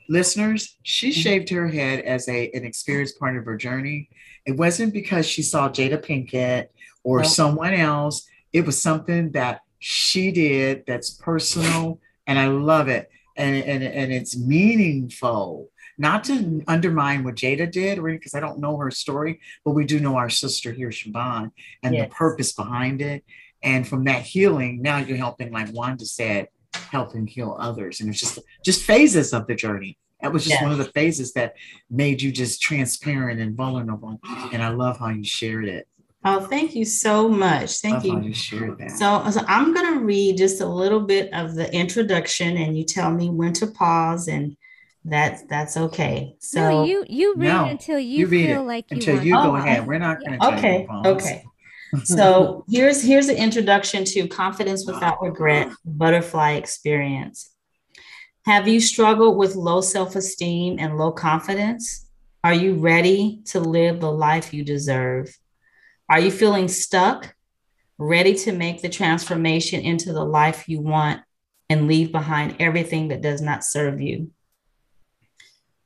listeners, 0.09 0.77
she 0.83 1.11
Mhm. 1.11 1.23
shaved 1.23 1.49
her 1.51 1.69
head 1.69 2.01
as 2.01 2.29
a 2.29 2.51
an 2.53 2.65
experienced 2.65 3.19
part 3.19 3.37
of 3.39 3.45
her 3.47 3.57
journey. 3.57 4.11
It 4.47 4.57
wasn't 4.57 4.93
because 4.93 5.27
she 5.27 5.43
saw 5.43 5.69
Jada 5.69 5.99
Pinkett 6.05 6.69
or 7.03 7.25
someone 7.25 7.75
else. 7.75 8.27
It 8.53 8.65
was 8.65 8.81
something 8.81 9.33
that 9.33 9.61
she 9.79 10.33
did 10.33 10.85
that's 10.87 11.11
personal, 11.11 12.01
and 12.27 12.39
I 12.39 12.47
love 12.49 12.89
it. 12.89 13.11
And 13.37 13.57
and, 13.57 13.83
and 13.83 14.13
it's 14.13 14.37
meaningful. 14.37 15.71
Not 15.99 16.25
to 16.25 16.63
undermine 16.69 17.25
what 17.25 17.37
Jada 17.37 17.71
did, 17.71 18.03
because 18.03 18.35
I 18.35 18.41
don't 18.41 18.59
know 18.59 18.77
her 18.77 18.91
story, 18.91 19.41
but 19.65 19.71
we 19.71 19.85
do 19.87 19.99
know 19.99 20.17
our 20.17 20.29
sister 20.29 20.71
here, 20.71 20.91
Shurvone, 20.91 21.53
and 21.83 21.95
Yes. 21.95 22.09
the 22.09 22.15
purpose 22.15 22.53
behind 22.53 23.01
it. 23.01 23.25
And 23.63 23.89
from 23.89 24.05
that 24.05 24.23
healing, 24.23 24.83
now 24.83 24.99
you're 24.99 25.17
helping, 25.17 25.53
like 25.53 25.73
Wanda 25.73 26.05
said, 26.05 26.49
helping 26.75 27.27
heal 27.27 27.57
others. 27.59 28.01
And 28.01 28.11
it's 28.11 28.21
just 28.21 28.39
just 28.63 28.83
phases 28.85 29.33
of 29.33 29.47
the 29.47 29.55
journey. 29.55 29.97
That 30.23 30.33
was 30.33 30.45
just 30.45 30.63
one 30.63 30.73
of 30.73 30.79
the 30.79 30.85
phases 30.87 31.33
that 31.35 31.55
made 31.91 32.23
you 32.23 32.33
just 32.33 32.61
transparent 32.63 33.41
and 33.41 33.55
vulnerable. 33.55 34.19
And 34.53 34.63
I 34.63 34.69
love 34.71 34.99
how 34.99 35.09
you 35.09 35.23
shared 35.25 35.67
it. 35.67 35.87
oh, 36.25 36.41
thank 36.41 36.75
you 36.75 36.85
so 36.85 37.29
much. 37.29 37.79
Thank 37.79 37.95
love 37.95 38.05
you. 38.07 38.13
how 38.13 38.21
you 38.21 38.35
shared 38.35 38.79
that. 38.79 38.93
So, 38.93 39.29
so 39.31 39.43
I'm 39.47 39.75
going 39.75 39.95
to 39.95 40.01
read 40.05 40.39
just 40.39 40.61
a 40.61 40.67
little 40.67 41.01
bit 41.01 41.33
of 41.33 41.55
the 41.55 41.73
introduction, 41.73 42.57
and 42.57 42.77
you 42.77 42.85
tell 42.85 43.11
me 43.11 43.31
when 43.31 43.53
to 43.55 43.67
pause, 43.67 44.27
and 44.29 44.57
that's 45.05 45.43
that's 45.45 45.77
okay. 45.77 46.35
So, 46.41 46.61
no, 46.61 46.85
you 46.85 47.05
you 47.09 47.35
read 47.37 47.49
No, 47.49 47.65
until 47.67 47.99
you, 47.99 48.21
you 48.21 48.27
read 48.27 48.47
feel 48.47 48.63
it 48.63 48.67
like 48.67 48.91
you 48.91 48.97
Until 48.97 49.15
want. 49.17 49.27
you 49.27 49.37
Oh, 49.39 49.43
go 49.43 49.57
I- 49.57 49.59
ahead. 49.61 49.87
We're 49.87 49.99
not 49.99 50.19
going 50.25 50.41
to 50.41 50.47
okay, 50.49 50.89
okay. 51.05 51.45
So 52.05 52.65
here's 52.69 53.03
here's 53.03 53.27
the 53.29 53.41
introduction 53.41 54.05
to 54.07 54.27
confidence 54.29 54.85
without 54.87 55.23
regret, 55.23 55.71
butterfly 55.85 56.53
experience. 56.53 57.51
Have 58.47 58.69
you 58.69 58.81
struggled 58.81 59.37
with 59.37 59.57
low 59.57 59.81
self-esteem 59.81 60.79
and 60.79 60.97
low 60.97 61.11
confidence? 61.11 62.07
Are 62.45 62.55
you 62.55 62.77
ready 62.77 63.41
to 63.47 63.59
live 63.59 63.99
the 63.99 64.13
life 64.13 64.55
you 64.55 64.63
deserve? 64.63 65.37
Are 66.09 66.21
you 66.21 66.31
feeling 66.31 66.69
stuck, 66.69 67.35
ready 67.99 68.35
to 68.35 68.53
make 68.53 68.83
the 68.83 68.89
transformation 68.89 69.81
into 69.81 70.13
the 70.13 70.25
life 70.25 70.69
you 70.69 70.81
want 70.81 71.23
and 71.69 71.89
leave 71.89 72.13
behind 72.13 72.55
everything 72.61 73.09
that 73.09 73.21
does 73.21 73.41
not 73.41 73.65
serve 73.65 74.01
you? 74.01 74.31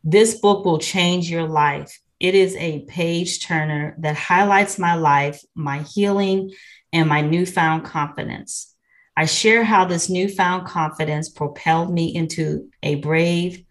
This 0.05 0.39
book 0.39 0.67
will 0.67 0.79
change 0.79 1.31
your 1.31 1.49
life. 1.49 1.99
It 2.21 2.35
is 2.35 2.55
a 2.57 2.81
page 2.81 3.43
turner 3.43 3.95
that 4.01 4.17
highlights 4.17 4.79
my 4.79 4.97
life, 4.97 5.43
my 5.55 5.79
healing, 5.79 6.53
and 6.93 7.09
my 7.09 7.23
newfound 7.23 7.87
confidence. 7.87 8.70
I 9.21 9.27
share 9.27 9.65
how 9.65 9.85
this 9.85 10.09
newfound 10.09 10.67
confidence 10.67 11.29
propelled 11.29 11.93
me 11.93 12.07
into 12.15 12.71
a 12.83 12.95
brave 12.95 13.63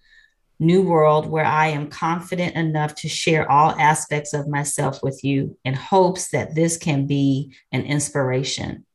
new 0.60 0.84
world 0.84 1.26
where 1.26 1.44
I 1.44 1.70
am 1.70 1.90
confident 1.90 2.56
enough 2.56 2.94
to 2.98 3.10
share 3.10 3.52
all 3.52 3.72
aspects 3.72 4.36
of 4.36 4.48
myself 4.48 5.02
with 5.02 5.24
you 5.24 5.58
in 5.66 5.74
hopes 5.74 6.30
that 6.34 6.54
this 6.54 6.78
can 6.78 7.08
be 7.08 7.56
an 7.72 7.82
inspiration. 7.82 8.86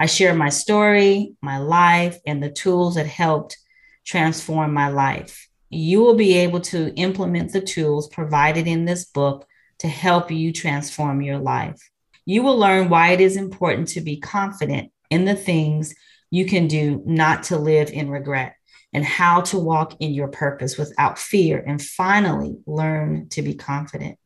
I 0.00 0.06
share 0.06 0.34
my 0.34 0.48
story, 0.48 1.36
my 1.40 1.58
life, 1.58 2.18
and 2.26 2.42
the 2.42 2.50
tools 2.50 2.96
that 2.96 3.06
helped 3.06 3.58
transform 4.04 4.74
my 4.74 4.88
life. 4.88 5.48
You 5.70 6.00
will 6.00 6.16
be 6.16 6.34
able 6.38 6.62
to 6.62 6.92
implement 6.96 7.52
the 7.52 7.60
tools 7.60 8.08
provided 8.08 8.66
in 8.66 8.86
this 8.86 9.04
book 9.04 9.46
to 9.78 9.86
help 9.86 10.32
you 10.32 10.52
transform 10.52 11.22
your 11.22 11.38
life. 11.38 11.80
You 12.26 12.42
will 12.42 12.58
learn 12.58 12.88
why 12.88 13.12
it 13.12 13.20
is 13.20 13.36
important 13.36 13.86
to 13.90 14.00
be 14.00 14.16
confident 14.16 14.91
in 15.12 15.26
the 15.26 15.34
things 15.36 15.94
you 16.30 16.46
can 16.46 16.66
do 16.66 17.02
not 17.04 17.42
to 17.44 17.58
live 17.58 17.90
in 17.90 18.08
regret 18.08 18.56
and 18.94 19.04
how 19.04 19.42
to 19.42 19.58
walk 19.58 19.94
in 20.00 20.14
your 20.14 20.28
purpose 20.28 20.78
without 20.78 21.18
fear. 21.18 21.62
And 21.66 21.80
finally, 21.80 22.56
learn 22.66 23.28
to 23.30 23.42
be 23.42 23.54
confident. 23.54 24.18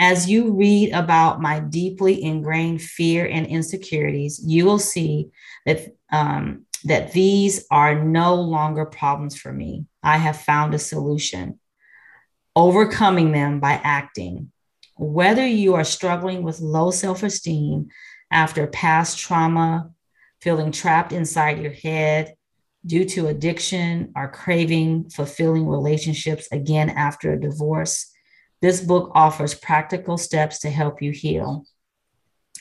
As 0.00 0.28
you 0.28 0.52
read 0.54 0.92
about 0.92 1.40
my 1.40 1.60
deeply 1.60 2.20
ingrained 2.20 2.82
fear 2.82 3.26
and 3.26 3.46
insecurities, 3.46 4.40
you 4.44 4.64
will 4.64 4.80
see 4.80 5.30
that, 5.66 5.86
um, 6.12 6.66
that 6.84 7.12
these 7.12 7.64
are 7.70 7.94
no 7.94 8.34
longer 8.34 8.86
problems 8.86 9.36
for 9.36 9.52
me. 9.52 9.86
I 10.02 10.16
have 10.18 10.40
found 10.40 10.74
a 10.74 10.80
solution, 10.80 11.60
overcoming 12.56 13.30
them 13.30 13.60
by 13.60 13.80
acting. 13.84 14.50
Whether 14.96 15.46
you 15.46 15.74
are 15.74 15.84
struggling 15.84 16.42
with 16.42 16.58
low 16.60 16.90
self 16.90 17.22
esteem 17.22 17.88
after 18.32 18.66
past 18.66 19.18
trauma, 19.18 19.90
feeling 20.40 20.72
trapped 20.72 21.12
inside 21.12 21.60
your 21.60 21.72
head 21.72 22.34
due 22.86 23.04
to 23.04 23.26
addiction, 23.26 24.12
or 24.16 24.30
craving 24.30 25.10
fulfilling 25.10 25.66
relationships 25.66 26.48
again 26.52 26.90
after 26.90 27.32
a 27.32 27.40
divorce, 27.40 28.10
this 28.62 28.80
book 28.80 29.10
offers 29.14 29.54
practical 29.54 30.16
steps 30.16 30.60
to 30.60 30.70
help 30.70 31.02
you 31.02 31.10
heal. 31.12 31.64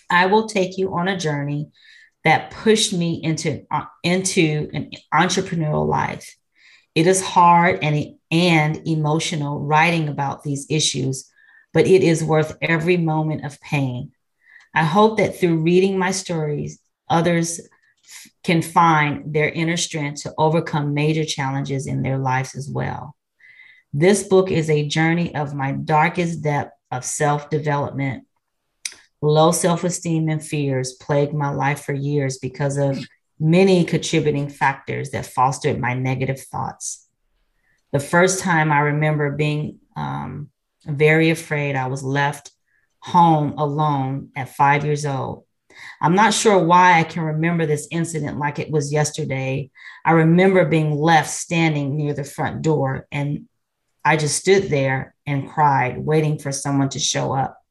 I 0.10 0.26
will 0.26 0.48
take 0.48 0.78
you 0.78 0.96
on 0.96 1.08
a 1.08 1.18
journey 1.18 1.70
that 2.24 2.52
pushed 2.52 2.94
me 2.94 3.22
into, 3.24 3.66
uh, 3.72 3.86
into 4.04 4.70
an 4.74 4.92
entrepreneurial 5.14 5.88
life. 5.88 6.36
It 6.96 7.08
is 7.08 7.24
hard 7.24 7.84
and, 7.84 8.16
and 8.32 8.88
emotional 8.88 9.60
writing 9.62 10.10
about 10.10 10.44
these 10.44 10.66
issues, 10.70 11.30
but 11.74 11.88
it 11.88 12.04
is 12.04 12.24
worth 12.24 12.58
every 12.62 12.98
moment 12.98 13.46
of 13.46 13.62
pain. 13.62 14.12
I 14.74 14.84
hope 14.84 15.18
that 15.18 15.40
through 15.40 15.62
reading 15.62 15.98
my 15.98 16.12
stories, 16.12 16.80
others 17.10 17.62
can 18.44 18.62
find 18.62 19.34
their 19.34 19.50
inner 19.50 19.78
strength 19.78 20.24
to 20.24 20.34
overcome 20.38 20.94
major 20.94 21.26
challenges 21.26 21.88
in 21.88 22.02
their 22.02 22.18
lives 22.18 22.56
as 22.56 22.70
well. 22.70 23.16
This 23.94 24.24
book 24.24 24.52
is 24.52 24.70
a 24.70 24.88
journey 24.88 25.34
of 25.36 25.54
my 25.54 25.72
darkest 25.72 26.44
depth 26.44 26.72
of 26.92 27.04
self 27.04 27.50
development. 27.50 28.26
Low 29.22 29.52
self 29.52 29.84
esteem 29.84 30.30
and 30.30 30.46
fears 30.46 30.94
plagued 30.94 31.34
my 31.34 31.50
life 31.50 31.84
for 31.84 31.94
years 31.94 32.38
because 32.38 32.78
of 32.78 33.00
many 33.40 33.84
contributing 33.84 34.50
factors 34.50 35.12
that 35.12 35.26
fostered 35.26 35.80
my 35.80 35.94
negative 35.94 36.40
thoughts. 36.40 37.08
The 37.92 38.00
first 38.00 38.40
time 38.40 38.72
I 38.72 38.80
remember 38.80 39.32
being 39.32 39.80
um, 39.96 40.50
very 40.86 41.30
afraid, 41.30 41.76
I 41.76 41.88
was 41.88 42.04
left 42.04 42.52
home 43.00 43.54
alone 43.58 44.30
at 44.36 44.56
five 44.56 44.86
years 44.86 45.06
old. 45.06 45.46
I'm 46.02 46.16
not 46.16 46.34
sure 46.34 46.64
why 46.64 47.00
I 47.00 47.04
can 47.04 47.24
remember 47.24 47.66
this 47.66 47.88
incident 47.92 48.40
like 48.40 48.60
it 48.60 48.72
was 48.72 48.94
yesterday. 48.94 49.72
I 50.06 50.12
remember 50.12 50.66
being 50.66 50.96
left 50.96 51.30
standing 51.30 51.96
near 51.96 52.14
the 52.14 52.24
front 52.24 52.62
door 52.62 53.08
and 53.12 53.48
I 54.06 54.16
just 54.16 54.38
stood 54.38 54.70
there 54.70 55.16
and 55.26 55.50
cried, 55.50 55.98
waiting 55.98 56.40
for 56.40 56.52
someone 56.52 56.88
to 56.90 57.00
show 57.00 57.34
up. 57.34 57.62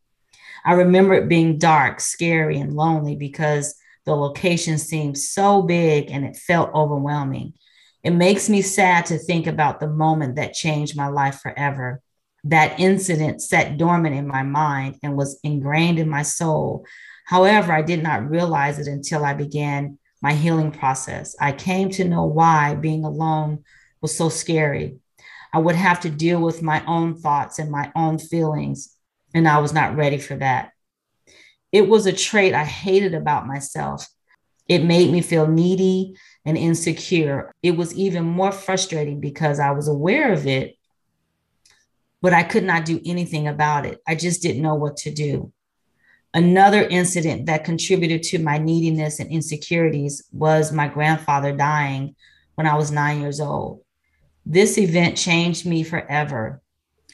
I 0.67 0.73
remember 0.73 1.15
it 1.15 1.29
being 1.29 1.59
dark, 1.59 2.01
scary, 2.01 2.59
and 2.59 2.75
lonely 2.75 3.17
because 3.17 3.75
the 4.05 4.15
location 4.15 4.77
seemed 4.77 5.17
so 5.17 5.63
big 5.63 6.11
and 6.11 6.25
it 6.25 6.37
felt 6.37 6.75
overwhelming. 6.75 7.55
It 8.03 8.11
makes 8.11 8.49
me 8.49 8.63
sad 8.63 9.07
to 9.07 9.19
think 9.19 9.47
about 9.47 9.81
the 9.81 9.89
moment 9.89 10.37
that 10.37 10.53
changed 10.53 10.97
my 10.97 11.09
life 11.09 11.41
forever. 11.41 12.03
That 12.45 12.79
incident 12.79 13.43
sat 13.43 13.79
dormant 13.79 14.15
in 14.15 14.27
my 14.27 14.43
mind 14.43 14.99
and 15.03 15.17
was 15.17 15.41
ingrained 15.43 15.99
in 15.99 16.09
my 16.09 16.23
soul. 16.23 16.85
However, 17.27 17.73
I 17.73 17.83
did 17.83 18.03
not 18.03 18.31
realize 18.31 18.79
it 18.79 18.87
until 18.87 19.25
I 19.25 19.35
began 19.35 19.99
my 20.23 20.33
healing 20.33 20.71
process. 20.71 21.35
I 21.41 21.53
came 21.53 21.91
to 21.91 22.05
know 22.05 22.25
why 22.25 22.77
being 22.77 23.05
alone 23.05 23.65
was 24.01 24.17
so 24.17 24.29
scary. 24.29 24.99
I 25.53 25.59
would 25.59 25.75
have 25.75 26.01
to 26.01 26.11
deal 26.11 26.41
with 26.41 26.63
my 26.63 26.85
own 26.87 27.17
thoughts 27.17 27.59
and 27.59 27.71
my 27.71 27.91
own 27.97 28.19
feelings, 28.19 28.97
and 29.35 29.49
I 29.49 29.59
was 29.59 29.73
not 29.73 29.97
ready 29.97 30.19
for 30.19 30.37
that. 30.37 30.71
It 31.73 31.89
was 31.89 32.07
a 32.07 32.13
trait 32.13 32.55
I 32.55 32.65
hated 32.65 33.13
about 33.13 33.49
myself. 33.49 34.09
It 34.69 34.85
made 34.85 35.11
me 35.11 35.21
feel 35.21 35.49
needy 35.49 36.15
and 36.45 36.57
insecure. 36.57 37.53
It 37.61 37.73
was 37.73 37.93
even 37.95 38.25
more 38.25 38.53
frustrating 38.53 39.19
because 39.19 39.59
I 39.59 39.73
was 39.73 39.89
aware 39.89 40.33
of 40.33 40.47
it, 40.47 40.77
but 42.23 42.33
I 42.33 42.45
could 42.45 42.65
not 42.65 42.85
do 42.85 43.01
anything 43.05 43.49
about 43.49 43.85
it. 43.85 43.99
I 44.07 44.15
just 44.15 44.43
didn't 44.43 44.63
know 44.63 44.77
what 44.77 44.97
to 44.99 45.11
do. 45.13 45.53
Another 46.37 46.83
incident 46.83 47.47
that 47.47 47.65
contributed 47.65 48.23
to 48.25 48.39
my 48.39 48.59
neediness 48.59 49.21
and 49.21 49.31
insecurities 49.31 50.23
was 50.33 50.71
my 50.71 50.87
grandfather 50.87 51.51
dying 51.51 52.15
when 52.57 52.67
I 52.67 52.77
was 52.77 52.91
nine 52.91 53.23
years 53.23 53.41
old. 53.41 53.81
This 54.45 54.77
event 54.77 55.17
changed 55.17 55.65
me 55.65 55.83
forever. 55.83 56.61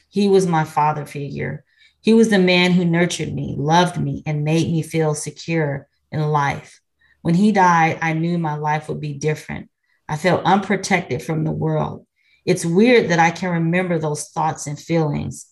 He 0.09 0.27
was 0.27 0.45
my 0.45 0.65
father 0.65 1.05
figure. 1.05 1.63
He 2.01 2.13
was 2.13 2.27
the 2.27 2.37
man 2.37 2.73
who 2.73 2.83
nurtured 2.83 3.33
me, 3.33 3.55
loved 3.57 3.97
me, 3.97 4.23
and 4.25 4.43
made 4.43 4.69
me 4.69 4.81
feel 4.81 5.15
secure 5.15 5.87
in 6.11 6.19
life. 6.19 6.81
When 7.21 7.35
he 7.35 7.53
died, 7.53 7.99
I 8.01 8.11
knew 8.11 8.37
my 8.37 8.55
life 8.55 8.89
would 8.89 8.99
be 8.99 9.13
different. 9.13 9.69
I 10.09 10.17
felt 10.17 10.43
unprotected 10.43 11.23
from 11.23 11.45
the 11.45 11.51
world. 11.53 12.05
It's 12.45 12.65
weird 12.65 13.07
that 13.07 13.19
I 13.19 13.31
can 13.31 13.51
remember 13.51 13.97
those 13.97 14.27
thoughts 14.31 14.67
and 14.67 14.77
feelings. 14.77 15.45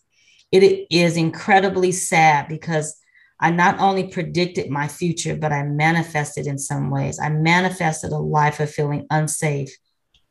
It 0.51 0.87
is 0.91 1.15
incredibly 1.15 1.93
sad 1.93 2.49
because 2.49 3.00
I 3.41 3.49
not 3.49 3.79
only 3.79 4.07
predicted 4.07 4.69
my 4.69 4.87
future, 4.87 5.35
but 5.35 5.51
I 5.51 5.63
manifested 5.63 6.45
in 6.45 6.59
some 6.59 6.91
ways. 6.91 7.19
I 7.19 7.29
manifested 7.29 8.11
a 8.11 8.17
life 8.17 8.59
of 8.59 8.69
feeling 8.69 9.07
unsafe 9.09 9.75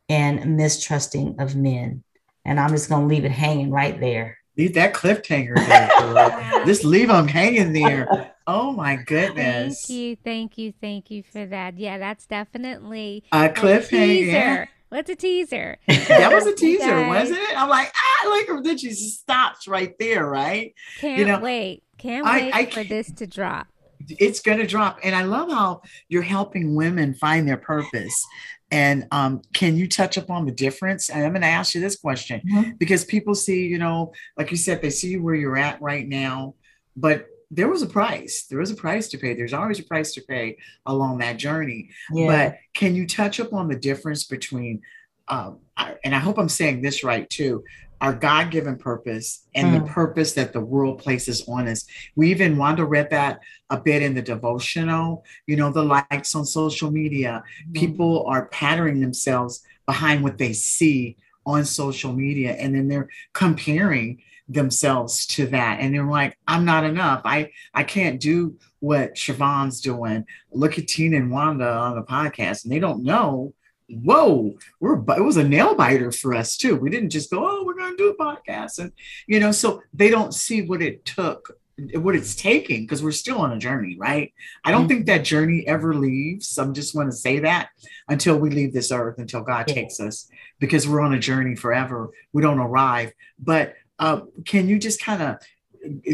and 0.07 0.55
mistrusting 0.55 1.35
of 1.39 1.55
men. 1.55 2.03
And 2.45 2.59
I'm 2.59 2.69
just 2.69 2.89
going 2.89 3.01
to 3.01 3.07
leave 3.13 3.25
it 3.25 3.31
hanging 3.31 3.69
right 3.69 3.99
there. 3.99 4.37
Leave 4.57 4.73
that 4.75 4.93
cliffhanger 4.93 5.55
there. 5.67 6.65
just 6.65 6.85
leave 6.85 7.09
them 7.09 7.27
hanging 7.27 7.73
there. 7.73 8.33
Oh 8.47 8.71
my 8.71 8.95
goodness. 8.95 9.85
Thank 9.85 9.99
you, 9.99 10.15
thank 10.23 10.57
you, 10.57 10.73
thank 10.81 11.11
you 11.11 11.23
for 11.23 11.45
that. 11.45 11.77
Yeah, 11.77 11.97
that's 11.97 12.25
definitely 12.25 13.23
a 13.31 13.49
cliffhanger. 13.49 14.67
What's 14.91 15.09
a 15.09 15.15
teaser? 15.15 15.77
that 15.87 16.33
was 16.33 16.45
a 16.45 16.53
teaser, 16.55 17.07
wasn't 17.07 17.39
it? 17.39 17.57
I'm 17.57 17.69
like, 17.69 17.93
ah, 17.95 18.29
like 18.29 18.63
then 18.63 18.77
she 18.77 18.91
stops 18.91 19.65
right 19.65 19.93
there, 19.99 20.25
right? 20.25 20.73
Can't 20.99 21.17
you 21.17 21.25
know, 21.25 21.39
wait. 21.39 21.83
Can't 22.01 22.25
I, 22.25 22.41
wait 22.41 22.53
I, 22.55 22.65
for 22.65 22.83
this 22.83 23.11
to 23.11 23.27
drop. 23.27 23.67
It's 24.09 24.41
going 24.41 24.57
to 24.57 24.65
drop, 24.65 24.99
and 25.03 25.15
I 25.15 25.23
love 25.23 25.51
how 25.51 25.83
you're 26.09 26.23
helping 26.23 26.73
women 26.73 27.13
find 27.13 27.47
their 27.47 27.57
purpose. 27.57 28.25
And 28.71 29.05
um, 29.11 29.41
can 29.53 29.75
you 29.75 29.87
touch 29.87 30.17
upon 30.17 30.45
the 30.45 30.51
difference? 30.51 31.09
And 31.09 31.23
I'm 31.23 31.33
going 31.33 31.41
to 31.41 31.47
ask 31.47 31.75
you 31.75 31.81
this 31.81 31.97
question 31.97 32.41
mm-hmm. 32.41 32.71
because 32.79 33.05
people 33.05 33.35
see, 33.35 33.67
you 33.67 33.77
know, 33.77 34.13
like 34.37 34.49
you 34.49 34.57
said, 34.57 34.81
they 34.81 34.89
see 34.89 35.17
where 35.17 35.35
you're 35.35 35.57
at 35.57 35.79
right 35.81 36.07
now, 36.07 36.55
but 36.95 37.27
there 37.51 37.67
was 37.67 37.81
a 37.81 37.87
price. 37.87 38.43
There 38.43 38.59
was 38.59 38.71
a 38.71 38.75
price 38.75 39.09
to 39.09 39.17
pay. 39.17 39.33
There's 39.35 39.53
always 39.53 39.79
a 39.79 39.83
price 39.83 40.13
to 40.13 40.21
pay 40.21 40.57
along 40.85 41.19
that 41.19 41.37
journey. 41.37 41.89
Yeah. 42.11 42.27
But 42.27 42.57
can 42.73 42.95
you 42.95 43.05
touch 43.05 43.39
upon 43.39 43.67
the 43.67 43.75
difference 43.75 44.23
between, 44.23 44.81
um, 45.27 45.59
and 46.03 46.15
I 46.15 46.19
hope 46.19 46.39
I'm 46.39 46.49
saying 46.49 46.81
this 46.81 47.03
right 47.03 47.29
too, 47.29 47.63
our 48.01 48.13
God 48.13 48.49
given 48.49 48.77
purpose 48.77 49.47
and 49.53 49.67
mm. 49.67 49.79
the 49.79 49.91
purpose 49.91 50.33
that 50.33 50.53
the 50.53 50.59
world 50.59 50.99
places 50.99 51.47
on 51.47 51.67
us. 51.67 51.85
We 52.15 52.31
even, 52.31 52.57
Wanda 52.57 52.83
read 52.83 53.11
that 53.11 53.39
a 53.69 53.79
bit 53.79 54.01
in 54.01 54.15
the 54.15 54.21
devotional, 54.23 55.23
you 55.45 55.55
know, 55.55 55.71
the 55.71 55.83
likes 55.83 56.35
on 56.35 56.45
social 56.45 56.91
media. 56.91 57.43
Mm. 57.69 57.75
People 57.75 58.25
are 58.25 58.47
patterning 58.47 58.99
themselves 58.99 59.63
behind 59.85 60.23
what 60.23 60.39
they 60.39 60.51
see 60.51 61.15
on 61.45 61.65
social 61.65 62.13
media 62.13 62.51
and 62.53 62.75
then 62.75 62.87
they're 62.87 63.09
comparing 63.33 64.21
themselves 64.47 65.25
to 65.25 65.47
that 65.47 65.79
and 65.79 65.93
they're 65.93 66.05
like 66.05 66.37
i'm 66.47 66.65
not 66.65 66.83
enough 66.83 67.21
i 67.25 67.49
i 67.73 67.83
can't 67.83 68.19
do 68.19 68.55
what 68.79 69.15
Shurvone's 69.15 69.81
doing 69.81 70.25
look 70.51 70.77
at 70.77 70.87
tina 70.87 71.17
and 71.17 71.31
wanda 71.31 71.67
on 71.67 71.95
the 71.95 72.03
podcast 72.03 72.63
and 72.63 72.71
they 72.71 72.79
don't 72.79 73.03
know 73.03 73.53
whoa, 73.91 74.55
we're 74.79 74.97
it 75.17 75.23
was 75.23 75.37
a 75.37 75.43
nail 75.43 75.75
biter 75.75 76.11
for 76.11 76.33
us 76.33 76.57
too. 76.57 76.75
We 76.75 76.89
didn't 76.89 77.09
just 77.09 77.29
go, 77.29 77.47
oh, 77.47 77.63
we're 77.65 77.77
going 77.77 77.91
to 77.91 77.97
do 77.97 78.09
a 78.09 78.17
podcast, 78.17 78.79
and 78.79 78.91
you 79.27 79.39
know, 79.39 79.51
so 79.51 79.81
they 79.93 80.09
don't 80.09 80.33
see 80.33 80.61
what 80.61 80.81
it 80.81 81.05
took, 81.05 81.57
what 81.93 82.15
it's 82.15 82.35
taking, 82.35 82.83
because 82.83 83.03
we're 83.03 83.11
still 83.11 83.39
on 83.39 83.51
a 83.51 83.59
journey, 83.59 83.97
right? 83.99 84.33
I 84.63 84.71
don't 84.71 84.81
mm-hmm. 84.81 84.87
think 84.89 85.05
that 85.07 85.25
journey 85.25 85.65
ever 85.67 85.93
leaves. 85.93 86.57
I'm 86.57 86.73
just 86.73 86.95
want 86.95 87.11
to 87.11 87.17
say 87.17 87.39
that 87.39 87.69
until 88.07 88.37
we 88.37 88.49
leave 88.49 88.73
this 88.73 88.91
earth, 88.91 89.19
until 89.19 89.41
God 89.41 89.65
yeah. 89.67 89.75
takes 89.75 89.99
us, 89.99 90.27
because 90.59 90.87
we're 90.87 91.01
on 91.01 91.13
a 91.13 91.19
journey 91.19 91.55
forever. 91.55 92.09
We 92.33 92.41
don't 92.41 92.59
arrive, 92.59 93.13
but 93.39 93.75
uh, 93.99 94.21
can 94.45 94.67
you 94.67 94.79
just 94.79 95.01
kind 95.01 95.21
of 95.21 95.37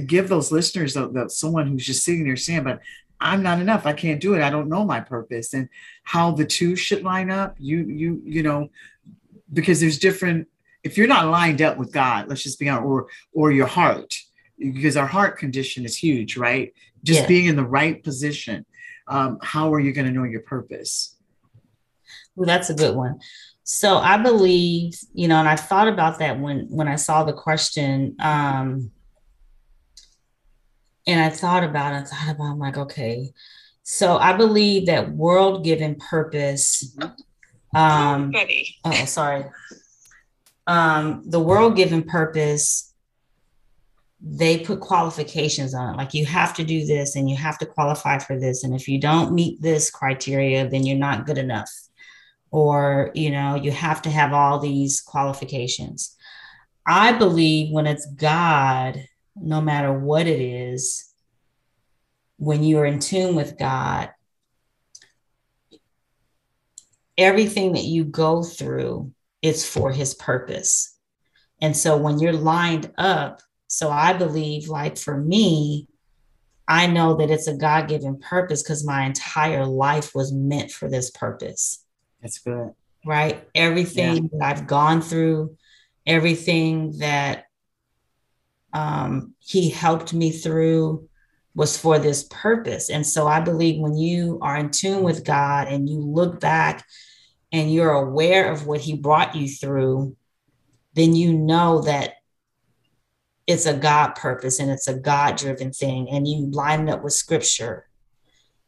give 0.06 0.30
those 0.30 0.52
listeners 0.52 0.94
the, 0.94 1.28
someone 1.30 1.68
who's 1.68 1.86
just 1.86 2.04
sitting 2.04 2.24
there 2.24 2.38
saying, 2.38 2.64
but 2.64 2.80
I'm 3.20 3.42
not 3.42 3.60
enough. 3.60 3.86
I 3.86 3.94
can't 3.94 4.22
do 4.22 4.36
it. 4.36 4.42
I 4.42 4.50
don't 4.50 4.70
know 4.70 4.86
my 4.86 5.00
purpose 5.00 5.54
and 5.54 5.70
how 6.04 6.32
the 6.32 6.46
two 6.46 6.76
should 6.76 7.04
line 7.04 7.30
up. 7.32 7.56
You, 7.58 7.80
you, 7.80 8.22
you 8.24 8.44
know, 8.44 8.70
because 9.52 9.80
there's 9.80 10.00
different. 10.00 10.48
If 10.84 10.98
you're 10.98 11.08
not 11.08 11.28
lined 11.28 11.62
up 11.62 11.78
with 11.78 11.92
God, 11.92 12.28
let's 12.28 12.44
just 12.44 12.60
be 12.60 12.70
honest, 12.70 12.86
or 12.86 13.08
or 13.34 13.52
your 13.52 13.68
heart, 13.68 14.16
because 14.58 14.96
our 14.96 15.08
heart 15.08 15.38
condition 15.38 15.86
is 15.86 15.98
huge, 15.98 16.38
right? 16.38 16.74
Just 17.04 17.22
yeah. 17.22 17.28
being 17.28 17.46
in 17.46 17.56
the 17.56 17.66
right 17.66 18.04
position. 18.04 18.66
Um, 19.08 19.40
how 19.42 19.74
are 19.74 19.80
you 19.80 19.94
going 19.94 20.08
to 20.08 20.14
know 20.14 20.24
your 20.24 20.42
purpose? 20.42 21.16
Well, 22.36 22.46
that's 22.46 22.70
a 22.70 22.74
good 22.74 22.96
one. 22.96 23.20
So 23.64 23.98
I 23.98 24.18
believe, 24.18 24.94
you 25.14 25.28
know, 25.28 25.38
and 25.38 25.48
I 25.48 25.56
thought 25.56 25.88
about 25.88 26.20
that 26.20 26.40
when 26.40 26.68
when 26.70 26.88
I 26.88 26.96
saw 26.96 27.24
the 27.24 27.34
question. 27.34 28.16
Um, 28.20 28.92
and 31.08 31.22
I 31.22 31.30
thought 31.30 31.64
about 31.64 31.94
it, 31.94 31.98
I 31.98 32.04
thought 32.04 32.36
about, 32.36 32.52
I'm 32.52 32.60
like, 32.60 32.78
okay. 32.78 33.32
So 33.84 34.18
I 34.18 34.34
believe 34.34 34.88
that 34.88 35.12
world 35.12 35.64
given 35.64 35.96
purpose. 35.96 36.96
Um, 37.74 38.34
oh, 38.84 39.06
sorry. 39.06 39.46
Um, 40.68 41.24
the 41.26 41.40
world 41.40 41.78
given 41.78 42.04
purpose, 42.04 42.94
they 44.20 44.60
put 44.60 44.82
qualifications 44.82 45.74
on 45.74 45.94
it. 45.94 45.98
Like 45.98 46.14
you 46.14 46.26
have 46.26 46.54
to 46.56 46.66
do 46.66 46.86
this 46.86 47.16
and 47.16 47.30
you 47.30 47.38
have 47.38 47.58
to 47.60 47.66
qualify 47.66 48.20
for 48.20 48.38
this. 48.38 48.66
And 48.66 48.76
if 48.76 48.90
you 48.90 49.00
don't 49.00 49.34
meet 49.34 49.62
this 49.62 49.90
criteria, 49.90 50.68
then 50.68 50.86
you're 50.86 50.98
not 50.98 51.26
good 51.26 51.38
enough. 51.38 51.72
Or, 52.52 53.12
you 53.14 53.30
know, 53.30 53.56
you 53.56 53.72
have 53.72 54.02
to 54.02 54.10
have 54.10 54.34
all 54.34 54.60
these 54.60 55.00
qualifications. 55.00 56.16
I 56.86 57.14
believe 57.14 57.72
when 57.72 57.88
it's 57.88 58.06
God 58.06 59.08
no 59.42 59.62
matter 59.62 59.92
what 59.92 60.28
it 60.28 60.40
is, 60.40 61.12
when 62.38 62.64
you're 62.64 62.86
in 62.86 63.00
tune 63.00 63.36
with 63.36 63.58
God, 63.58 64.10
everything 67.18 67.74
that 67.74 67.84
you 67.84 68.04
go 68.04 68.44
through 68.44 69.12
is 69.42 69.68
for 69.68 69.92
his 69.92 70.14
purpose. 70.14 70.98
And 71.62 71.76
so 71.76 71.98
when 71.98 72.20
you're 72.20 72.34
lined 72.34 72.92
up, 72.98 73.42
so 73.68 73.90
I 73.90 74.14
believe, 74.14 74.70
like 74.70 74.98
for 74.98 75.18
me, 75.18 75.88
I 76.68 76.88
know 76.88 77.16
that 77.16 77.30
it's 77.32 77.48
a 77.48 77.56
God 77.56 77.88
given 77.88 78.20
purpose 78.20 78.62
because 78.62 78.86
my 78.86 79.06
entire 79.06 79.66
life 79.66 80.14
was 80.14 80.32
meant 80.32 80.72
for 80.72 80.90
this 80.90 81.10
purpose. 81.12 81.84
That's 82.22 82.40
good. 82.40 82.74
Right. 83.06 83.48
Everything 83.56 84.16
yeah. 84.16 84.30
that 84.34 84.46
I've 84.46 84.68
gone 84.68 85.02
through, 85.02 85.58
everything 86.06 86.98
that 87.00 87.47
um, 88.74 89.34
He 89.40 89.70
helped 89.70 90.14
me 90.14 90.32
through 90.32 91.08
was 91.56 91.76
for 91.76 91.98
this 91.98 92.24
purpose. 92.30 92.92
And 92.92 93.06
so 93.06 93.28
I 93.28 93.40
believe 93.40 93.82
when 93.82 93.98
you 93.98 94.38
are 94.44 94.56
in 94.58 94.70
tune 94.70 95.02
with 95.02 95.26
God 95.26 95.68
and 95.68 95.90
you 95.90 96.00
look 96.00 96.40
back 96.40 96.86
and 97.52 97.74
you're 97.74 97.90
aware 97.90 98.52
of 98.52 98.68
what 98.68 98.82
He 98.82 98.96
brought 98.96 99.36
you 99.36 99.48
through, 99.48 100.16
then 100.94 101.16
you 101.16 101.34
know 101.34 101.82
that 101.82 102.14
it's 103.48 103.66
a 103.66 103.74
God 103.74 104.14
purpose 104.16 104.60
and 104.60 104.70
it's 104.70 104.88
a 104.88 104.94
God 104.94 105.38
driven 105.38 105.72
thing, 105.72 106.10
and 106.10 106.28
you 106.28 106.52
line 106.52 106.90
up 106.90 107.04
with 107.04 107.14
scripture. 107.14 107.87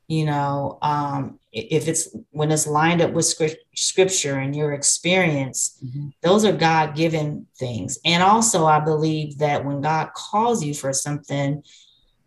You 0.10 0.26
know, 0.26 0.78
um, 0.82 1.40
if 1.54 1.88
it's 1.88 2.14
when 2.32 2.52
it's 2.52 2.68
lined 2.68 3.02
up 3.02 3.14
with 3.14 3.34
scripture 3.76 4.40
and 4.40 4.56
your 4.56 4.74
experience, 4.74 5.80
mm-hmm. 5.84 6.10
those 6.22 6.44
are 6.44 6.52
God 6.52 6.96
given 6.96 7.48
things. 7.58 8.00
And 8.04 8.22
also, 8.22 8.66
I 8.66 8.80
believe 8.80 9.38
that 9.38 9.64
when 9.64 9.82
God 9.82 10.10
calls 10.16 10.64
you 10.64 10.74
for 10.74 10.92
something, 10.92 11.64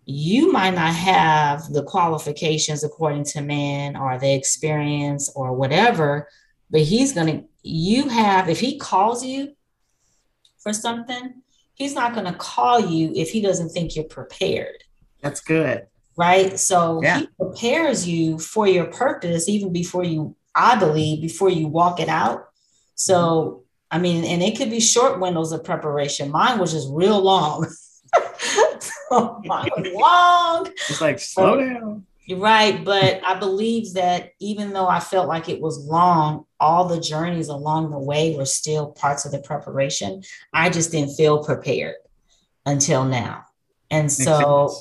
you 0.06 0.50
might 0.50 0.74
not 0.74 0.94
have 0.94 1.72
the 1.72 1.82
qualifications 1.82 2.84
according 2.84 3.24
to 3.24 3.42
man 3.42 3.96
or 3.96 4.18
the 4.18 4.32
experience 4.32 5.30
or 5.34 5.52
whatever, 5.52 6.28
but 6.70 6.80
He's 6.80 7.12
going 7.12 7.26
to, 7.26 7.44
you 7.62 8.08
have, 8.08 8.48
if 8.48 8.60
He 8.60 8.78
calls 8.78 9.24
you 9.24 9.54
for 10.62 10.72
something, 10.72 11.42
he's 11.74 11.94
not 11.94 12.14
going 12.14 12.26
to 12.26 12.38
call 12.38 12.80
you 12.80 13.12
if 13.14 13.30
he 13.30 13.40
doesn't 13.40 13.70
think 13.70 13.96
you're 13.96 14.04
prepared. 14.04 14.84
That's 15.20 15.40
good. 15.40 15.86
Right. 16.16 16.58
So 16.58 17.00
yeah. 17.02 17.20
he 17.20 17.28
prepares 17.38 18.06
you 18.06 18.38
for 18.38 18.66
your 18.66 18.86
purpose 18.86 19.48
even 19.48 19.72
before 19.72 20.04
you, 20.04 20.36
I 20.54 20.78
believe, 20.78 21.22
before 21.22 21.50
you 21.50 21.68
walk 21.68 22.00
it 22.00 22.08
out. 22.08 22.48
So, 22.94 23.64
I 23.90 23.98
mean, 23.98 24.24
and 24.24 24.42
it 24.42 24.56
could 24.56 24.70
be 24.70 24.80
short 24.80 25.20
windows 25.20 25.52
of 25.52 25.64
preparation. 25.64 26.30
Mine 26.30 26.58
was 26.58 26.72
just 26.72 26.88
real 26.90 27.20
long. 27.20 27.66
mine 29.10 29.70
was 29.76 29.92
long. 29.94 30.66
It's 30.88 31.00
like, 31.00 31.18
slow 31.18 31.58
down. 31.58 32.06
You're 32.24 32.38
Right. 32.38 32.84
But 32.84 33.20
I 33.24 33.38
believe 33.38 33.94
that 33.94 34.32
even 34.38 34.72
though 34.72 34.86
I 34.86 35.00
felt 35.00 35.28
like 35.28 35.48
it 35.48 35.60
was 35.60 35.78
long, 35.78 36.44
all 36.60 36.86
the 36.86 37.00
journeys 37.00 37.48
along 37.48 37.90
the 37.90 37.98
way 37.98 38.36
were 38.36 38.44
still 38.44 38.92
parts 38.92 39.24
of 39.24 39.32
the 39.32 39.40
preparation. 39.40 40.22
I 40.52 40.70
just 40.70 40.92
didn't 40.92 41.16
feel 41.16 41.42
prepared 41.42 41.96
until 42.64 43.04
now. 43.04 43.44
And 43.90 44.10
so, 44.10 44.74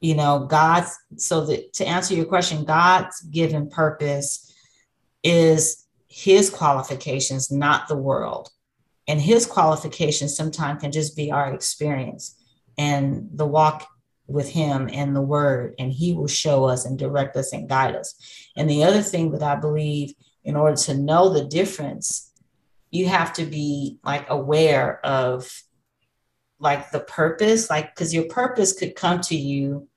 you 0.00 0.14
know, 0.14 0.46
God's 0.48 0.96
so 1.16 1.44
that 1.46 1.72
to 1.74 1.86
answer 1.86 2.14
your 2.14 2.24
question, 2.24 2.64
God's 2.64 3.20
given 3.22 3.68
purpose 3.68 4.54
is 5.22 5.86
his 6.06 6.50
qualifications, 6.50 7.50
not 7.50 7.88
the 7.88 7.96
world. 7.96 8.50
And 9.08 9.20
his 9.20 9.46
qualifications 9.46 10.36
sometimes 10.36 10.82
can 10.82 10.92
just 10.92 11.16
be 11.16 11.30
our 11.32 11.52
experience 11.52 12.36
and 12.76 13.28
the 13.32 13.46
walk 13.46 13.88
with 14.26 14.50
him 14.50 14.90
and 14.92 15.16
the 15.16 15.22
word, 15.22 15.74
and 15.78 15.90
he 15.90 16.12
will 16.12 16.28
show 16.28 16.66
us 16.66 16.84
and 16.84 16.98
direct 16.98 17.34
us 17.34 17.52
and 17.52 17.68
guide 17.68 17.96
us. 17.96 18.14
And 18.56 18.68
the 18.68 18.84
other 18.84 19.00
thing 19.00 19.32
that 19.32 19.42
I 19.42 19.56
believe 19.56 20.12
in 20.44 20.54
order 20.54 20.76
to 20.76 20.94
know 20.94 21.30
the 21.30 21.44
difference, 21.44 22.30
you 22.90 23.08
have 23.08 23.32
to 23.34 23.44
be 23.44 23.98
like 24.04 24.28
aware 24.28 25.04
of 25.04 25.50
like 26.60 26.90
the 26.90 27.00
purpose, 27.00 27.70
like 27.70 27.94
because 27.94 28.12
your 28.12 28.24
purpose 28.24 28.78
could 28.78 28.94
come 28.94 29.20
to 29.22 29.36
you, 29.36 29.87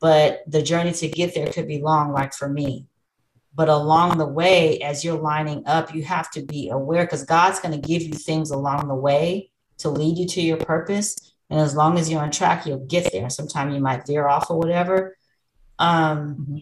but 0.00 0.42
the 0.46 0.62
journey 0.62 0.92
to 0.92 1.08
get 1.08 1.34
there 1.34 1.52
could 1.52 1.68
be 1.68 1.80
long, 1.80 2.12
like 2.12 2.32
for 2.32 2.48
me. 2.48 2.86
But 3.54 3.68
along 3.68 4.18
the 4.18 4.26
way, 4.26 4.78
as 4.80 5.04
you're 5.04 5.18
lining 5.18 5.62
up, 5.66 5.94
you 5.94 6.02
have 6.04 6.30
to 6.32 6.42
be 6.42 6.70
aware 6.70 7.04
because 7.04 7.24
God's 7.24 7.60
going 7.60 7.78
to 7.78 7.86
give 7.86 8.02
you 8.02 8.14
things 8.14 8.50
along 8.50 8.88
the 8.88 8.94
way 8.94 9.50
to 9.78 9.90
lead 9.90 10.16
you 10.16 10.26
to 10.26 10.40
your 10.40 10.56
purpose. 10.56 11.34
And 11.50 11.60
as 11.60 11.74
long 11.74 11.98
as 11.98 12.10
you're 12.10 12.22
on 12.22 12.30
track, 12.30 12.64
you'll 12.64 12.86
get 12.86 13.12
there. 13.12 13.28
Sometimes 13.28 13.74
you 13.74 13.80
might 13.80 14.06
veer 14.06 14.26
off 14.26 14.50
or 14.50 14.58
whatever. 14.58 15.16
Um, 15.78 16.36
mm-hmm. 16.36 16.58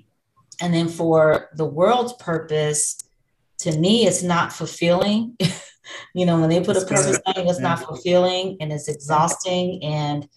And 0.61 0.75
then 0.75 0.89
for 0.89 1.51
the 1.55 1.67
world's 1.67 2.15
purpose, 2.15 2.99
to 3.59 3.79
me, 3.79 4.07
it's 4.07 4.23
not 4.23 4.53
fulfilling. 4.53 5.37
you 6.15 6.27
know, 6.27 6.41
when 6.41 6.49
they 6.49 6.65
put 6.65 6.77
a 6.77 6.81
purpose 6.81 7.21
on 7.27 7.37
it, 7.37 7.49
it's 7.49 7.61
not 7.61 7.81
fulfilling 7.81 8.57
and 8.61 8.73
it's 8.73 8.89
exhausting. 8.89 9.85
And, 9.85 10.29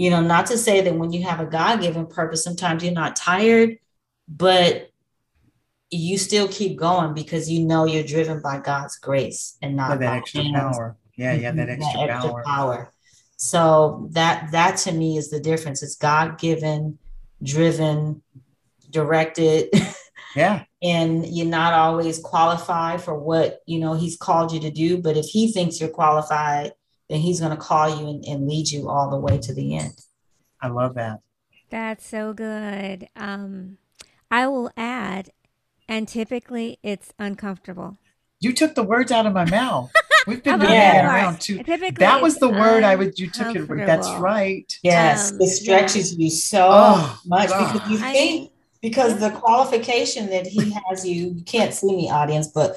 you 0.00 0.08
know, 0.08 0.22
not 0.22 0.46
to 0.46 0.56
say 0.56 0.80
that 0.80 0.94
when 0.94 1.12
you 1.12 1.24
have 1.24 1.40
a 1.40 1.44
God 1.44 1.82
given 1.82 2.06
purpose, 2.06 2.42
sometimes 2.42 2.82
you're 2.82 2.90
not 2.90 3.16
tired, 3.16 3.76
but 4.26 4.88
you 5.90 6.16
still 6.16 6.48
keep 6.48 6.78
going 6.78 7.12
because 7.12 7.50
you 7.50 7.66
know 7.66 7.84
you're 7.84 8.02
driven 8.02 8.40
by 8.40 8.60
God's 8.60 8.96
grace 8.96 9.58
and 9.60 9.76
not 9.76 9.90
by 9.90 9.96
that 9.98 10.16
extra 10.16 10.42
hands. 10.42 10.56
power. 10.58 10.96
Yeah, 11.16 11.34
yeah, 11.34 11.52
that 11.52 11.68
extra, 11.68 12.00
that 12.00 12.08
extra 12.08 12.30
power. 12.30 12.44
power. 12.46 12.92
So 13.36 14.08
that 14.12 14.50
that 14.52 14.78
to 14.78 14.92
me 14.92 15.18
is 15.18 15.28
the 15.28 15.38
difference. 15.38 15.82
It's 15.82 15.96
God 15.96 16.38
given, 16.38 16.98
driven, 17.42 18.22
directed. 18.88 19.68
Yeah. 20.36 20.62
and 20.80 21.26
you're 21.26 21.44
not 21.48 21.74
always 21.74 22.20
qualified 22.20 23.02
for 23.02 23.18
what 23.18 23.62
you 23.66 23.80
know 23.80 23.94
he's 23.94 24.16
called 24.16 24.52
you 24.52 24.60
to 24.60 24.70
do. 24.70 24.96
But 24.96 25.16
if 25.16 25.26
he 25.26 25.50
thinks 25.50 25.80
you're 25.80 25.88
qualified, 25.88 26.72
then 27.10 27.20
he's 27.20 27.40
going 27.40 27.50
to 27.50 27.56
call 27.56 27.88
you 27.88 28.08
and, 28.08 28.24
and 28.24 28.48
lead 28.48 28.70
you 28.70 28.88
all 28.88 29.10
the 29.10 29.18
way 29.18 29.36
to 29.38 29.52
the 29.52 29.76
end. 29.76 29.92
I 30.62 30.68
love 30.68 30.94
that. 30.94 31.20
That's 31.68 32.06
so 32.06 32.32
good. 32.32 33.08
Um, 33.16 33.78
I 34.30 34.46
will 34.46 34.70
add, 34.76 35.30
and 35.88 36.06
typically 36.06 36.78
it's 36.82 37.12
uncomfortable. 37.18 37.98
You 38.38 38.52
took 38.52 38.74
the 38.74 38.82
words 38.82 39.10
out 39.10 39.26
of 39.26 39.32
my 39.32 39.44
mouth. 39.50 39.90
We've 40.26 40.42
been 40.42 40.60
doing 40.60 40.72
that 40.72 41.04
around 41.04 41.40
too. 41.40 41.62
That 41.98 42.22
was 42.22 42.36
the 42.36 42.48
word 42.48 42.84
I 42.84 42.94
would. 42.94 43.18
You 43.18 43.30
took 43.30 43.56
it. 43.56 43.66
That's 43.68 44.08
right. 44.18 44.72
Yes, 44.82 45.32
um, 45.32 45.40
it 45.40 45.48
stretches 45.48 46.14
yeah. 46.14 46.24
you 46.24 46.30
so 46.30 46.68
oh, 46.70 47.20
much 47.26 47.48
God. 47.48 47.72
because 47.72 47.90
you 47.90 47.98
think 47.98 48.52
because 48.82 49.18
the 49.18 49.30
qualification 49.30 50.28
that 50.30 50.46
he 50.46 50.74
has 50.88 51.06
you, 51.06 51.32
you 51.36 51.42
can't 51.44 51.72
see 51.72 51.94
me, 51.94 52.10
audience, 52.10 52.48
but 52.48 52.76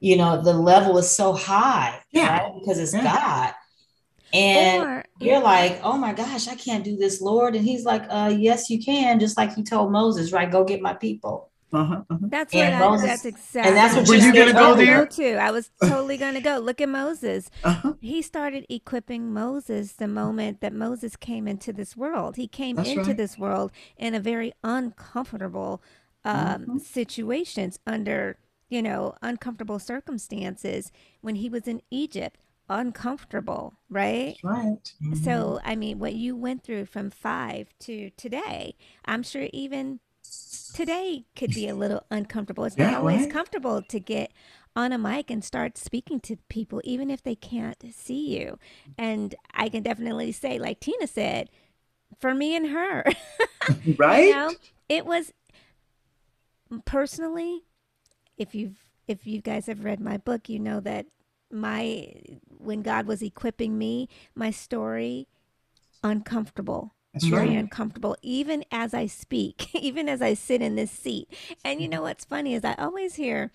you 0.00 0.16
know 0.16 0.42
the 0.42 0.52
level 0.52 0.98
is 0.98 1.10
so 1.10 1.32
high, 1.32 1.98
yeah, 2.10 2.38
right? 2.38 2.52
Because 2.60 2.78
it's 2.78 2.92
yeah. 2.92 3.04
God. 3.04 3.54
And 4.32 4.82
or, 4.82 5.04
you're 5.20 5.40
like, 5.40 5.80
oh 5.82 5.96
my 5.98 6.12
gosh, 6.12 6.48
I 6.48 6.54
can't 6.54 6.84
do 6.84 6.96
this, 6.96 7.20
Lord. 7.20 7.54
And 7.54 7.64
he's 7.64 7.84
like, 7.84 8.04
uh, 8.08 8.34
yes, 8.36 8.70
you 8.70 8.82
can, 8.82 9.20
just 9.20 9.36
like 9.36 9.54
he 9.54 9.62
told 9.62 9.92
Moses, 9.92 10.32
right? 10.32 10.50
Go 10.50 10.64
get 10.64 10.80
my 10.80 10.94
people. 10.94 11.50
Uh-huh, 11.72 12.02
uh-huh. 12.10 12.18
That's 12.28 12.52
what 12.52 12.64
I, 12.64 12.96
that's 12.98 13.24
exactly. 13.24 13.68
And 13.68 13.76
that's 13.76 13.96
what 13.96 14.06
were 14.06 14.14
you 14.16 14.34
gonna 14.34 14.52
go 14.52 14.74
there 14.74 15.06
too? 15.06 15.38
I 15.40 15.50
was 15.50 15.70
totally 15.82 16.18
gonna 16.18 16.42
go. 16.42 16.58
Look 16.58 16.82
at 16.82 16.88
Moses. 16.88 17.50
Uh-huh. 17.64 17.94
He 18.00 18.20
started 18.20 18.66
equipping 18.68 19.32
Moses 19.32 19.92
the 19.92 20.06
moment 20.06 20.60
that 20.60 20.74
Moses 20.74 21.16
came 21.16 21.48
into 21.48 21.72
this 21.72 21.96
world. 21.96 22.36
He 22.36 22.46
came 22.46 22.76
that's 22.76 22.90
into 22.90 23.04
right. 23.04 23.16
this 23.16 23.38
world 23.38 23.72
in 23.96 24.14
a 24.14 24.20
very 24.20 24.52
uncomfortable 24.62 25.82
um, 26.24 26.36
mm-hmm. 26.36 26.78
situations 26.78 27.78
under 27.86 28.36
you 28.68 28.82
know 28.82 29.14
uncomfortable 29.22 29.78
circumstances 29.78 30.92
when 31.22 31.36
he 31.36 31.48
was 31.48 31.66
in 31.66 31.80
Egypt 31.90 32.38
uncomfortable, 32.78 33.74
right? 33.90 34.36
Right. 34.42 34.92
Mm-hmm. 35.02 35.14
So, 35.14 35.60
I 35.64 35.76
mean, 35.76 35.98
what 35.98 36.14
you 36.14 36.36
went 36.36 36.62
through 36.62 36.86
from 36.86 37.10
five 37.10 37.68
to 37.80 38.10
today, 38.16 38.76
I'm 39.04 39.22
sure 39.22 39.48
even 39.52 40.00
today 40.74 41.24
could 41.36 41.54
be 41.54 41.68
a 41.68 41.74
little 41.74 42.04
uncomfortable. 42.10 42.64
It's 42.64 42.76
yeah, 42.76 42.90
not 42.90 43.00
always 43.00 43.22
right? 43.22 43.30
comfortable 43.30 43.82
to 43.82 44.00
get 44.00 44.32
on 44.74 44.92
a 44.92 44.98
mic 44.98 45.30
and 45.30 45.44
start 45.44 45.76
speaking 45.76 46.20
to 46.20 46.36
people, 46.48 46.80
even 46.84 47.10
if 47.10 47.22
they 47.22 47.34
can't 47.34 47.82
see 47.94 48.38
you. 48.38 48.58
And 48.96 49.34
I 49.54 49.68
can 49.68 49.82
definitely 49.82 50.32
say, 50.32 50.58
like 50.58 50.80
Tina 50.80 51.06
said, 51.06 51.50
for 52.20 52.34
me 52.34 52.56
and 52.56 52.68
her, 52.68 53.04
right? 53.96 54.26
You 54.26 54.32
know, 54.32 54.52
it 54.88 55.06
was 55.06 55.32
personally, 56.84 57.64
if 58.36 58.54
you've 58.54 58.86
if 59.08 59.26
you 59.26 59.40
guys 59.40 59.66
have 59.66 59.84
read 59.84 60.00
my 60.00 60.16
book, 60.16 60.48
you 60.48 60.58
know 60.58 60.80
that 60.80 61.06
my 61.52 62.14
when 62.58 62.82
God 62.82 63.06
was 63.06 63.22
equipping 63.22 63.78
me, 63.78 64.08
my 64.34 64.50
story 64.50 65.28
uncomfortable 66.02 66.94
that's 67.12 67.26
very 67.26 67.48
right. 67.48 67.58
uncomfortable, 67.58 68.16
even 68.22 68.64
as 68.72 68.94
I 68.94 69.06
speak, 69.06 69.74
even 69.74 70.08
as 70.08 70.22
I 70.22 70.34
sit 70.34 70.62
in 70.62 70.76
this 70.76 70.90
seat. 70.90 71.28
And 71.64 71.80
you 71.80 71.88
know 71.88 72.02
what's 72.02 72.24
funny 72.24 72.54
is 72.54 72.64
I 72.64 72.74
always 72.74 73.16
hear 73.16 73.50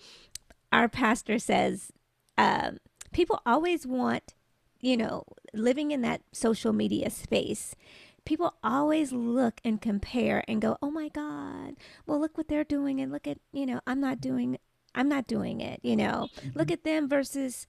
our 0.72 0.88
pastor 0.88 1.38
says, 1.38 1.90
um, 2.36 2.78
people 3.12 3.42
always 3.44 3.86
want, 3.86 4.34
you 4.80 4.96
know, 4.96 5.24
living 5.52 5.90
in 5.90 6.02
that 6.02 6.20
social 6.32 6.72
media 6.72 7.10
space. 7.10 7.74
People 8.24 8.54
always 8.62 9.12
look 9.12 9.60
and 9.64 9.80
compare 9.80 10.44
and 10.46 10.60
go, 10.60 10.76
"Oh 10.82 10.90
my 10.90 11.08
God! 11.08 11.76
Well, 12.06 12.20
look 12.20 12.36
what 12.36 12.48
they're 12.48 12.62
doing, 12.62 13.00
and 13.00 13.10
look 13.10 13.26
at 13.26 13.38
you 13.52 13.64
know, 13.64 13.80
I'm 13.86 14.00
not 14.00 14.20
doing, 14.20 14.58
I'm 14.94 15.08
not 15.08 15.26
doing 15.26 15.62
it. 15.62 15.80
You 15.82 15.96
know, 15.96 16.28
mm-hmm. 16.36 16.58
look 16.58 16.70
at 16.70 16.84
them 16.84 17.08
versus 17.08 17.66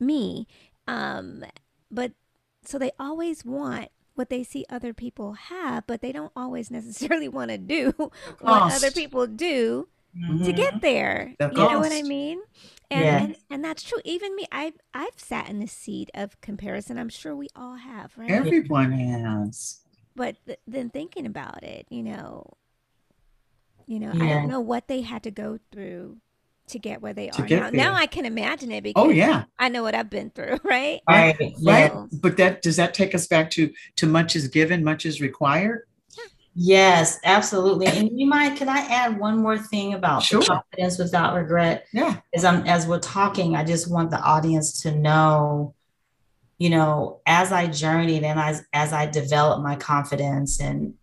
me." 0.00 0.46
Um, 0.86 1.44
but 1.90 2.12
so 2.64 2.78
they 2.78 2.92
always 2.98 3.44
want 3.44 3.90
what 4.14 4.30
they 4.30 4.42
see 4.42 4.64
other 4.68 4.92
people 4.92 5.34
have, 5.34 5.86
but 5.86 6.00
they 6.02 6.12
don't 6.12 6.32
always 6.34 6.70
necessarily 6.78 7.28
want 7.28 7.50
to 7.50 7.58
do 7.58 7.92
what 8.40 8.72
other 8.72 8.90
people 8.90 9.26
do 9.26 9.88
to 10.14 10.20
Mhm. 10.52 10.56
get 10.56 10.80
there. 10.80 11.34
The 11.38 11.50
you 11.54 11.68
know 11.68 11.78
what 11.78 11.92
I 11.92 12.02
mean? 12.02 12.40
And, 12.90 13.04
Yeah. 13.04 13.18
and 13.22 13.36
and 13.50 13.64
that's 13.64 13.82
true. 13.82 14.00
Even 14.04 14.34
me, 14.34 14.46
I've 14.50 14.74
I've 14.92 15.18
sat 15.18 15.48
in 15.48 15.60
the 15.60 15.68
seat 15.68 16.10
of 16.14 16.40
comparison. 16.40 16.98
I'm 16.98 17.10
sure 17.10 17.36
we 17.36 17.48
all 17.54 17.76
have, 17.76 18.16
right? 18.16 18.30
Everyone 18.30 18.90
has. 18.92 19.80
but 20.16 20.36
th- 20.46 20.58
then 20.66 20.90
thinking 20.90 21.26
about 21.26 21.62
it, 21.62 21.86
you 21.90 22.02
know, 22.02 22.44
you 23.86 24.00
know, 24.00 24.10
I 24.10 24.28
don't 24.28 24.48
know 24.48 24.60
what 24.60 24.88
they 24.88 25.02
had 25.02 25.22
to 25.22 25.30
go 25.30 25.58
through 25.70 26.18
to 26.68 26.78
get 26.78 27.02
where 27.02 27.12
they 27.12 27.28
To 27.28 27.42
are 27.42 27.46
get 27.46 27.72
now. 27.72 27.90
Now. 27.90 27.94
I 27.94 28.06
can 28.06 28.24
imagine 28.24 28.70
it 28.70 28.78
oh, 28.78 28.80
because 28.82 29.04
Oh 29.06 29.10
yeah. 29.10 29.44
I 29.58 29.68
know 29.68 29.82
what 29.82 29.94
I've 29.94 30.10
been 30.10 30.30
through, 30.30 30.58
right? 30.64 31.00
Right. 31.08 31.36
Right. 31.38 31.92
Yeah. 31.92 32.06
But 32.12 32.36
that 32.36 32.62
does 32.62 32.76
that 32.76 32.94
take 32.94 33.14
us 33.14 33.26
back 33.26 33.50
to 33.52 33.72
to 33.96 34.06
much 34.06 34.36
is 34.36 34.48
given, 34.48 34.84
much 34.84 35.06
is 35.06 35.20
required? 35.20 35.82
Yes, 36.60 37.20
absolutely. 37.22 37.86
And 37.86 38.18
you 38.18 38.26
might, 38.26 38.56
can 38.56 38.68
I 38.68 38.78
add 38.78 39.16
one 39.20 39.38
more 39.38 39.56
thing 39.56 39.94
about 39.94 40.24
Sure. 40.24 40.42
confidence 40.42 40.98
without 40.98 41.36
regret? 41.36 41.86
Yeah. 41.92 42.16
As 42.34 42.44
I'm 42.44 42.66
as 42.66 42.84
we're 42.84 42.98
talking, 42.98 43.54
I 43.54 43.62
just 43.62 43.88
want 43.88 44.10
the 44.10 44.20
audience 44.20 44.82
to 44.82 44.92
know, 44.92 45.74
you 46.58 46.70
know, 46.70 47.20
as 47.26 47.52
I 47.52 47.68
journeyed 47.68 48.24
and 48.24 48.40
as 48.40 48.64
as 48.72 48.92
I 48.92 49.06
developed 49.06 49.62
my 49.62 49.76
confidence 49.76 50.60
and 50.60 50.94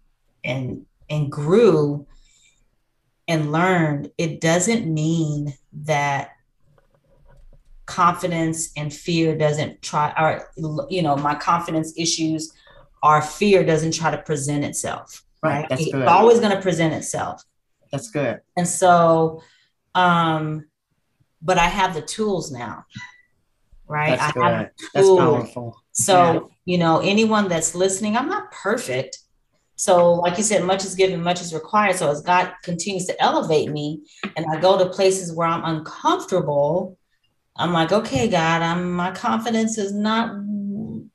and 0.43 0.85
and 1.09 1.31
grew 1.31 2.05
and 3.27 3.51
learned, 3.51 4.11
it 4.17 4.41
doesn't 4.41 4.91
mean 4.91 5.53
that 5.73 6.31
confidence 7.85 8.71
and 8.75 8.93
fear 8.93 9.37
doesn't 9.37 9.81
try 9.81 10.11
or 10.17 10.49
you 10.89 11.01
know, 11.01 11.15
my 11.15 11.35
confidence 11.35 11.93
issues 11.97 12.51
or 13.03 13.21
fear 13.21 13.63
doesn't 13.63 13.93
try 13.93 14.09
to 14.11 14.17
present 14.17 14.63
itself. 14.63 15.23
Right. 15.43 15.51
Right. 15.59 15.69
That's 15.69 15.81
It's 15.83 15.91
good. 15.91 16.07
always 16.07 16.39
going 16.39 16.55
to 16.55 16.61
present 16.61 16.93
itself. 16.93 17.43
That's 17.91 18.09
good. 18.09 18.41
And 18.57 18.67
so, 18.67 19.41
um, 19.93 20.65
but 21.41 21.57
I 21.59 21.67
have 21.67 21.93
the 21.93 22.01
tools 22.01 22.51
now, 22.51 22.85
right? 23.87 24.17
That's 24.17 24.35
I 24.35 24.43
have 24.43 24.65
good. 24.65 24.71
That's 24.93 25.07
powerful. 25.07 25.77
So, 25.91 26.49
you 26.65 26.77
know, 26.79 26.99
anyone 26.99 27.47
that's 27.47 27.75
listening, 27.75 28.17
I'm 28.17 28.27
not 28.27 28.51
perfect. 28.51 29.19
So, 29.75 30.13
like 30.13 30.37
you 30.37 30.43
said, 30.43 30.63
much 30.63 30.85
is 30.85 30.95
given, 30.95 31.21
much 31.21 31.41
is 31.41 31.53
required. 31.53 31.97
So, 31.97 32.09
as 32.09 32.21
God 32.21 32.53
continues 32.63 33.05
to 33.07 33.21
elevate 33.21 33.71
me 33.71 34.01
and 34.35 34.45
I 34.51 34.59
go 34.59 34.77
to 34.77 34.89
places 34.89 35.33
where 35.33 35.47
I'm 35.47 35.65
uncomfortable, 35.65 36.97
I'm 37.57 37.73
like, 37.73 37.91
okay, 37.91 38.27
God, 38.27 38.61
I'm 38.61 38.91
my 38.91 39.11
confidence 39.11 39.77
is 39.77 39.93
not, 39.93 40.35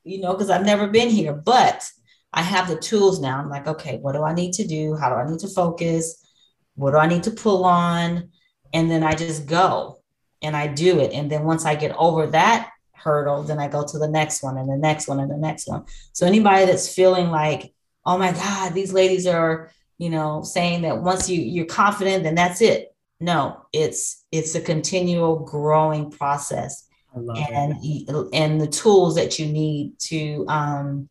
you 0.05 0.21
know, 0.21 0.33
because 0.33 0.51
I've 0.51 0.65
never 0.65 0.89
been 0.89 1.09
here, 1.09 1.33
but 1.33 1.85
I 2.33 2.43
have 2.43 2.69
the 2.69 2.77
tools 2.77 3.21
now. 3.21 3.39
I'm 3.39 3.51
like, 3.51 3.67
okay, 3.67 3.99
what 3.99 4.13
do 4.13 4.23
I 4.23 4.35
need 4.35 4.53
to 4.55 4.67
do? 4.67 4.95
How 4.95 5.09
do 5.09 5.17
I 5.17 5.29
need 5.29 5.41
to 5.41 5.49
focus? 5.49 6.27
What 6.75 6.93
do 6.93 6.99
I 6.99 7.07
need 7.07 7.25
to 7.25 7.31
pull 7.31 7.65
on? 7.65 8.31
And 8.73 8.91
then 8.91 9.03
I 9.03 9.15
just 9.15 9.47
go 9.47 10.01
and 10.43 10.57
I 10.57 10.67
do 10.67 11.01
it. 11.01 11.13
And 11.13 11.31
then 11.31 11.45
once 11.45 11.65
I 11.65 11.75
get 11.75 11.95
over 11.97 12.27
that 12.29 12.71
hurdle, 12.93 13.43
then 13.43 13.59
I 13.59 13.69
go 13.69 13.85
to 13.85 13.99
the 13.99 14.09
next 14.09 14.43
one 14.43 14.59
and 14.59 14.69
the 14.69 14.77
next 14.77 15.09
one 15.09 15.19
and 15.19 15.31
the 15.31 15.37
next 15.37 15.67
one. 15.67 15.85
So 16.13 16.27
anybody 16.27 16.67
that's 16.67 16.95
feeling 16.95 17.31
like, 17.31 17.75
oh 18.05 18.19
my 18.19 18.33
God, 18.33 18.75
these 18.75 18.93
ladies 18.93 19.27
are, 19.27 19.71
you 19.99 20.11
know, 20.11 20.43
saying 20.43 20.83
that 20.83 21.03
once 21.03 21.29
you 21.29 21.41
you're 21.41 21.67
confident, 21.67 22.25
then 22.25 22.35
that's 22.35 22.61
it. 22.61 22.95
No, 23.21 23.67
it's 23.73 24.25
it's 24.33 24.55
a 24.55 24.61
continual 24.61 25.41
growing 25.41 26.11
process 26.11 26.89
and 27.15 27.77
it. 27.83 28.29
and 28.33 28.61
the 28.61 28.67
tools 28.67 29.15
that 29.17 29.39
you 29.39 29.47
need 29.47 29.99
to 29.99 30.45
um 30.49 31.09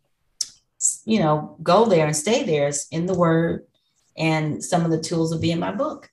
you 1.06 1.20
know 1.20 1.58
go 1.62 1.86
there 1.86 2.06
and 2.06 2.16
stay 2.16 2.44
there 2.44 2.68
is 2.68 2.88
in 2.92 3.06
the 3.06 3.14
word 3.14 3.66
and 4.18 4.64
some 4.64 4.86
of 4.86 4.92
the 4.92 5.00
tools 5.00 5.32
will 5.32 5.42
be 5.42 5.52
in 5.52 5.60
my 5.60 5.72
book 5.72 6.10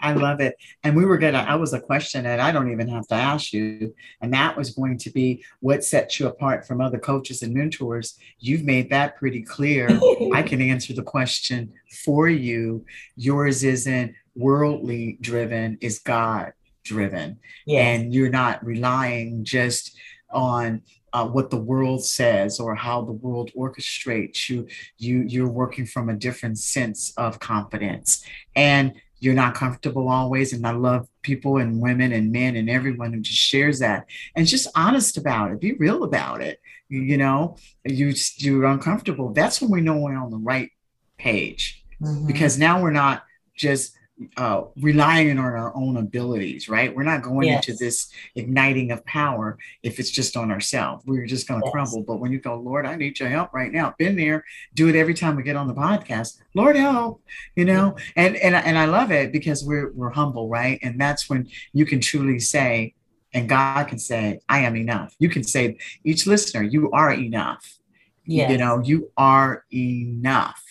I 0.00 0.12
love 0.12 0.40
it. 0.40 0.56
And 0.84 0.96
we 0.96 1.04
were 1.04 1.18
gonna, 1.18 1.38
I 1.38 1.54
was 1.54 1.72
a 1.72 1.80
question 1.80 2.24
that 2.24 2.40
I 2.40 2.52
don't 2.52 2.70
even 2.70 2.88
have 2.88 3.06
to 3.08 3.14
ask 3.14 3.52
you. 3.52 3.94
And 4.20 4.32
that 4.34 4.56
was 4.56 4.70
going 4.70 4.98
to 4.98 5.10
be 5.10 5.44
what 5.60 5.84
sets 5.84 6.20
you 6.20 6.26
apart 6.26 6.66
from 6.66 6.80
other 6.80 6.98
coaches 6.98 7.42
and 7.42 7.54
mentors. 7.54 8.18
You've 8.38 8.64
made 8.64 8.90
that 8.90 9.16
pretty 9.16 9.42
clear. 9.42 9.88
I 10.34 10.42
can 10.42 10.60
answer 10.72 10.92
the 10.92 11.02
question 11.02 11.72
for 12.04 12.28
you. 12.28 12.84
Yours 13.16 13.64
isn't 13.64 14.14
worldly 14.34 15.18
driven, 15.20 15.78
is 15.80 15.98
God 15.98 16.52
driven. 16.84 17.38
yeah 17.66 17.80
And 17.80 18.14
you're 18.14 18.30
not 18.30 18.64
relying 18.64 19.44
just 19.44 19.96
on 20.30 20.82
uh, 21.12 21.26
what 21.26 21.50
the 21.50 21.56
world 21.56 22.04
says 22.04 22.60
or 22.60 22.74
how 22.74 23.02
the 23.02 23.12
world 23.12 23.50
orchestrates 23.56 24.50
you. 24.50 24.66
You 24.98 25.24
you're 25.26 25.48
working 25.48 25.86
from 25.86 26.10
a 26.10 26.14
different 26.14 26.58
sense 26.58 27.12
of 27.16 27.40
confidence. 27.40 28.24
And 28.54 28.92
you're 29.18 29.34
not 29.34 29.54
comfortable 29.54 30.08
always. 30.08 30.52
And 30.52 30.66
I 30.66 30.72
love 30.72 31.08
people 31.22 31.56
and 31.58 31.80
women 31.80 32.12
and 32.12 32.30
men 32.32 32.56
and 32.56 32.68
everyone 32.68 33.12
who 33.12 33.20
just 33.20 33.38
shares 33.38 33.78
that 33.78 34.06
and 34.34 34.46
just 34.46 34.68
honest 34.76 35.16
about 35.16 35.52
it. 35.52 35.60
Be 35.60 35.72
real 35.72 36.04
about 36.04 36.40
it. 36.40 36.60
You, 36.88 37.16
know, 37.16 37.56
you 37.84 38.14
you're 38.36 38.64
uncomfortable. 38.66 39.32
That's 39.32 39.60
when 39.60 39.70
we 39.70 39.80
know 39.80 39.96
we're 39.98 40.16
on 40.16 40.30
the 40.30 40.36
right 40.38 40.70
page 41.18 41.82
Mhm. 42.00 42.26
because 42.26 42.58
now 42.58 42.82
we're 42.82 42.90
not 42.90 43.24
just 43.56 43.96
uh, 44.38 44.62
relying 44.80 45.30
on 45.30 45.38
our 45.38 45.76
own 45.76 45.98
abilities, 45.98 46.68
right? 46.68 46.94
We're 46.94 47.02
not 47.02 47.22
going 47.22 47.48
Yes. 47.48 47.68
into 47.68 47.78
this 47.84 48.10
igniting 48.34 48.90
of 48.90 49.04
power 49.04 49.58
if 49.82 50.00
it's 50.00 50.10
just 50.10 50.36
on 50.36 50.50
ourselves. 50.50 51.04
We're 51.06 51.26
just 51.26 51.46
going 51.46 51.60
to 51.60 51.66
Yes. 51.66 51.72
crumble. 51.72 52.02
But 52.02 52.20
when 52.20 52.32
you 52.32 52.38
go, 52.38 52.56
Lord, 52.56 52.86
I 52.86 52.96
need 52.96 53.20
your 53.20 53.28
help 53.28 53.52
right 53.52 53.70
now. 53.70 53.94
Been 53.98 54.16
there. 54.16 54.44
Do 54.74 54.88
it 54.88 54.96
every 54.96 55.14
time 55.14 55.36
we 55.36 55.42
get 55.42 55.56
on 55.56 55.68
the 55.68 55.74
podcast. 55.74 56.38
Lord, 56.54 56.76
help. 56.76 57.22
You 57.56 57.66
know, 57.66 57.96
and 58.16 58.36
and 58.36 58.54
and 58.54 58.78
I 58.78 58.86
love 58.86 59.10
it 59.10 59.32
because 59.32 59.64
we're 59.64 59.92
we're 59.92 60.10
humble, 60.10 60.48
right? 60.48 60.78
And 60.82 60.98
that's 61.00 61.28
when 61.28 61.48
you 61.74 61.84
can 61.84 62.00
truly 62.00 62.38
say, 62.38 62.94
and 63.34 63.48
God 63.48 63.84
can 63.88 63.98
say, 63.98 64.40
I 64.48 64.60
am 64.60 64.76
enough. 64.76 65.14
You 65.18 65.28
can 65.28 65.44
say, 65.44 65.76
each 66.04 66.26
listener, 66.26 66.62
you 66.62 66.90
are 66.92 67.12
enough 67.12 67.78
yes. 68.26 68.50
you 68.50 68.58
know 68.58 68.80
you 68.80 69.10
are 69.16 69.64
enough 69.72 70.62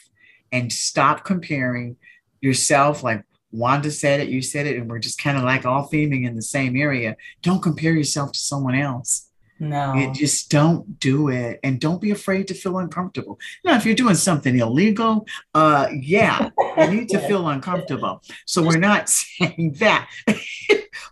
and 0.52 0.72
stop 0.72 1.24
comparing 1.24 1.96
yourself 2.42 3.04
like 3.04 3.24
wanda 3.56 3.92
said 3.92 4.20
it 4.20 4.30
you 4.30 4.42
said 4.42 4.68
it 4.68 4.78
and 4.78 4.90
we're 4.90 5.00
just 5.00 5.22
kind 5.22 5.38
of 5.38 5.44
like 5.44 5.66
all 5.66 5.90
theming 5.90 6.26
in 6.26 6.36
the 6.36 6.42
same 6.42 6.76
area. 6.76 7.16
Don't 7.42 7.62
compare 7.62 7.94
yourself 7.94 8.32
to 8.34 8.40
someone 8.40 8.76
else. 8.76 9.30
No. 9.60 9.94
You 9.94 10.12
just 10.12 10.52
don't 10.52 11.00
do 11.00 11.30
it 11.30 11.62
and 11.64 11.80
don't 11.80 12.02
be 12.02 12.12
afraid 12.12 12.48
to 12.50 12.54
feel 12.54 12.78
uncomfortable. 12.78 13.40
Now 13.64 13.76
if 13.78 13.86
you're 13.86 13.96
doing 13.96 14.16
something 14.16 14.58
illegal 14.58 15.26
uh 15.54 15.88
yeah 15.94 16.50
you 16.78 16.88
need 16.88 17.10
to 17.10 17.20
feel 17.28 17.48
uncomfortable. 17.48 18.22
So 18.46 18.62
we're 18.62 18.78
not 18.78 19.10
saying 19.20 19.78
that. 19.80 20.10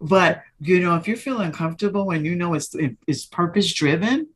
But 0.02 0.42
you 0.60 0.80
know 0.82 0.96
if 0.96 1.08
you're 1.08 1.18
feeling 1.18 1.48
uncomfortable 1.48 2.12
and 2.12 2.26
you 2.26 2.36
know 2.36 2.54
it's 2.56 2.76
it's 3.08 3.26
purpose 3.26 3.74
driven 3.74 4.28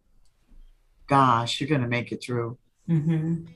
gosh 1.07 1.59
you're 1.59 1.69
going 1.69 1.81
to 1.81 1.87
make 1.87 2.11
it 2.11 2.21
through. 2.23 2.57
Mhm. 2.89 3.47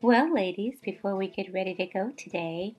Well, 0.00 0.32
ladies, 0.32 0.74
before 0.80 1.16
we 1.16 1.26
get 1.28 1.52
ready 1.52 1.74
to 1.74 1.86
go 1.86 2.12
today, 2.16 2.76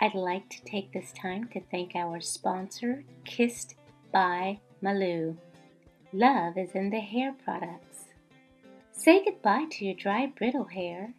I'd 0.00 0.14
like 0.14 0.48
to 0.50 0.64
take 0.64 0.92
this 0.92 1.12
time 1.12 1.48
to 1.48 1.60
thank 1.72 1.96
our 1.96 2.20
sponsor, 2.20 3.02
Kissed 3.24 3.74
by 4.12 4.60
Malou. 4.80 5.36
Love 6.12 6.56
is 6.56 6.70
in 6.72 6.90
the 6.90 7.00
hair 7.00 7.34
products. 7.44 8.04
Say 8.92 9.24
goodbye 9.24 9.64
to 9.72 9.84
your 9.84 9.96
dry, 9.96 10.26
brittle 10.26 10.66
hair. 10.66 11.14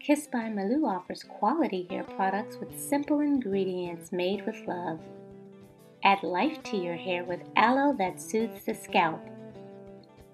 Kissed 0.00 0.32
by 0.32 0.50
Malou 0.50 0.84
offers 0.84 1.22
quality 1.22 1.86
hair 1.90 2.02
products 2.02 2.56
with 2.56 2.76
simple 2.76 3.20
ingredients 3.20 4.10
made 4.10 4.44
with 4.46 4.66
love. 4.66 4.98
Add 6.02 6.24
life 6.24 6.60
to 6.64 6.76
your 6.76 6.96
hair 6.96 7.22
with 7.22 7.48
aloe 7.54 7.94
that 7.98 8.20
soothes 8.20 8.64
the 8.64 8.74
scalp, 8.74 9.24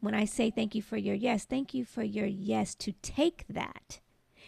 When 0.00 0.14
I 0.14 0.24
say 0.26 0.50
thank 0.50 0.74
you 0.74 0.82
for 0.82 0.96
your 0.96 1.14
yes, 1.14 1.44
thank 1.44 1.74
you 1.74 1.84
for 1.84 2.02
your 2.04 2.26
yes 2.26 2.74
to 2.76 2.92
take 3.02 3.44
that 3.48 4.00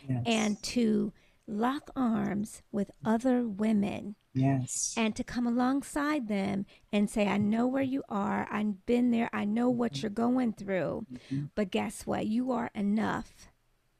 Yes. 0.08 0.22
and 0.26 0.62
to 0.64 1.12
lock 1.46 1.90
arms 1.96 2.62
with 2.70 2.90
other 3.04 3.48
women 3.48 4.14
yes. 4.34 4.94
and 4.96 5.16
to 5.16 5.24
come 5.24 5.46
alongside 5.46 6.28
them 6.28 6.66
and 6.92 7.10
say, 7.10 7.26
I 7.26 7.38
know 7.38 7.66
where 7.66 7.82
you 7.82 8.04
are. 8.08 8.46
I've 8.50 8.84
been 8.86 9.10
there. 9.10 9.28
I 9.32 9.44
know 9.44 9.68
what 9.70 10.02
you're 10.02 10.10
going 10.10 10.52
through. 10.52 11.06
Mhm. 11.30 11.50
But 11.56 11.70
guess 11.70 12.06
what? 12.06 12.26
You 12.28 12.52
are 12.52 12.70
enough. 12.74 13.50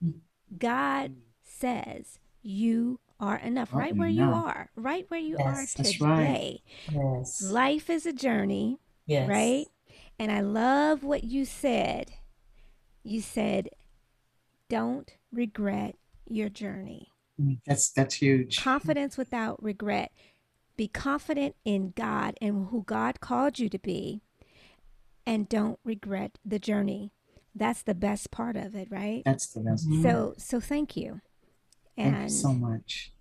Mm. 0.05 0.21
God 0.57 1.17
says 1.43 2.21
you 2.43 3.01
are 3.21 3.37
enough 3.39 3.73
right 3.73 3.97
where 3.97 4.09
you 4.09 4.23
are, 4.25 4.71
right 4.77 5.05
where 5.09 5.21
you 5.21 5.37
Yes, 5.39 5.75
are 5.77 5.83
today. 5.85 5.99
right. 6.07 6.61
Yes. 6.93 7.43
Life 7.43 7.91
is 7.91 8.07
a 8.07 8.13
journey, 8.13 8.79
Yes. 9.07 9.29
right? 9.29 9.67
And 10.19 10.31
I 10.31 10.41
love 10.41 11.03
what 11.03 11.25
you 11.25 11.45
said. 11.45 12.13
You 13.03 13.21
said, 13.21 13.71
don't 14.69 15.11
regret 15.33 15.97
your 16.29 16.49
journey. 16.49 17.09
Mm, 17.41 17.59
That's 17.67 17.91
that's 17.91 18.17
huge. 18.17 18.63
confidence 18.63 19.17
without 19.17 19.63
regret. 19.63 20.13
Be 20.77 20.89
confident 20.89 21.57
in 21.65 21.93
God 21.97 22.37
and 22.41 22.69
who 22.69 22.83
God 22.85 23.21
called 23.21 23.59
you 23.59 23.69
to 23.69 23.79
be, 23.79 24.21
and 25.27 25.49
don't 25.49 25.79
regret 25.85 26.39
the 26.45 26.59
journey. 26.59 27.13
That's 27.55 27.83
the 27.83 27.95
best 27.95 28.31
part 28.31 28.57
of 28.57 28.75
it, 28.77 28.89
right? 28.91 29.23
That's 29.25 29.49
the 29.49 29.61
best. 29.61 29.87
So, 30.03 30.35
so 30.39 30.61
thank 30.61 30.97
you, 30.97 31.21
Thank 31.99 32.15
and 32.15 32.23
you 32.25 32.29
so 32.29 32.53
much. 32.53 33.13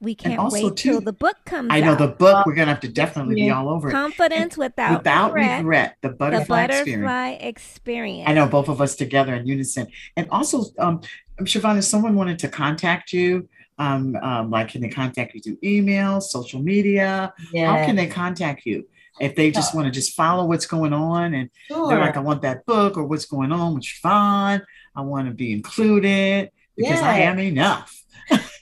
we 0.00 0.14
can't 0.14 0.38
also, 0.38 0.54
wait 0.54 0.76
till 0.76 0.98
too, 0.98 1.00
the 1.00 1.12
book 1.12 1.36
comes 1.44 1.68
I 1.70 1.80
know 1.80 1.92
out. 1.92 1.98
the 1.98 2.08
book. 2.08 2.46
We're 2.46 2.54
gonna 2.54 2.70
have 2.70 2.80
to 2.80 2.88
definitely 2.88 3.36
be 3.36 3.50
all 3.50 3.68
over 3.68 3.88
it. 3.88 3.92
confidence 3.92 4.56
without, 4.56 4.98
Without 4.98 5.32
regret, 5.34 5.58
regret, 5.58 5.96
the 6.02 6.08
the 6.08 6.14
butterfly, 6.14 6.64
experience. 6.64 7.42
experience. 7.42 8.28
I 8.28 8.32
know 8.34 8.46
both 8.46 8.68
of 8.68 8.80
us 8.80 8.96
together 8.96 9.34
in 9.34 9.46
unison. 9.46 9.86
And 10.16 10.28
also, 10.30 10.64
um, 10.78 11.00
Shurvone, 11.42 11.78
if 11.78 11.84
someone 11.84 12.14
wanted 12.14 12.38
to 12.40 12.48
contact 12.48 13.12
you, 13.12 13.48
um, 13.78 14.16
um, 14.16 14.50
like 14.50 14.68
can 14.68 14.80
they 14.80 14.88
contact 14.88 15.34
you 15.34 15.40
through 15.40 15.58
email, 15.62 16.20
social 16.20 16.60
media? 16.60 17.32
How 17.54 17.76
can 17.84 17.96
they 17.96 18.06
contact 18.06 18.64
you? 18.66 18.88
If 19.20 19.36
they 19.36 19.50
just 19.52 19.74
want 19.74 19.86
to 19.86 19.92
just 19.92 20.14
follow 20.14 20.44
what's 20.46 20.66
going 20.66 20.92
on 20.92 21.34
and 21.34 21.48
they're 21.68 22.00
like, 22.00 22.16
I 22.16 22.20
want 22.20 22.42
that 22.42 22.66
book 22.66 22.96
or 22.96 23.04
what's 23.04 23.26
going 23.26 23.52
on 23.52 23.74
with 23.74 23.84
Shurvone, 23.84 24.62
I 24.96 25.00
want 25.02 25.28
to 25.28 25.34
be 25.34 25.52
included 25.52 26.50
because 26.76 27.00
I 27.00 27.20
am 27.20 27.38
enough. 27.38 28.03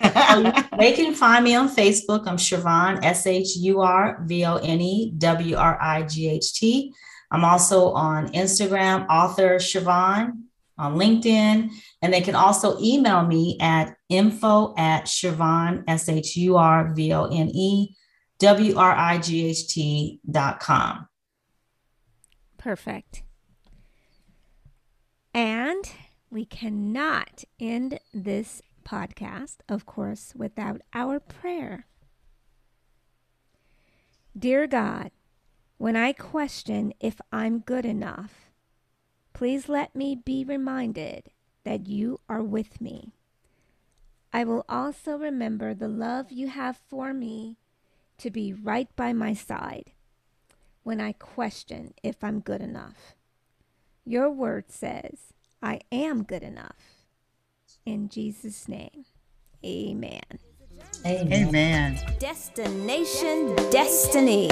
Oh, 0.02 0.40
you- 0.40 0.78
they 0.78 0.92
can 0.92 1.14
find 1.14 1.44
me 1.44 1.54
on 1.54 1.68
Facebook. 1.68 2.26
I'm 2.26 2.36
Shurvone, 2.36 3.04
S 3.04 3.26
H 3.26 3.56
U 3.56 3.80
R 3.80 4.18
V 4.24 4.44
O 4.44 4.56
N 4.56 4.80
E 4.80 5.12
W 5.18 5.56
R 5.56 5.78
I 5.80 6.02
G 6.02 6.28
H 6.28 6.54
T. 6.54 6.92
I'm 7.30 7.44
also 7.44 7.90
on 7.92 8.28
Instagram, 8.32 9.06
author 9.08 9.56
Shurvone, 9.56 10.42
on 10.76 10.96
LinkedIn. 10.96 11.70
And 12.02 12.12
they 12.12 12.20
can 12.20 12.34
also 12.34 12.78
email 12.80 13.24
me 13.24 13.56
at 13.60 13.96
info 14.08 14.74
at 14.76 15.04
Shurvone, 15.04 15.84
S 15.86 16.08
H 16.08 16.36
U 16.36 16.56
R 16.56 16.92
V 16.92 17.12
O 17.12 17.24
N 17.26 17.50
E 17.54 17.94
W 18.38 18.76
R 18.76 18.92
I 18.92 19.18
G 19.18 19.46
H 19.48 19.68
T 19.68 20.20
dot 20.28 20.60
com. 20.60 21.06
Perfect. 22.58 23.22
And 25.34 25.84
we 26.30 26.44
cannot 26.44 27.44
end 27.58 27.98
this 28.12 28.60
podcast, 28.82 29.56
of 29.68 29.86
course, 29.86 30.32
without 30.36 30.80
our 30.92 31.20
prayer. 31.20 31.86
Dear 34.38 34.66
God, 34.66 35.10
when 35.78 35.96
I 35.96 36.12
question 36.12 36.94
if 37.00 37.20
I'm 37.32 37.60
good 37.60 37.84
enough, 37.84 38.50
please 39.32 39.68
let 39.68 39.94
me 39.94 40.14
be 40.14 40.44
reminded 40.44 41.30
that 41.64 41.86
you 41.86 42.20
are 42.28 42.42
with 42.42 42.80
me. 42.80 43.12
I 44.32 44.44
will 44.44 44.64
also 44.68 45.16
remember 45.16 45.74
the 45.74 45.88
love 45.88 46.32
you 46.32 46.48
have 46.48 46.78
for 46.88 47.12
me 47.12 47.58
to 48.18 48.30
be 48.30 48.52
right 48.52 48.94
by 48.96 49.12
my 49.12 49.34
side 49.34 49.92
when 50.82 51.00
I 51.00 51.12
question 51.12 51.94
if 52.02 52.24
I'm 52.24 52.40
good 52.40 52.60
enough. 52.60 53.14
Your 54.04 54.30
word 54.30 54.70
says, 54.70 55.32
I 55.62 55.80
am 55.92 56.22
good 56.24 56.42
enough. 56.42 56.91
In 57.84 58.08
Jesus' 58.08 58.68
name, 58.68 59.04
amen. 59.64 60.20
Amen. 61.04 61.48
Amen. 61.48 62.00
Destination 62.20 63.56
Destiny. 63.70 64.48